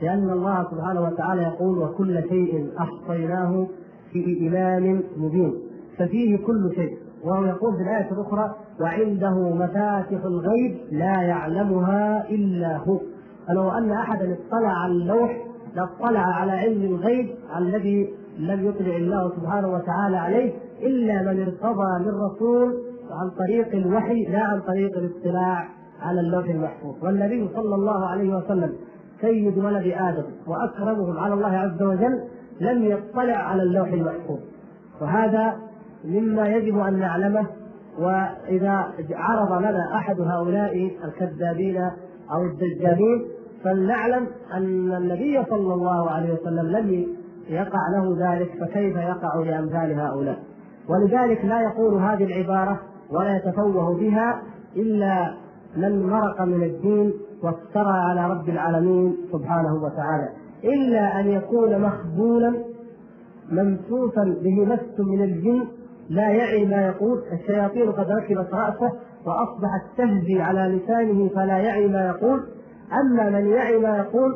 [0.01, 3.67] لأن الله سبحانه وتعالى يقول وكل شيء أحصيناه
[4.11, 5.53] في إمام مبين.
[5.97, 6.97] ففيه كل شيء.
[7.23, 12.99] وهو يقول في الآية الأخرى وعنده مفاتح الغيب لا يعلمها إلا هو.
[13.47, 15.45] فلو أن أحدا اطلع على اللوح
[15.75, 22.11] لاطلع على علم الغيب الذي لم يطلع الله سبحانه وتعالى عليه إلا من ارتضى من
[22.21, 22.73] رسول
[23.11, 25.69] عن طريق الوحي لا عن طريق الاطلاع
[26.01, 26.95] على اللوح المحفوظ.
[27.03, 28.73] والنبي صلى الله عليه وسلم
[29.21, 32.23] سيد ولد آدم وأكرمهم على الله عز وجل
[32.61, 34.39] لم يطلع على اللوح المحفوظ.
[35.01, 35.55] وهذا
[36.05, 37.47] مما يجب أن نعلمه
[37.99, 41.77] وإذا عرض لنا أحد هؤلاء الكذابين
[42.31, 43.27] أو الدجالين
[43.63, 47.07] فلنعلم أن النبي صلى الله عليه وسلم لم
[47.49, 50.39] يقع له ذلك فكيف يقع لأمثال هؤلاء؟
[50.89, 52.79] ولذلك لا يقول هذه العبارة
[53.11, 54.41] ولا يتفوه بها
[54.75, 55.33] إلا
[55.77, 57.13] من مرق من الدين
[57.43, 60.29] وافترى على رب العالمين سبحانه وتعالى.
[60.63, 62.53] إلا أن يكون مخبولا
[63.51, 65.67] ممسوسا به مس من الجن
[66.09, 68.91] لا يعي ما يقول الشياطين قد ركبت رأسه
[69.25, 72.43] واصبحت تهجي على لسانه فلا يعي ما يقول.
[73.01, 74.35] أما من يعي ما يقول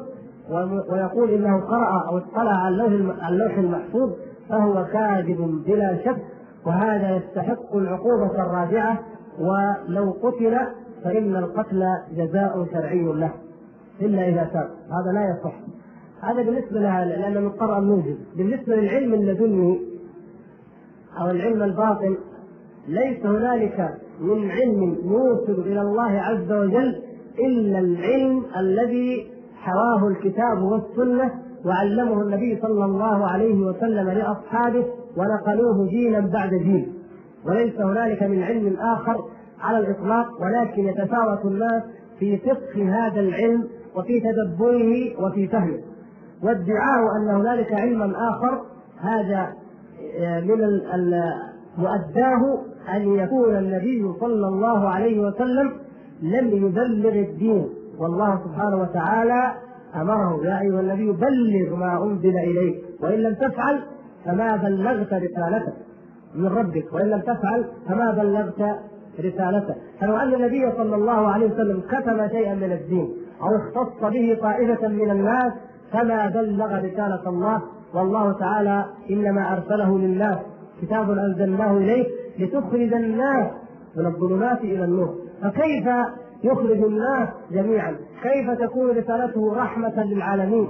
[0.92, 2.86] ويقول إنه قرأ أو اطلع على
[3.30, 4.12] اللوح المحفوظ
[4.50, 6.18] فهو كاذب بلا شك
[6.66, 9.00] وهذا يستحق العقوبة الرادعة
[9.40, 10.58] ولو قتل
[11.04, 11.84] فإن القتل
[12.16, 13.32] جزاء شرعي له
[14.02, 14.70] إلا إذا تاب.
[14.92, 15.56] هذا لا يصح.
[16.22, 19.82] هذا بالنسبة لها لأنه مضطر أن نوجد بالنسبة للعلم اللدني
[21.22, 22.18] أو العلم الباطن
[22.88, 27.02] ليس هنالك من علم يوصل إلى الله عز وجل
[27.40, 31.32] إلا العلم الذي حواه الكتاب والسنة
[31.66, 34.86] وعلمه النبي صلى الله عليه وسلم لأصحابه
[35.18, 36.94] ونقلوه جيلا بعد جيل
[37.46, 39.26] وليس هنالك من علم آخر
[39.64, 41.84] على الإطلاق ولكن يتفاوت الناس
[42.20, 45.80] في فقه هذا العلم وفي تدبره وفي فهمه.
[46.44, 48.62] وادعاء أن هنالك علما آخر
[49.00, 49.54] هذا
[50.20, 50.58] آه، من
[51.78, 52.60] مؤداه
[52.96, 55.74] أن يكون النبي صلى الله عليه وسلم
[56.22, 57.70] لم يبلغ الدين.
[58.00, 59.54] والله سبحانه وتعالى
[59.96, 63.80] أمره يا أيها النبي بلغ ما أنزل إليك وإن لم تفعل
[64.26, 65.74] فما بلغت رسالته
[66.36, 68.80] من ربك وإن لم تفعل فما بلغت
[69.20, 69.76] رسالته.
[70.00, 74.88] فلو أن النبي صلى الله عليه وسلم كتم شيئا من الدين أو اختص به طائفة
[74.88, 75.54] من الناس
[75.92, 77.62] فما بلغ رسالة الله.
[77.94, 80.38] والله تعالى إنما أرسله للناس
[80.82, 82.08] كتاب أنزلناه إليك
[82.40, 83.52] لتخرج الناس
[83.98, 85.16] من الظلمات إلى النور.
[85.42, 85.88] فكيف
[86.44, 90.68] يخرج الناس جميعا؟ كيف تكون رسالته رحمة للعالمين؟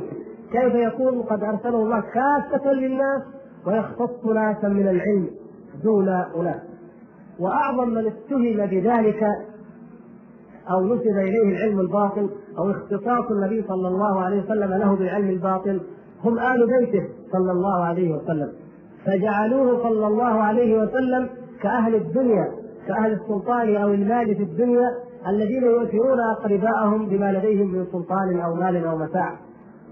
[0.51, 3.21] كيف يكون قد أرسله الله كافة للناس
[3.65, 5.27] ويختص ناسا من العلم
[5.83, 6.61] دون أناس
[7.39, 9.23] وأعظم من اتهم بذلك
[10.71, 15.81] أو نسب إليه العلم الباطل أو اختصاص النبي صلى الله عليه وسلم له بالعلم الباطل
[16.23, 18.51] هم آل بيته صلى الله عليه وسلم.
[19.05, 21.29] فجعلوه صلى الله عليه وسلم
[21.61, 22.47] كأهل الدنيا
[22.87, 24.89] كأهل السلطان أو المال في الدنيا
[25.27, 29.35] الذين يؤثرون أقرباءهم بما لديهم من سلطان أو مال أو متاع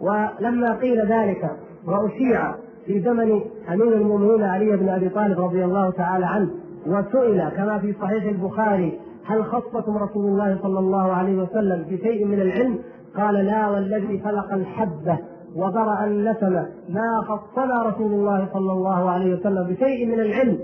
[0.01, 1.51] ولما قيل ذلك
[1.87, 2.55] وأشيع
[2.85, 3.41] في زمن
[3.73, 6.49] أمير المؤمنين علي بن أبي طالب رضي الله تعالى عنه
[6.87, 12.41] وسئل كما في صحيح البخاري هل خصكم رسول الله صلى الله عليه وسلم بشيء من
[12.41, 12.79] العلم؟
[13.17, 15.17] قال لا والذي خلق الحبة
[15.55, 20.59] وبرأ النسمة ما خصنا رسول الله صلى الله عليه وسلم بشيء من العلم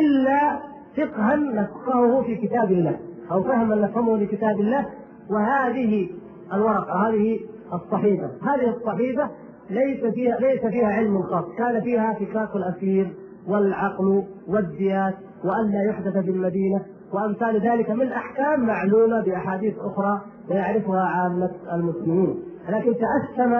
[0.00, 0.58] إلا
[0.96, 2.96] فقها نفقهه في كتاب الله
[3.32, 4.86] أو فهما نفهمه لكتاب الله
[5.30, 6.08] وهذه
[6.52, 7.40] الورقة هذه
[7.72, 9.30] الصحيفة هذه الصحيفة
[9.70, 13.12] ليس فيها ليس فيها علم خاص كان فيها فكاك الأسير
[13.48, 15.14] والعقل والديات
[15.44, 20.20] وأن لا يحدث بالمدينة وأمثال ذلك من احكام معلومة بأحاديث أخرى
[20.50, 22.42] ويعرفها عامة المسلمين.
[22.68, 23.50] لكن تاثم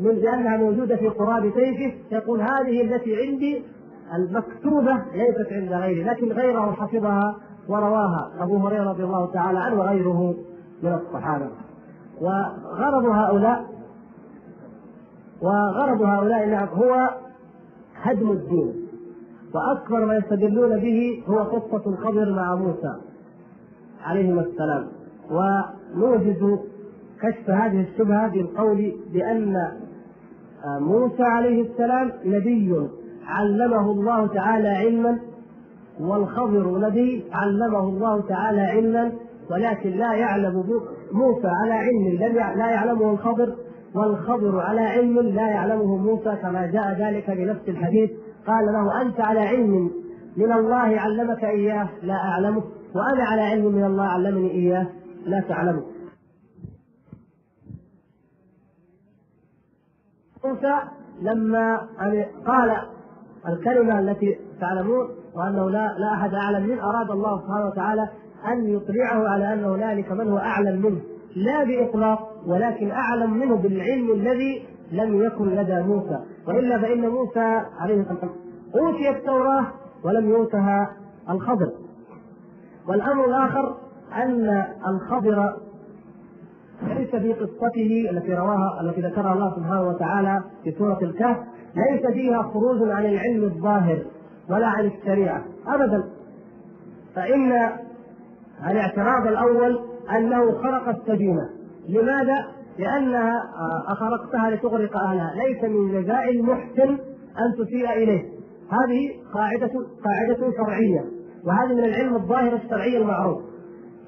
[0.00, 3.62] من لأنها موجودة في قراب سيفه يقول هذه التي عندي
[4.14, 7.36] المكتوبة ليست عند غيري لكن غيره حفظها
[7.68, 8.30] ورواها.
[8.40, 10.34] أبو هريرة رضي الله تعالى عنه وغيره
[10.82, 11.50] من الصحابة.
[12.20, 13.64] وغرض هؤلاء
[15.42, 17.10] وغرض هؤلاء نعم هو
[18.02, 18.87] هدم الدين.
[19.54, 22.96] وأكبر ما يستدلون به هو قصة الخضر مع موسى
[24.04, 24.86] عليهما السلام.
[25.30, 26.58] ونوجد
[27.22, 29.56] كشف هذه الشبهة بالقول بأن
[30.80, 32.88] موسى عليه السلام نبي
[33.26, 35.18] علمه الله تعالى علما
[36.00, 39.12] والخضر نبي علمه الله تعالى علما
[39.50, 40.64] ولكن لا يعلم
[41.12, 43.54] موسى على علم لم لا يعلمه الخضر
[43.94, 48.10] والخضر على علم لا يعلمه موسى كما جاء ذلك بنفس الحديث.
[48.46, 49.90] قال له أنت على علم
[50.36, 52.62] من الله علمك إياه؟ لا أعلمه.
[52.94, 54.86] وأنا على علم من الله علمني إياه؟
[55.26, 55.82] لا تعلمه.
[60.44, 60.78] موسى
[61.22, 61.76] لما
[62.46, 62.76] قال
[63.48, 68.08] الكلمة التي تعلمون وأنه لا لا أحد أعلم منه أراد الله سبحانه وتعالى
[68.48, 71.00] أن يطلعه على ان هنالك من هو أعلم منه.
[71.36, 78.00] لا بإطلاق ولكن أعلم منه بالعلم الذي لم يكن لدى موسى وإلا فإن موسى عليه
[78.00, 78.30] السلام
[78.74, 79.66] أوتي التوراة
[80.04, 80.90] ولم يؤتها
[81.30, 81.72] الخضر.
[82.88, 83.76] والأمر الآخر
[84.14, 85.56] أن الخضر
[86.82, 91.36] ليس في قصته التي رواها التي ذكرها الله سبحانه وتعالى في سورة الكهف
[91.76, 93.98] ليس فيها خروج عن العلم الظاهر
[94.50, 96.04] ولا عن الشريعة ابدا.
[97.14, 97.52] فإن
[98.70, 99.80] الاعتراض الأول
[100.16, 101.48] أنه خرق السفينه
[101.88, 103.42] لماذا؟ لانها
[103.88, 105.34] أخرقتها لتغرق أهلها.
[105.34, 106.98] ليس من جزاء المحسن
[107.38, 108.22] أن تسيء إليه.
[108.70, 109.70] هذه قاعدة
[110.04, 111.04] قاعدة شرعية
[111.46, 113.42] وهذه من العلم الظاهر الشرعي المعروف.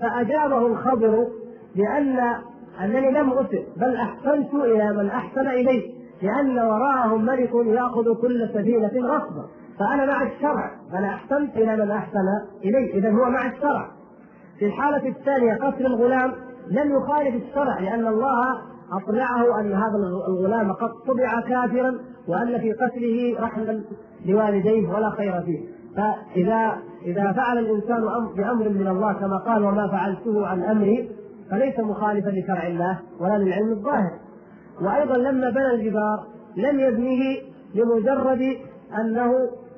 [0.01, 1.27] فأجابه الخضر
[1.77, 2.19] بان
[2.85, 9.09] أنني لم أسئ بل أحسنت إلى من أحسن الي لأن وراءهم ملك يأخذ كل سفينة
[9.09, 9.45] غصبا.
[9.79, 12.27] فأنا مع الشرع أنا أحسنت إلى من أحسن
[12.65, 13.91] الي اذا هو مع الشرع.
[14.59, 16.33] في الحالة الثانية قتل الغلام
[16.69, 18.59] لم يخالف الشرع لأن الله
[18.93, 19.97] أطلعه أن هذا
[20.29, 23.83] الغلام قد طبع كافرا وأن في قتله رحما
[24.27, 25.61] لوالديه ولا خير فيه.
[25.97, 28.03] فإذا إذا فعل الإنسان
[28.37, 31.11] بأمر من الله كما قال وما فعلته عن أمري
[31.51, 34.13] فليس مخالفا لشرع الله ولا للعلم الظاهر.
[34.81, 36.27] وأيضا لما بنى الجدار
[36.57, 37.41] لم يبنيه
[37.75, 38.57] لمجرد
[39.01, 39.33] أنه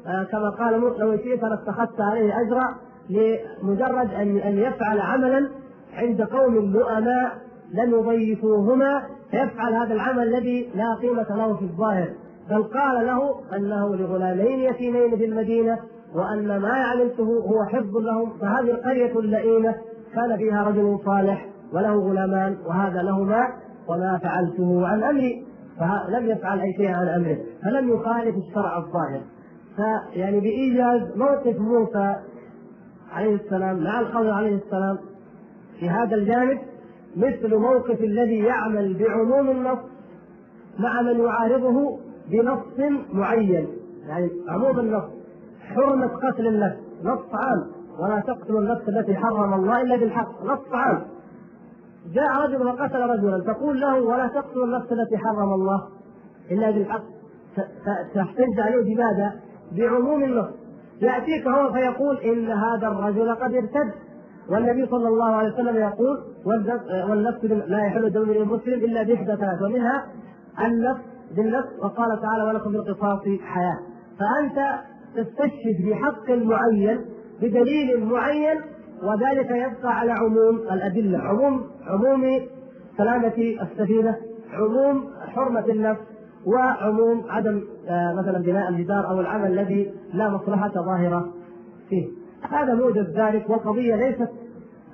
[0.07, 2.75] آه، كما قال لو شئت لاتخذت عليه أجرا
[3.11, 5.49] لمجرد أن يفعل عملا
[5.93, 7.33] عند قوم لؤماء
[7.75, 12.09] لم يضيفوهما فيفعل هذا العمل الذي لا قيمة له في الظاهر.
[12.51, 15.79] بل قال له أنه لغلامين يتيمين في المدينة
[16.15, 19.75] وأن ما عملته هو حفظ لهم فهذه القرية اللئيمة
[20.15, 23.49] كان فيها رجل صالح وله غلامان وهذا لهما
[23.89, 25.47] وما فعلته عن أمري
[25.79, 29.21] فلم يفعل أي شيء عن أمره فلم يخالف الشرع الظاهر.
[29.77, 32.17] فيعني بإيجاز موقف موسى
[33.13, 34.99] عليه السلام مع الخضر عليه السلام
[35.83, 36.59] في هذا الجانب
[37.17, 39.79] مثل موقف الذي يعمل بعموم النص
[40.79, 41.99] مع من يعارضه
[42.31, 43.69] بنص معين.
[44.07, 45.05] يعني عموم النص
[45.61, 47.67] حرمة قتل النفس نص عام.
[47.99, 51.03] ولا تقتلوا النفس التي حرم الله إلا بالحق نص عام.
[52.15, 55.89] جاء رجل وقتل رجلا تقول له ولا تقتلوا النفس التي حرم الله
[56.51, 57.05] إلا بالحق.
[58.15, 59.33] تحتج عليه بماذا؟
[59.73, 60.49] بعموم النص.
[61.01, 63.93] يأتيك هو فيقول إن هذا الرجل قد ارتد.
[64.51, 66.19] والنبي صلى الله عليه وسلم يقول
[67.09, 70.05] والنفس لا يحل دم المسلم إلا بإحدى ثلاث ومنها
[70.67, 71.01] النفس
[71.37, 73.79] بالنفس وقال تعالى ولكم بالقصاص حياة.
[74.19, 74.81] فأنت
[75.17, 77.01] تستشهد بحق معين
[77.43, 78.61] بدليل معين
[79.03, 82.41] وذلك يبقى على عموم الأدلة عموم عموم
[82.99, 84.17] سلامة السفينة
[84.53, 86.01] عموم حرمة النفس
[86.47, 91.33] وعموم عدم آه، مثلا بناء الجدار أو العمل الذي لا مصلحة ظاهرة
[91.89, 92.22] فيه.
[92.51, 94.29] هذا موجب ذلك والقضية ليست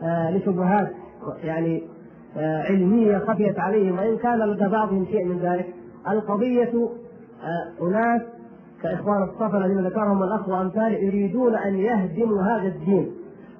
[0.02, 0.92] آه، لشبهات
[1.42, 1.82] يعني
[2.36, 5.74] آه، علمية خفيت عليهم وإن كان لدى بعضهم شيء من ذلك.
[6.08, 6.88] القضية
[7.82, 8.22] أناس
[8.82, 13.12] كإخوان الصفا الذين ذكرهم الأخ وأمثال يريدون أن يهدموا هذا الدين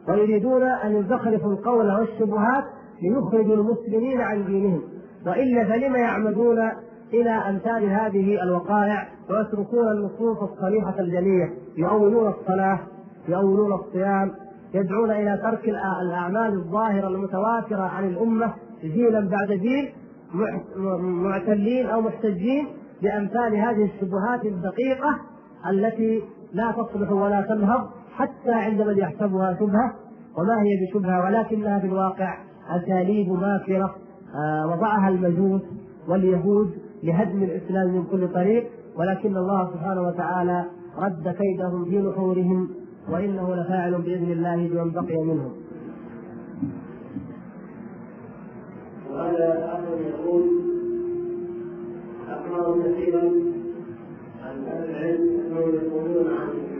[0.09, 2.65] ويريدون أن يزخرفوا القول والشبهات
[3.02, 4.82] ليخرجوا المسلمين عن دينهم.
[5.27, 6.70] وإلا فلم يعمدون
[7.15, 12.81] إلى أمثال هذه الوقائع ويتركون النصوص الصريحة الجلية يؤولون الصلاة
[13.29, 14.33] يؤولون الصيام
[14.75, 15.69] يدعون إلى ترك
[16.03, 19.93] الأعمال الظاهرة المتواترة عن الأمة جيلا بعد جيل
[21.01, 22.67] معتلين أو محتجين
[23.03, 25.19] بأمثال هذه الشبهات الدقيقة
[25.71, 26.23] التي
[26.53, 29.95] لا تصلح ولا تنهض حتى عند من يحسبها شبهة
[30.39, 32.39] وما هي بشبهة ولكنها في الواقع
[32.69, 33.95] أساليب ماكره
[34.35, 35.63] آه، وضعها المجوس
[36.09, 36.71] واليهود
[37.03, 40.65] لهدم الإسلام من كل طريق ولكن الله سبحانه وتعالى
[40.99, 42.69] رد كيدهم في نحورهم
[43.10, 45.52] وإنه لفاعل بإذن الله بمن بقي منهم.
[49.10, 50.43] وهذا اخر يقول
[52.28, 53.22] اخبر كثيرا
[54.44, 55.28] عن أهل العلم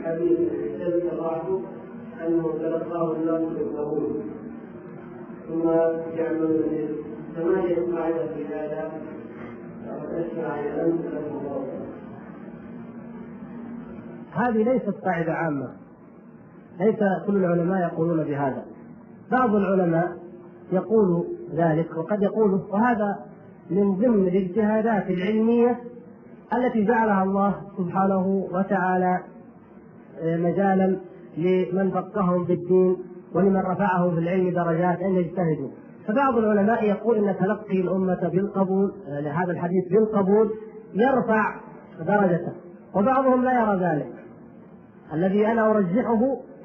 [0.05, 1.61] حديث الشرك الرعد
[2.27, 4.21] أنه تلقاه الناس بالقبول.
[5.47, 5.69] ثم
[6.17, 6.61] يعمل
[7.35, 8.91] ثمانية قاعدة في هذا؟
[10.11, 11.19] أشرع إلى أمثلة
[14.31, 15.88] هذه ليست قاعدة عامة.
[16.79, 18.65] ليس كل العلماء يقولون بهذا.
[19.31, 20.17] بعض العلماء
[20.71, 21.25] يقول
[21.55, 23.19] ذلك وقد يقوله وهذا
[23.69, 25.79] من ضمن الاجتهادات العلمية
[26.57, 29.19] التي جعلها الله سبحانه وتعالى
[30.21, 30.99] آه، مجالا
[31.37, 32.97] لمن فقههم بالدين
[33.33, 35.69] ولمن رفعهم في العلم درجات أن يجتهدوا.
[36.07, 40.49] فبعض العلماء يقول إن تلقي الأمة بالقبول آه، لهذا الحديث بالقبول
[40.93, 41.55] يرفع
[42.07, 42.53] درجته
[42.95, 44.13] وبعضهم لا يرى ذلك.
[45.13, 46.19] الذي أنا أرجحه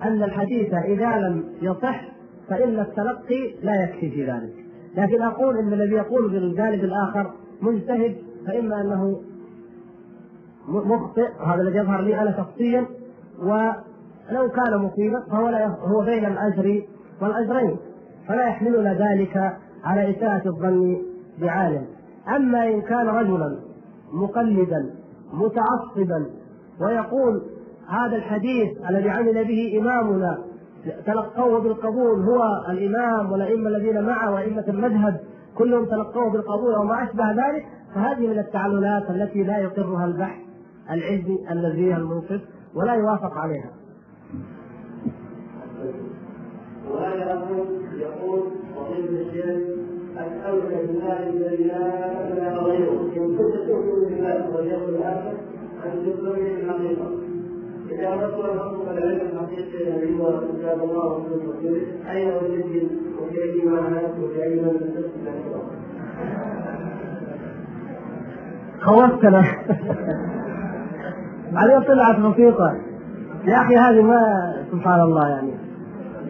[0.04, 2.00] أن الحديث إذا لم يصح
[2.48, 4.52] فإن التلقي لا يكفي في ذلك.
[4.96, 7.30] لكن أقول إن الذي يقول بالجانب الآخر
[7.62, 8.16] مجتهد
[8.46, 9.20] فإما أنه
[10.68, 12.86] مخطئ وهذا الذي يظهر لي أنا شخصيا
[13.38, 16.82] ولو كان مصيبا فهو لا هو بين الأجر
[17.22, 17.76] والأجرين
[18.28, 20.96] فلا يحملنا ذلك على إساءة الظن
[21.40, 21.86] بعالم.
[22.36, 23.58] أما إن كان رجلا
[24.12, 24.90] مقلدا
[25.32, 26.26] متعصبا
[26.80, 27.42] ويقول
[27.88, 30.38] هذا الحديث الذي عمل به إمامنا
[31.06, 35.20] تلقوه بالقبول هو الإمام والأئمة الذين معه وائمه المذهب
[35.54, 40.40] كلهم تلقوه بالقبول وما أشبه ذلك فهذه من التعللات التي لا يقرها البحث
[40.90, 42.40] العلمي النزيه المنصف
[42.74, 43.70] ولا يوافق عليها.
[46.90, 47.46] وهذا
[47.98, 48.40] يقول
[48.76, 49.74] فضيلة الشيخ
[50.16, 55.34] اسالك بالله الذي لا إله غيره إن كنت تؤمن بالله الآخر
[55.84, 57.23] ان تؤمن بالحقيقة.
[57.90, 62.90] إذا أردت أن اطلب العلم الحقيقي الذي هو كتاب الله ورسوله اين وجدت
[63.22, 64.74] وفي أي معنى؟ وفي أي من
[68.80, 69.42] خوفتنا
[71.52, 72.76] بعدين طلعت بسيطة
[73.44, 74.20] يا أخي هذه ما
[74.72, 75.52] سبحان الله يعني.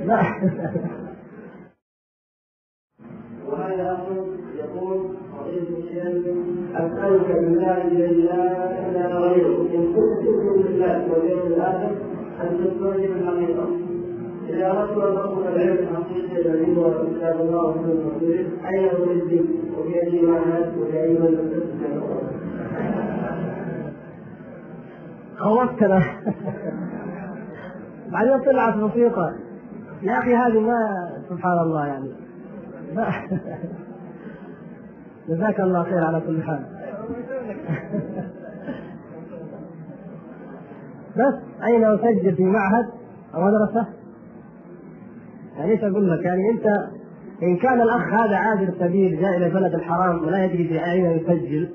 [0.05, 0.21] لا.
[3.49, 3.99] وهذا
[4.59, 6.35] يقول فضيلة الشيخ
[6.75, 11.91] أسألك بالله الذي لا إله غيره إن كنت تؤمن بالله واليوم الآخر
[12.41, 13.69] أن تستوجب الحقيقة
[14.49, 19.47] إذا أردت أن أطلب العلم الحقيقي الذي هو كتاب الله ورسوله أين أريد
[19.79, 21.39] وفي أي معنى وفي أي من
[25.37, 26.03] خوفتنا
[28.13, 29.35] بعدين طلعت موسيقى
[30.03, 30.77] يا أخي هذه ما
[31.29, 32.11] سبحان الله يعني.
[35.29, 36.65] جزاك الله خير على كل حال
[41.17, 41.35] بس
[41.65, 42.87] أين أسجل في معهد
[43.35, 43.87] أو مدرسة؟
[45.57, 46.67] يعني إيش أقول لك؟ يعني أنت
[47.43, 51.69] إن كان الأخ هذا عابر سبيل جاء إلى بلد الحرام ولا يدري في أين يسجل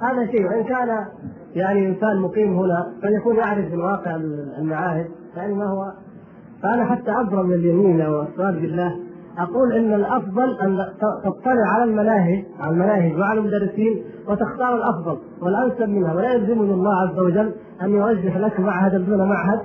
[0.00, 1.06] هذا شيء وإن كان
[1.54, 4.16] يعني إنسان مقيم هنا فليكون يعرف الواقع
[4.58, 5.06] المعاهد
[5.36, 5.92] يعني ما هو
[6.62, 8.96] فأنا حتى أبرم من اليمين والسؤال بالله
[9.38, 10.78] أقول إن الأفضل أن
[11.24, 17.18] تطلع على المناهج على المناهج وعلى المدرسين وتختار الأفضل والأنسب منها ولا يلزمني الله عز
[17.18, 17.52] وجل
[17.82, 19.60] أن يوجه لك معهدا دون معهد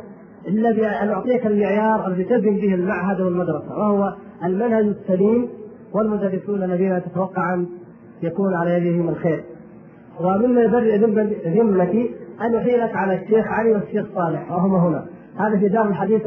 [0.48, 4.14] إلا بان أعطيك المعيار الذي تبني به المعهد والمدرسة وهو
[4.44, 5.50] المنهج السليم
[5.94, 7.68] والمدرسون الذين تتوقع أن
[8.24, 9.44] يكون على يدهم الخير.
[10.22, 10.98] ومما يبرئ
[11.46, 15.06] ذمتي أن أحيلك على الشيخ علي والشيخ صالح وهما هنا.
[15.38, 16.22] هذا في دار الحديث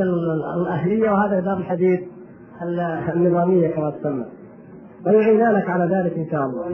[0.63, 2.01] الأهلية وهذا في دار الحديث
[3.15, 4.25] النظاميه كما تسمى
[5.07, 6.67] ويعينانك على ذلك إن شاء الله.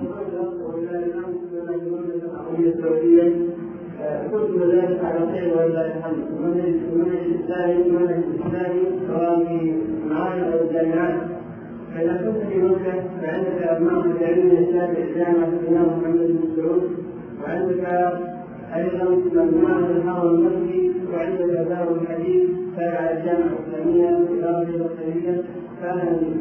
[4.73, 6.17] ذلك على خير ولله الحمد
[9.07, 9.39] سواء
[10.53, 11.21] أو الجامعات
[11.95, 12.93] فإذا كنت في مكة
[13.23, 16.83] فعندك أبناء متعلمين الشافعي جامعة الإمام محمد بن سعود
[17.43, 18.13] وعندك
[18.75, 24.09] أيضا مجموعة الحرم المكي وعندك دار الحديث تابعة الجامعة الإسلامية
[24.39, 25.43] إدارة البصرية
[25.83, 26.35] كان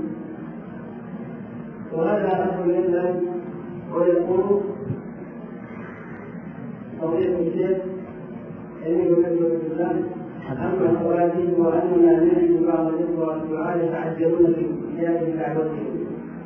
[1.93, 3.15] وهذا أخ يسأل
[3.95, 4.61] ويقول
[7.01, 7.77] فضيلة الشيخ
[8.83, 9.27] أحبك
[9.63, 9.91] بالله
[10.51, 12.87] أما سؤالي هو أننا نجد بعض
[13.43, 14.65] الدعاة يتعجلون في
[14.99, 16.05] إجابة دعوتهم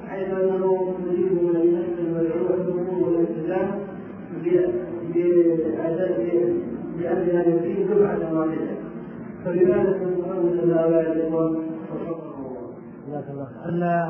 [0.10, 2.46] حيث أنه يريد من النفس المدعو
[3.50, 6.62] الحكم والالتزام
[6.98, 8.56] بأن يقيم واحدة
[9.46, 11.62] فلماذا تنظرون إلى هؤلاء الإخوة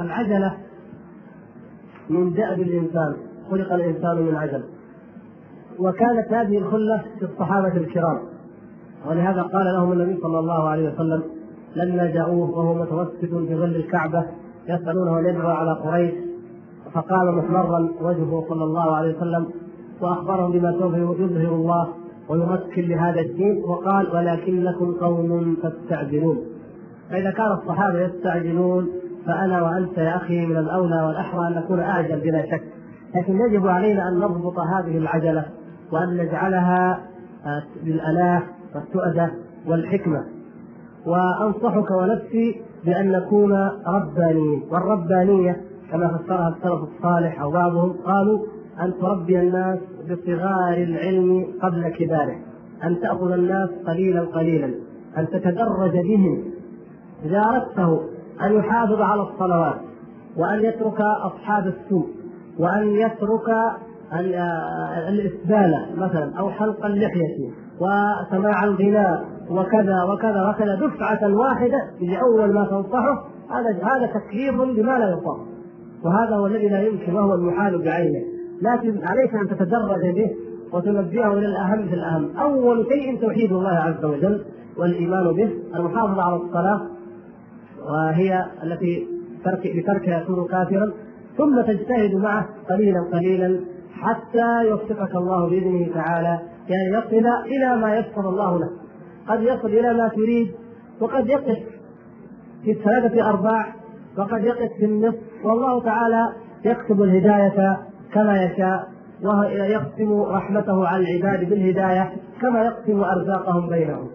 [0.02, 0.58] العجلة
[2.10, 3.16] من دأب الإنسان
[3.52, 4.64] خلق الإنسان من عجل.
[5.80, 8.20] وكانت هذه الخلة في الصحابة الكرام.
[9.08, 11.24] ولهذا قال لهم النبي صلى الله عليه وسلم
[11.76, 14.26] لما جاءوه وهو متوسد في ظل الكعبة
[14.70, 16.14] يسألونه ان يدعو على قريش.
[16.94, 19.48] فقال محمرا وجهه صلى الله عليه وسلم
[20.02, 21.88] وأخبرهم بما سوف يظهر الله
[22.30, 26.38] ويمكن لهذا الدين وقال ولكنكم قوم تستعجلون.
[27.10, 28.90] فإذا كان الصحابة يستعجلون
[29.26, 32.64] فأنا وأنت يا أخي من الأولى والأحرى أن نكون أعجل بلا شك.
[33.16, 35.46] لكن يجب علينا أن نضبط هذه العجلة
[35.92, 37.02] وأن نجعلها
[37.84, 38.42] بالأناة
[38.76, 39.32] والتؤدة
[39.68, 40.26] والحكمة.
[41.06, 43.54] وأنصحك ونفسي بأن نكون
[43.88, 44.64] ربانيين.
[44.72, 45.62] والربانية
[45.92, 48.40] كما فسرها السلف الصالح أو بعضهم قالوا
[48.82, 52.36] أن تربي الناس بصغار العلم قبل كباره
[52.84, 54.74] أن تأخذ الناس قليلا قليلا
[55.18, 56.44] أن تتدرج بهم.
[57.26, 58.02] إذا أردته
[58.46, 59.76] أن يحافظ على الصلوات
[60.38, 62.08] وأن يترك أصحاب السوء
[62.60, 63.50] وأن يترك
[65.10, 67.50] الإسبال مثلا أو حلق اللحية
[67.80, 75.10] وسماع الغناء وكذا وكذا وكذا دفعة واحدة لأول ما تنصحه هذا هذا تكليف بما لا
[75.10, 75.40] يطاق.
[76.06, 78.35] وهذا هو الذي لا يمكن وهو المحال بعينه.
[78.62, 80.36] لكن عليك أن تتدرج به
[80.74, 82.38] وتنبهه إلى الأهم في الأهم.
[82.38, 84.46] أول شيء توحيد الله عز وجل
[84.78, 85.50] والإيمان به.
[85.76, 86.82] المحافظة على الصلاة
[87.90, 89.08] وهي التي
[89.46, 90.94] ترك بتركها يكون كافرا.
[91.38, 93.60] ثم تجتهد معه قليلا قليلا
[93.94, 96.40] حتى يوفقك الله بإذنه تعالى.
[96.70, 98.70] يعني يصل إلى ما يسر الله له.
[99.28, 100.52] قد يصل إلى ما تريد
[101.02, 101.60] وقد يقف
[102.64, 103.76] في الثلاثة ارباع
[104.18, 105.20] وقد يقف في النصف.
[105.44, 106.30] والله تعالى
[106.66, 107.78] يكتب الهداية
[108.16, 108.88] كما يشاء
[109.24, 114.10] وهو يقسم رحمته على العباد بالهداية كما يقسم أرزاقهم بينهم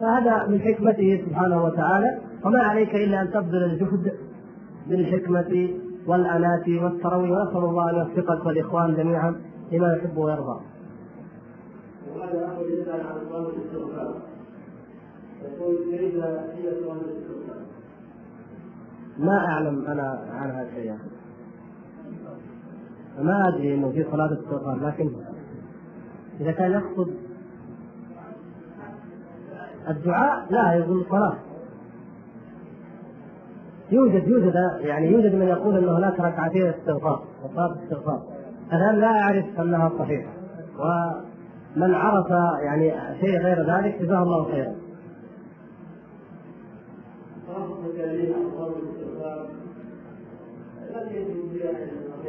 [0.00, 4.12] فهذا من حكمته سبحانه وتعالى وما عليك إلا أن تبذل الجهد
[4.86, 5.68] بالحكمه
[6.06, 9.36] والاناه والتروي ونسال الله أن يوفقك والإخوان جميعا
[9.72, 10.60] لما يحب ويرضى.
[12.16, 14.14] وهذا اخر يسال عن صلاه الاستغفار.
[15.42, 17.62] يقول كيف هي صلاه الاستغفار؟
[19.18, 20.98] ما أعلم أنا عنها شيئا.
[23.22, 25.10] ما أدري إنه في صلاة استغفار لكن
[26.40, 27.14] إذا كان يقصد
[29.88, 31.36] الدعاء لا يقول الصلاه
[33.92, 38.22] يوجد يوجد يعني يوجد من يقول ان هناك ركعتين استغفار وصلاه استغفار.
[38.72, 40.30] الآن لا أعرف أنها صحيحة.
[40.78, 42.30] ومن عرف
[42.62, 44.74] يعني شيء غير ذلك جزاه الله خيرا.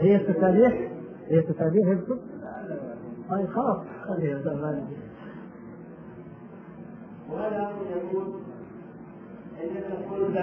[0.01, 0.91] هي التسابيح
[1.27, 2.19] هي التسابيح يكتب
[3.29, 4.41] طيب خلاص خليها
[7.31, 8.33] وهذا يقول
[9.63, 10.37] إنك قلت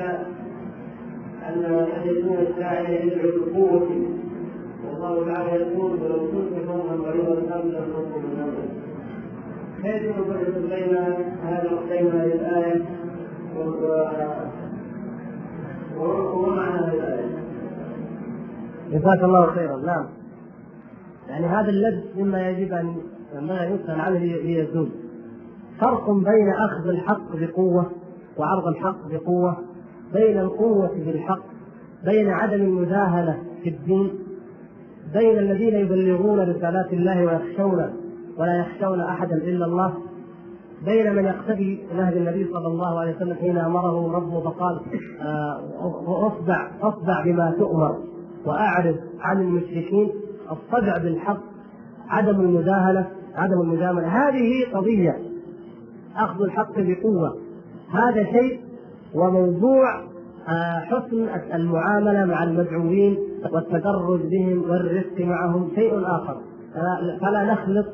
[1.48, 4.18] أن يجدون الساعي يدعو بقوته
[4.84, 8.68] والله تعالى يقول ولو كنت فوقا غريب الأرض لانفضوا من امرك
[9.82, 10.96] كيف نفرق بين
[11.44, 12.84] هذا بين هذه الايه
[15.98, 17.47] ومعنى هذه الآية.
[18.90, 19.76] جزاك الله خيرا.
[19.76, 20.06] نعم.
[21.28, 22.94] يعني هذا اللبس مما يجب ان
[23.34, 24.88] ينبغي ان يسأل عنه ليزول.
[25.80, 27.90] فرق بين أخذ الحق بقوة
[28.38, 29.56] وعرض الحق بقوة
[30.12, 31.42] بين القوة بالحق
[32.04, 34.10] بين عدم المداهنة في الدين
[35.12, 37.90] بين الذين يبلغون رسالات الله ويخشون
[38.38, 39.94] ولا يخشون احدا إلا الله
[40.84, 44.80] بين من يقتدي نهج النبي صلى الله عليه وسلم حين أمره ربه فقال
[45.22, 47.98] آه اصدع اصدع بما تؤمر.
[48.48, 50.10] وأعرض عن المشركين
[50.50, 51.40] الصدع بالحق
[52.08, 54.28] عدم المداهنه عدم المجاملة.
[54.28, 55.16] هذه قضية
[56.16, 57.36] أخذ الحق بقوة.
[57.92, 58.60] هذا شيء
[59.14, 60.08] وموضوع
[60.48, 63.18] آه، حسن المعاملة مع المدعوين
[63.52, 66.40] والتدرج بهم والرفق معهم شيء آخر.
[67.20, 67.86] فلا نخلط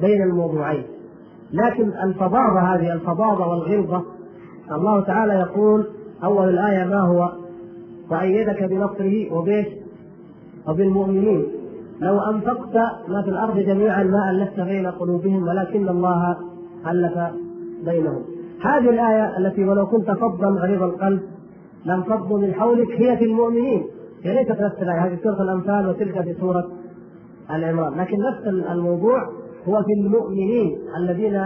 [0.00, 0.84] بين الموضوعين.
[1.52, 4.04] لكن الفظاظة هذه الفظاظة والغلظة
[4.70, 5.86] الله تعالى يقول
[6.24, 7.32] أول الآية ما هو؟
[8.10, 9.66] وأيدك بنصره وبيش
[10.68, 11.44] وبالمؤمنين
[12.00, 12.74] لو أنفقت
[13.08, 16.36] ما في الأرض جميعا ما ألفت بين قلوبهم ولكن الله
[16.86, 17.18] ألف
[17.84, 18.22] بينهم.
[18.62, 21.20] هذه الآية التي ولو كنت فظا غليظ القلب
[21.84, 23.84] لم فضوا من حولك هي في المؤمنين.
[24.22, 26.68] هي ليست نفس الآية هذه سورة الأنفال وتلك في سورة
[27.50, 28.00] العمران.
[28.00, 29.28] لكن نفس الموضوع
[29.68, 31.44] هو في المؤمنين الذين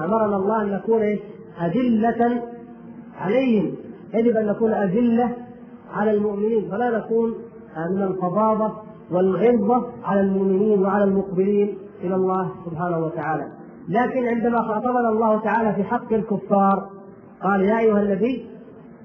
[0.00, 1.02] أمرنا الله أن نكون
[1.62, 2.42] أذلة
[3.18, 3.74] عليهم.
[4.14, 5.30] يجب أن نكون أذلة
[5.92, 7.34] على المؤمنين فلا نكون
[7.76, 8.72] من الفظاظة
[9.10, 13.48] والغلظة على المؤمنين وعلى المقبلين إلى الله سبحانه وتعالى.
[13.88, 16.88] لكن عندما خاطبنا الله تعالى في حق الكفار
[17.42, 18.46] قال يا أيها النبي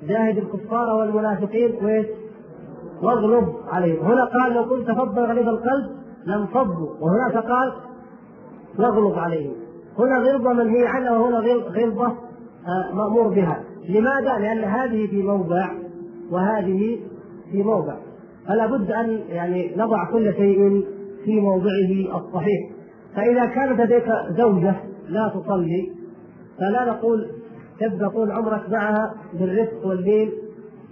[0.07, 2.05] جاهد الكفار والمنافقين ويش؟
[3.01, 4.05] واغلب عليهم.
[4.05, 5.91] هنا قال لو كنت فظا غليظ القلب
[6.25, 7.73] لانفضوا وهناك قال
[8.79, 9.53] واغلب عليهم.
[9.99, 11.37] هنا غلظة منهي عنها وهنا
[11.69, 12.07] غلظة
[12.67, 13.63] آه، مأمور بها.
[13.89, 15.67] لماذا؟ لأن هذه في موضع
[16.31, 16.99] وهذه
[17.51, 17.95] في موضع.
[18.47, 20.85] فلا بد أن يعني نضع كل شيء
[21.25, 22.69] في موضعه الصحيح.
[23.15, 24.05] فإذا كانت لديك
[24.37, 24.75] زوجة
[25.09, 25.91] لا تصلي
[26.57, 27.27] فلا نقول
[27.79, 30.31] تبدأ طول عمرك معها بالرفق واللين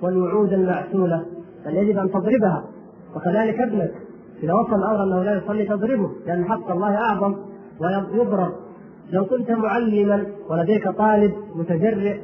[0.01, 1.25] والوعود المعسولة
[1.65, 2.63] بل يجب أن تضربها.
[3.15, 3.91] وكذلك ابنك
[4.43, 7.35] إذا وصل الأمر أنه لا يصلي تضربه لأن حق الله أعظم
[7.81, 8.51] ويضرب
[9.11, 12.17] لو كنت معلما ولديك طالب متجرئ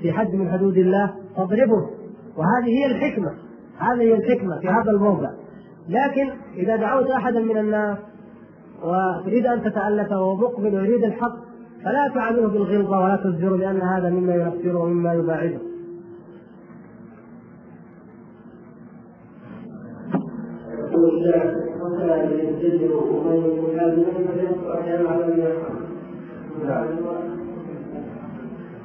[0.00, 1.90] في حد من حدود الله فاضربه
[2.36, 3.32] وهذه هي الحكمة.
[3.82, 5.30] هذه هي الحكمة في هذا الموضع
[5.88, 7.98] لكن إذا دعوت أحدا من الناس
[8.82, 11.36] وتريد أن تتألف وهو مقبل ويريد الحق
[11.84, 15.58] فلا تعامله بالغلظة ولا تزجره لأن هذا مما ينفره ومما يباعده.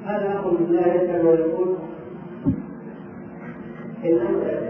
[0.06, 1.76] هذا أمر لا يسأل ويقول
[4.06, 4.18] إن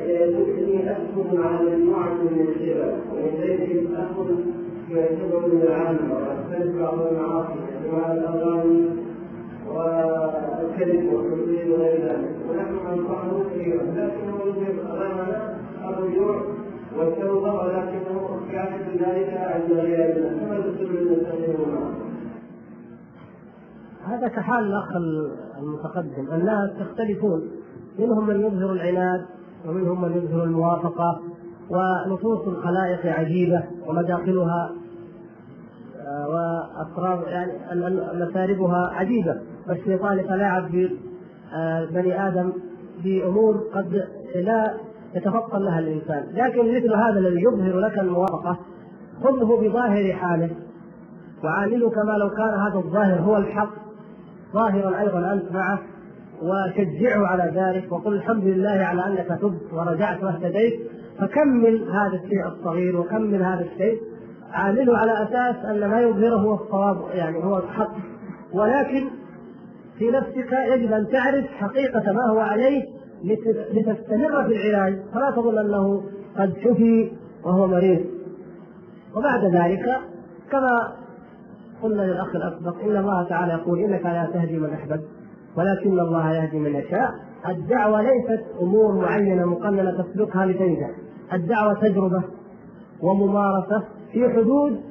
[0.05, 4.29] يجوزني أسكن على مجموعة من الشباب ومن بينهم أخذ
[4.89, 8.85] يعتبر من العامة وأختلف بعض المعاصي كما الأغاني
[9.67, 15.57] والكذب والتمثيل وغير ذلك ونحن ننصحه كثيرا لكنه يوجد أمامنا
[15.89, 16.41] الرجوع
[16.97, 21.91] والتوبة ولكنه كافر ذلك عند غيرنا كما تسلم المسلمين معه
[24.03, 24.95] هذا كحال الأخ
[25.59, 27.51] المتقدم الناس يختلفون
[27.99, 29.25] منهم من يظهر العناد
[29.67, 31.19] ومنهم من يظهر الموافقة
[31.69, 34.71] ونصوص الخلائق عجيبة ومداخلها
[36.07, 37.51] آه، واسرار يعني
[38.13, 39.37] مساربها عجيبة.
[39.69, 40.89] والشيطان يتلاعب
[41.53, 41.87] آه،
[42.27, 42.53] آدم
[43.03, 44.03] بأمور قد
[44.35, 44.73] لا
[45.15, 48.57] يتفطن لها الإنسان، لكن مثل هذا الذي يظهر لك الموافقة
[49.23, 50.49] خذه بظاهر حاله
[51.43, 53.69] وعامله كما لو كان هذا الظاهر هو الحق.
[54.53, 55.79] ظاهرا أيضا أنت معه.
[56.41, 60.79] وشجعه على ذلك وقل الحمد لله على أنك تبت ورجعت واهتديت
[61.19, 64.01] فكمل هذا الشيء الصغير وكمل هذا الشيء
[64.51, 67.91] عامله على أساس أن ما يظهره هو الصواب يعني هو الحق.
[68.53, 69.09] ولكن
[69.97, 72.83] في نفسك يجب أن تعرف حقيقة ما هو عليه
[73.73, 74.99] لتستمر في العلاج.
[75.13, 76.03] فلا تظن أنه
[76.37, 77.11] قد شفي
[77.43, 78.05] وهو مريض.
[79.15, 79.97] وبعد ذلك
[80.51, 80.93] كما
[81.83, 85.07] قلنا للأخ الأسبق إن الله تعالى يقول إنك لا تهدي من أحببت.
[85.57, 87.09] ولكن الله يهدي من يشاء.
[87.49, 90.89] الدعوة ليست أمور معينة مقننه تسلكها لتنجح
[91.33, 92.23] الدعوة تجربة
[93.01, 94.81] وممارسة في حدود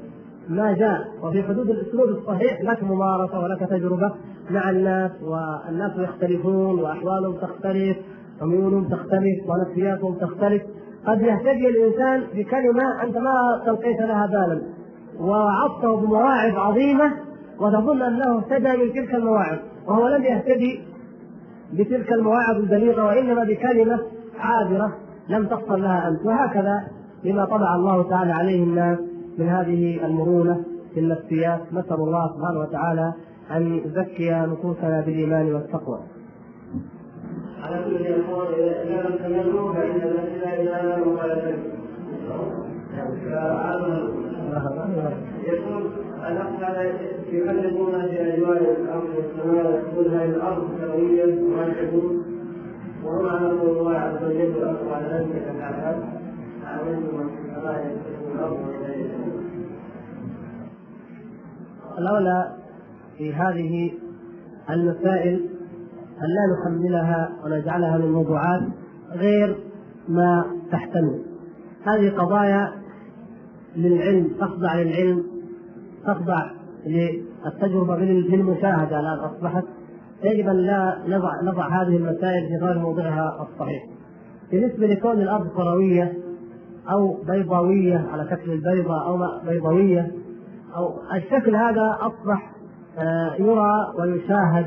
[0.49, 4.13] ما جاء وفي حدود الأسلوب الصحيح لك ممارسة ولك تجربة
[4.51, 7.97] مع الناس والناس يختلفون وأحوالهم تختلف
[8.43, 10.63] وميولهم تختلف ونفسياتهم تختلف.
[11.07, 14.63] قد يهتدي الإنسان بكلمة أنت ما تلقيت لها بالا
[15.21, 17.26] وعظته بمواعظ عظيمة
[17.61, 20.81] وتظن أنه اهتدى من تلك المواعظ وهو لم يهتدي
[21.73, 24.01] بتلك المواعظ البليغة وإنما بكلمة
[24.39, 24.97] عابره
[25.29, 26.89] لم تحصل لها انت وهكذا
[27.25, 28.99] لما طبع الله تعالى عليه الناس
[29.39, 30.65] من هذه المرونة
[30.95, 33.13] في النفسيات نسأل الله سبحانه وتعالى
[33.51, 36.01] أن يزكي نفوسنا بالإيمان والتقوى.
[37.63, 41.55] على كل يقول إذا لم تملوا فإن الاسئله إلى مخالفه.
[45.47, 45.91] يقول
[46.27, 46.93] هذا
[47.33, 52.25] يكلمون في أجواء الأرض والسماء يقول هذه الأرض سويه وما يحبون
[53.05, 55.43] وهم على الله عز وجل والاخر على ذلك
[56.65, 58.59] امنتم من في السماء يكتسبون الأرض
[61.99, 62.57] الاولى
[63.19, 63.93] في هذه
[64.71, 65.35] المسائل
[66.23, 68.63] أن لا نحملها ونجعلها من موضوعات
[69.11, 69.57] غير
[70.09, 71.23] ما تحتمل.
[71.85, 72.73] هذه قضايا
[73.77, 75.36] للعلم تخضع للعلم
[76.07, 76.51] تخضع
[76.87, 79.65] للتجربة بالمشاهده الآن أصبحت
[80.25, 83.85] يجب ان لا نضع نضع هذه المسائل في غير موضعها الصحيح.
[84.51, 86.13] بالنسبة لكون الأرض كروية
[86.91, 89.19] أو بيضاوية على شكل البيضاء أو
[89.49, 90.11] بيضاوية
[90.77, 92.53] أو الشكل هذا أصبح
[92.99, 94.67] آه، يرى ويشاهد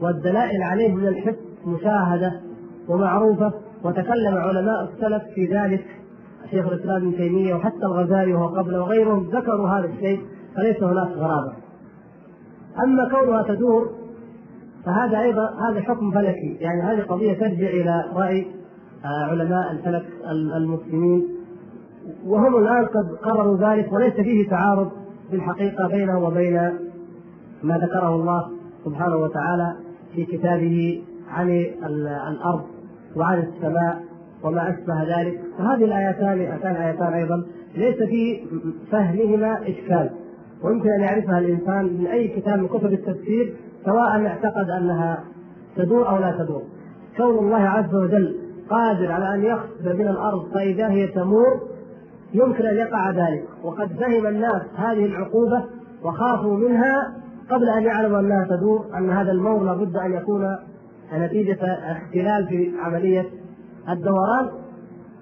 [0.00, 1.36] والدلائل عليه من الحس
[1.66, 2.40] مشاهدة
[2.88, 3.52] ومعروفة
[3.84, 5.84] وتكلم علماء السلف في ذلك
[6.50, 10.20] شيخ الإسلام ابن تيمية وحتى الغزالي وهو قبله وغيرهم ذكروا هذا الشيء
[10.56, 11.52] فليس هناك غرابة.
[12.84, 13.90] أما كونها تدور
[14.86, 16.56] فهذا أيضا هذا حكم فلكي.
[16.60, 18.46] يعني هذه قضية ترجع إلى رأي
[19.04, 20.04] آه، علماء الفلك
[20.56, 21.28] المسلمين.
[22.26, 24.90] وهم الآن قد قرروا ذلك وليس فيه تعارض
[25.30, 26.72] في الحقيقة بينه وبين
[27.62, 28.50] ما ذكره الله
[28.84, 29.76] سبحانه وتعالى
[30.14, 31.48] في كتابه عن
[32.28, 32.64] الأرض
[33.16, 34.02] وعن السماء
[34.42, 35.40] وما أشبه ذلك.
[35.58, 37.44] فهذه الآيتان اتان ايتان أيضا
[37.76, 38.46] ليس في
[38.90, 40.10] فهمهما إشكال.
[40.62, 45.24] ويمكن ان يعرفها الإنسان من أي كتاب من كتب التفسير سواء اعتقد أنها
[45.76, 46.62] تدور أو لا تدور.
[47.16, 48.36] كون الله عز وجل
[48.70, 51.60] قادر على أن يخسف من الأرض فإذا هي تمور
[52.34, 53.44] يمكن أن يقع ذلك.
[53.64, 55.64] وقد فهم الناس هذه العقوبة
[56.04, 57.14] وخافوا منها
[57.50, 60.56] قبل أن يعلموا أنها تدور أن هذا المور لابد أن يكون
[61.14, 63.26] نتيجة اختلال في عملية
[63.88, 64.48] الدوران.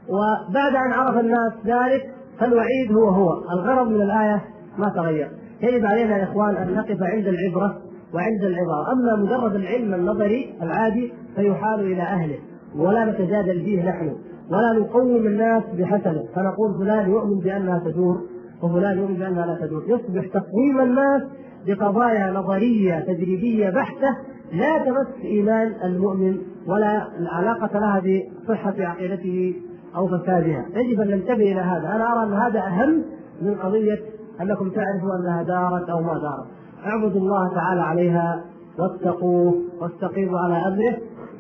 [0.09, 3.31] وبعد أن عرف الناس ذلك فالوعيد هو هو.
[3.53, 5.29] الغرض من الآية ما تغير.
[5.63, 7.79] يجب علينا يا إخوان أن نقف عند العبرة
[8.15, 12.39] وعند العظام أما مجرد العلم النظري العادي فيحال إلى أهله
[12.77, 14.17] ولا نتجادل فيه نحن
[14.51, 16.23] ولا نقوم الناس بحسنه.
[16.35, 18.21] فنقول فلان يؤمن بأنها تدور
[18.63, 19.83] وفلان يؤمن بأنها لا تدور.
[19.89, 21.23] يصبح تقويم الناس
[21.67, 24.17] بقضايا نظرية تجريبيه بحتة
[24.53, 28.03] لا تمس إيمان المؤمن ولا علاقه لها
[28.45, 29.55] بصحة عقيدته
[29.97, 30.67] أو فسادها.
[30.75, 31.97] يجب أن ننتبه إلى هذا.
[31.97, 33.03] أنا أرى أن هذا أهم
[33.43, 33.99] من قضية
[34.41, 36.47] انكم تعرفوا أنها دارت أو ما دارت؟
[36.87, 38.45] اعبدوا الله تعالى عليها
[38.79, 40.97] واتقوه واستقيموا على أمره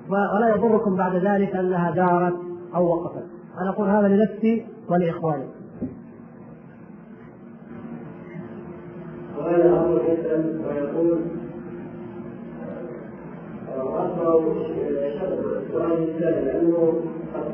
[0.09, 2.35] ولا يضركم بعد ذلك أنها دارت
[2.75, 3.25] أو وقفت.
[3.61, 5.45] أنا أقول هذا لنفسي ولإخواني.
[9.39, 11.19] وهذا أمر يسال ويقول
[13.77, 14.55] واكبر
[15.73, 16.95] سؤال الثاني لأنه
[17.35, 17.45] قد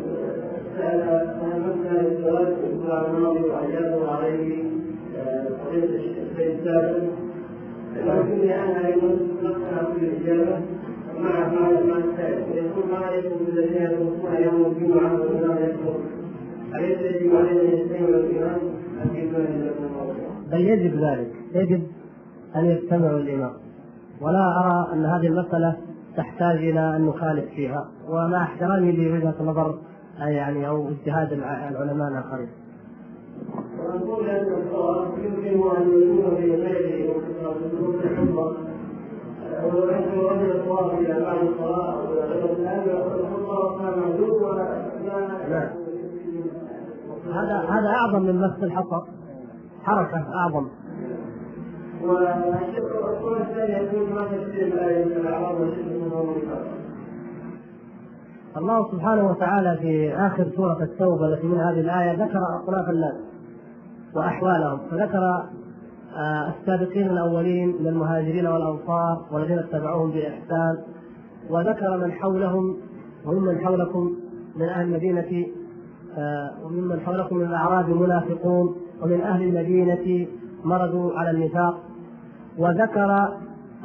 [0.77, 1.01] سال
[1.41, 4.80] مثلا السؤال في الماضي واجابه عليه
[20.53, 21.33] بل يجب ذلك.
[21.55, 21.83] يجب
[22.57, 23.53] أن يستمعوا الإمام.
[24.21, 25.77] ولا أرى أن هذه المسألة
[26.17, 27.91] تحتاج إلى أن نخالف فيها.
[28.09, 29.79] ومع احترامي لوجهة نظر
[30.19, 32.49] يعني أو اجتهاد العلماء الآخرين.
[33.79, 34.51] ونقول ان.
[47.27, 49.03] هذا هذا أعظم من مس الحصى
[49.83, 50.67] حركة أعظم
[53.41, 56.11] الثاني يقول ما من
[58.57, 63.30] الله سبحانه وتعالى في آخر سورة التوبة التي من هذه الآية ذكر أطراف الناس
[64.15, 64.79] وأحوالهم.
[64.91, 65.45] فذكر
[66.17, 70.79] آه، السابقين الأولين من المهاجرين والأنصار والذين اتبعوهم بإحسان
[71.51, 72.77] وذكر من حولهم
[73.27, 74.17] وممن حولكم
[74.57, 75.47] من أهل المدينة
[76.19, 80.27] آه، وممن حولكم من الأعراب منافقون ومن أهل المدينة
[80.65, 81.81] مرضوا على النفاق.
[82.59, 83.29] وذكر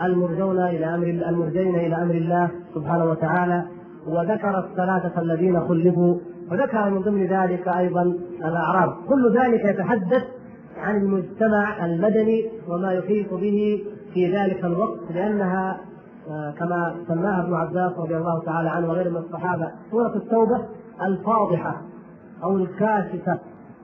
[0.04, 3.66] المرجون إلى أمر المرجين إلى أمر الله سبحانه وتعالى
[4.08, 6.18] وذكر الثلاثة الذين خلفوا
[6.52, 8.02] وذكر من ضمن ذلك أيضا
[8.46, 8.94] الأعراب.
[9.10, 10.24] كل ذلك يتحدث
[10.78, 15.82] عن المجتمع المدني وما يحيط به في ذلك الوقت لأنها
[16.30, 20.66] آه، كما سماها ابن عباس رضي الله تعالى عنه وغيره من الصحابة سورة التوبة
[21.02, 21.82] الفاضحة
[22.44, 23.40] أو الكاشفة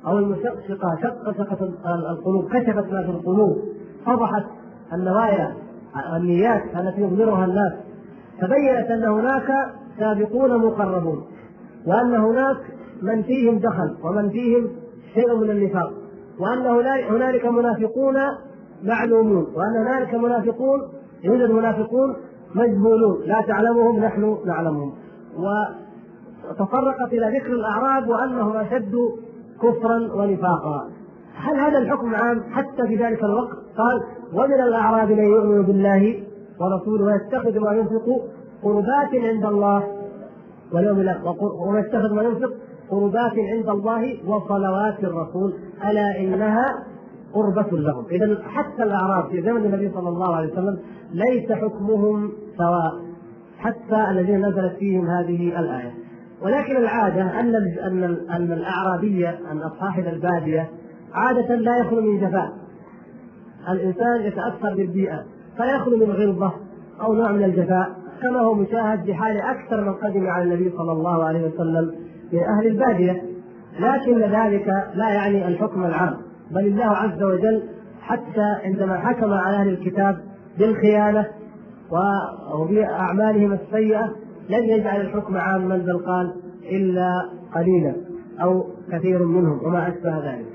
[0.07, 3.57] أو المشقشقة شقشقت القلوب كشفت ما في القلوب
[4.05, 4.43] فضحت
[4.93, 5.53] النوايا
[6.15, 7.73] النيات التي يظهرها الناس.
[8.41, 9.51] تبينت أن هناك
[9.99, 11.23] سابقون مقربون.
[11.87, 12.57] وأن هناك
[13.01, 14.69] من فيهم دخل ومن فيهم
[15.13, 15.91] شيء من النفاق
[16.39, 16.65] وأن
[17.09, 18.15] هنالك منافقون
[18.83, 20.79] معلومون وأن هنالك منافقون
[21.23, 22.15] يوجد منافقون
[22.55, 24.93] مجهولون لا تعلمهم نحن نعلمهم.
[25.37, 28.95] وتطرقت إلى ذكر الأعراب وأنهم أشد
[29.61, 30.89] كفرا ونفاقا.
[31.35, 34.01] هل هذا الحكم عام؟ حتى في ذلك الوقت؟ قال
[34.33, 36.23] ومن الأعراب من يؤمن بالله
[36.59, 38.05] ورسوله ويتخذ ما ينفق
[38.63, 39.83] قربات عند الله
[40.73, 40.97] واليوم
[41.67, 42.53] ويتخذ ما ينفق
[42.89, 45.53] قربات عند الله وصلوات الرسول
[45.89, 46.65] ألا إنها
[47.33, 50.79] قربة لهم، إذا حتى الأعراب في زمن النبي صلى الله عليه وسلم
[51.13, 53.01] ليس حكمهم سواء
[53.57, 55.93] حتى الذين نزلت فيهم هذه الآية.
[56.41, 60.69] ولكن العادة أن أن أن الأعرابية أن صاحب البادية
[61.13, 62.51] عادة لا يخلو من جفاء.
[63.69, 65.23] الإنسان يتأثر بالبيئة
[65.57, 66.53] فلا يخلو من غلظه
[67.01, 71.47] أو نوع من الجفاء هو مشاهد بحال أكثر من قدم على النبي صلى الله عليه
[71.47, 71.95] وسلم
[72.33, 73.23] من أهل البادية
[73.79, 76.17] لكن ذلك لا يعني الحكم العام
[76.51, 77.63] بل الله عز وجل
[78.01, 80.17] حتى عندما حكم على أهل الكتاب
[80.59, 81.25] بالخيانة
[82.53, 84.15] وبأعمالهم السيئة
[84.49, 86.33] لم يجعل الحكم عاما بل قال
[86.71, 87.95] إلا قليلا
[88.41, 90.45] أو كثير منهم وما أشبه ذلك.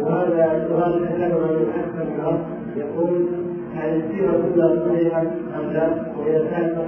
[0.00, 1.20] وهذا سؤال من
[2.76, 3.47] يقول
[3.78, 6.78] هل السيرة كلها صحيحه ام لا؟ واذا كانت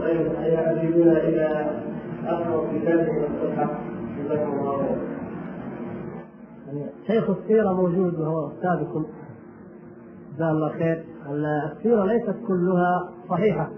[0.00, 1.70] غير صحيحة يجيبون إلى
[2.26, 3.80] أقرب كتابهم الصحه
[4.18, 4.98] جزاكم الله خيرا.
[7.06, 9.06] شيخ السيرة موجود وهو استاذكم
[10.34, 11.04] جزاه الله خير
[11.76, 13.70] السيرة ليست كلها صحيحة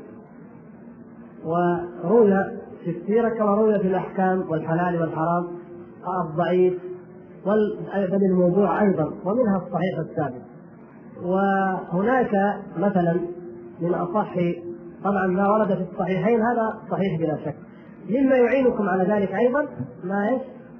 [1.44, 2.44] وروي
[2.84, 5.46] في السيرة كما روي في الأحكام والحلال والحرام
[6.30, 6.74] الضعيف
[7.46, 10.49] بل الموضوع أيضا ومنها الصحيح الثابت
[11.22, 13.20] وهناك مثلا
[13.80, 14.34] من أصح
[15.04, 17.54] طبعا ما ورد في الصحيحين هذا صحيح بلا شك.
[18.10, 19.66] مما يعينكم على ذلك أيضا
[20.04, 20.38] ما؟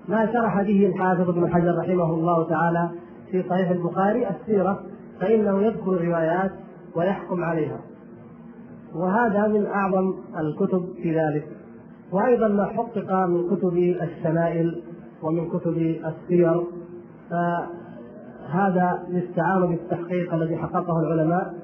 [0.09, 2.91] ما شرح به الحافظ ابن حجر رحمه الله تعالى
[3.31, 4.83] في صحيح البخاري السيرة
[5.21, 6.51] فإنه يذكر الروايات
[6.97, 7.81] ويحكم عليها.
[8.95, 11.49] وهذا من أعظم الكتب في ذلك.
[12.13, 14.83] وأيضا ما حقق من كتب الشمائل
[15.23, 16.61] ومن كتب السير.
[18.51, 21.55] فهذا يستعان بالتحقيق الذي حققه العلماء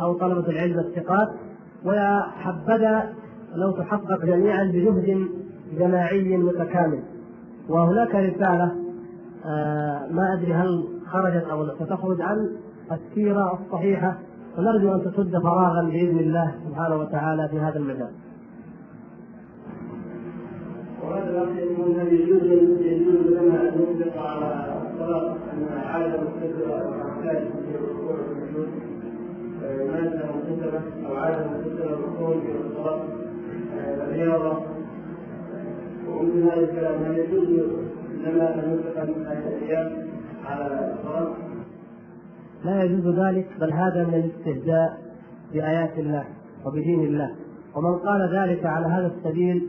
[0.00, 1.28] أو طلبة العلم الثقات
[1.84, 3.12] ويا حبذا
[3.54, 5.28] لو تحقق جميعا بجهد
[5.78, 7.02] جماعي متكامل
[7.68, 8.72] وهناك رسالة
[9.46, 12.50] آه، ما أدري هل خرجت أو ستخرج عن
[12.92, 14.16] السيرة الصحيحة
[14.58, 18.10] ونرجو أن تسد فراغا بإذن الله سبحانه وتعالى في هذا المجال.
[21.06, 22.42] وهذا الاخ يقول هل يجوز
[22.80, 28.68] يجوز لنا ان نطلق على الصلاه أن عاده مستدره ومحتاج في الركوع والسجود
[29.62, 33.04] مادة مستدره أو عاده مستدره الركوع في الصلاه
[34.04, 34.58] الرياضة
[36.08, 37.48] ومثل هذا الكلام هل يجوز
[38.24, 39.92] لنا أن نطلق هذه
[40.44, 41.34] على الصلاه؟
[42.64, 44.98] لا يجوز ذلك بل هذا من الاستهزاء
[45.52, 46.24] بآيات الله
[46.66, 47.30] وبدين الله
[47.76, 49.68] ومن قال ذلك على هذا السبيل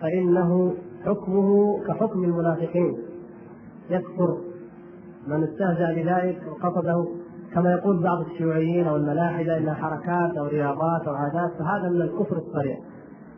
[0.00, 2.98] فإنه حكمه كحكم المنافقين
[3.90, 4.38] يكفر
[5.26, 7.06] من استهزأ بذلك وقصده
[7.54, 12.36] كما يقول بعض الشيوعيين أو الملاحدة إنها حركات أو رياضات أو عادات فهذا من الكفر
[12.36, 12.78] الصريح.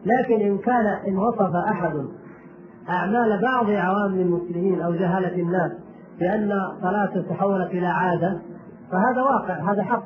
[0.05, 1.93] لكن إن كان إن وصف أحد
[2.89, 5.73] أعمال بعض عوام المسلمين أو جهله الناس
[6.21, 8.41] بأن صلاته تحولت إلى عادة
[8.91, 10.05] فهذا واقع هذا حق.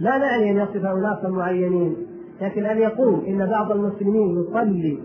[0.00, 1.96] لا نعني أن يصف اناسا معينين
[2.40, 4.98] لكن أن يقول إن بعض المسلمين يصلي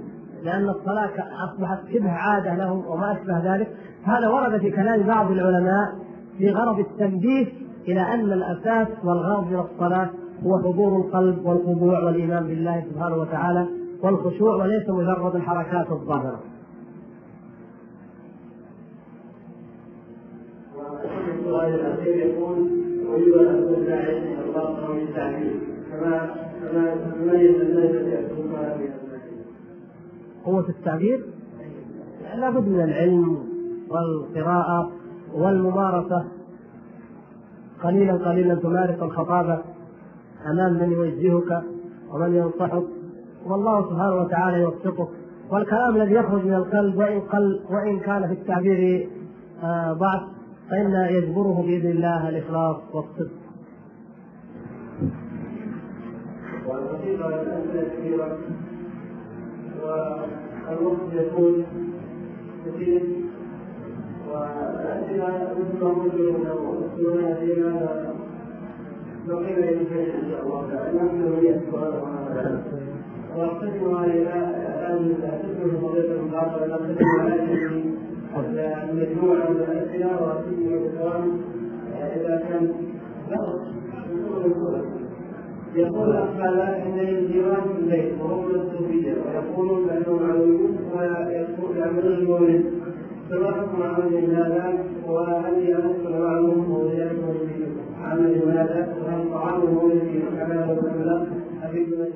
[0.44, 1.12] لأن الصلاة
[1.46, 3.68] أصبحت شبه عادة لهم وما أشبه ذلك
[4.04, 5.96] هذا ورد في كلام بعض العلماء
[6.40, 7.48] بغرض التنبيه
[7.88, 10.10] إلى أن الأساس والغرض من الصلاة
[10.46, 13.68] هو حضور القلب والخضوع والإيمان بالله سبحانه وتعالى
[14.04, 16.40] والخشوع وليس مجرد الحركات الظاهرة.
[21.40, 22.58] السؤال الأخير يقول
[23.40, 24.74] أن أكون داعيا إلى الله
[25.92, 29.03] كما كما تميز الناس يأتون في
[30.46, 31.26] قوة التعبير؟
[32.36, 33.38] لابد من العلم
[33.90, 34.92] والقراءة
[35.34, 36.26] والممارسة.
[37.84, 39.62] قليلا قليلا تمارس الخطابة
[40.46, 41.64] أمام من يوجهك
[42.12, 42.84] ومن ينصحك.
[43.46, 45.08] والله سبحانه وتعالى يوفقك.
[45.52, 49.10] والكلام الذي يخرج من القلب وإن قل وإن كان في التعبير
[49.64, 50.22] آه، ضعف
[50.70, 53.44] فإن يجبره بإذن الله الإخلاص والصدق.
[56.72, 58.38] الأسئلة كثيرة
[59.84, 61.66] والوقت يكون
[62.66, 63.02] كثير
[64.32, 68.14] والأسئلة مثل ما قلت لو أسئلة فيها
[69.28, 71.94] بقينا إلى إن شاء الله تعالى نحن نريد السؤال
[73.38, 74.34] واقسمها إلى
[74.74, 77.36] الآن تسمى فضيلة المقاطعة نقسمها
[78.34, 81.32] هذه المجموعة من الأسئلة وأقسمها السؤال
[82.16, 82.74] إذا كان
[85.76, 86.44] يقول أخفى
[86.86, 92.66] إن الجيران في البيت وهم الصوفية ويقولون بأنهم علويون ويعملون المولد.
[93.30, 94.74] فما حكم عمل هذا
[95.08, 97.66] وهل يمثل معهم ويأكل في
[98.04, 100.02] عمل هذا وهل طعام المولد
[100.40, 101.28] حلال ولا لا؟
[101.64, 102.08] أفيدنا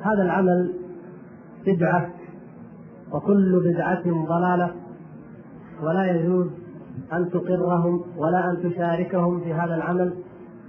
[0.00, 0.72] هذا العمل
[1.66, 2.10] بدعة
[3.12, 4.74] وكل بدعة ضلالة
[5.82, 6.46] ولا يجوز
[7.12, 10.12] أن تقرهم ولا أن تشاركهم في هذا العمل.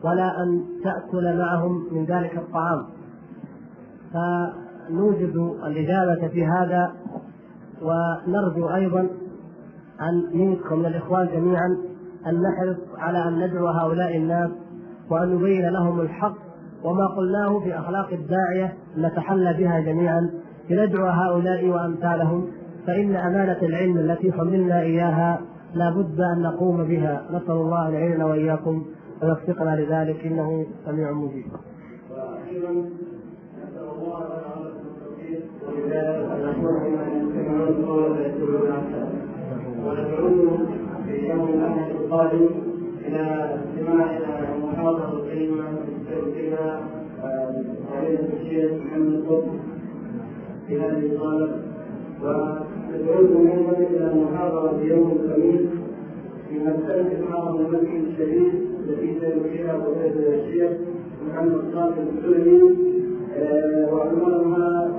[0.04, 2.86] ولا أن تأكل معهم من ذلك الطعام.
[4.14, 5.36] فنوجد
[5.66, 6.92] الإجابة في هذا
[7.82, 9.00] ونرجو أيضا
[10.02, 11.78] أن منكم من الإخوان جميعا
[12.28, 14.52] أن نحرص على أن ندعو هؤلاء الناس
[15.10, 16.36] وأن نبين لهم الحق
[16.84, 20.30] وما قلناه في أخلاق الداعية نتحلى بها جميعا.
[20.70, 22.48] لندعو هؤلاء وأمثالهم
[22.88, 25.42] فإن أمانة العلم التي حملنا إياها
[25.74, 27.24] لا بد أن نقوم بها.
[27.32, 28.86] نسأل الله أن يعيننا وإياكم
[29.24, 31.46] ويوفقنا لذلك إنه سميع مجيب.
[32.52, 36.50] نسال الله تعالى التوفيق والهدايه ان
[41.06, 42.46] في يوم الاحد القادم
[43.06, 44.20] إلى استماع
[44.64, 46.82] محاضره كلمه تستوفيها
[47.22, 49.52] فضيله الشيخ محمد القطب
[50.68, 51.62] في هذه الصاله
[52.24, 55.62] وندعوكم أيضا إلى المحاضره يوم الخميس
[56.54, 60.72] في مساله الحرم المكي الشديد التي سيلقيها فضيلة الشيخ
[61.28, 62.76] محمد صالح السلمي
[63.92, 64.92] وعنوانها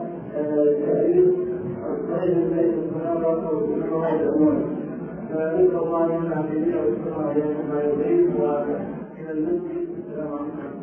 [0.86, 1.24] تأليف
[2.10, 4.54] غير البيت الصحابة وفوائد الأمور
[5.30, 8.30] فنسأل الله أن ينفع بنا ويستمع إليكم ما يريد
[9.20, 10.73] إلى المسجد السلام عليكم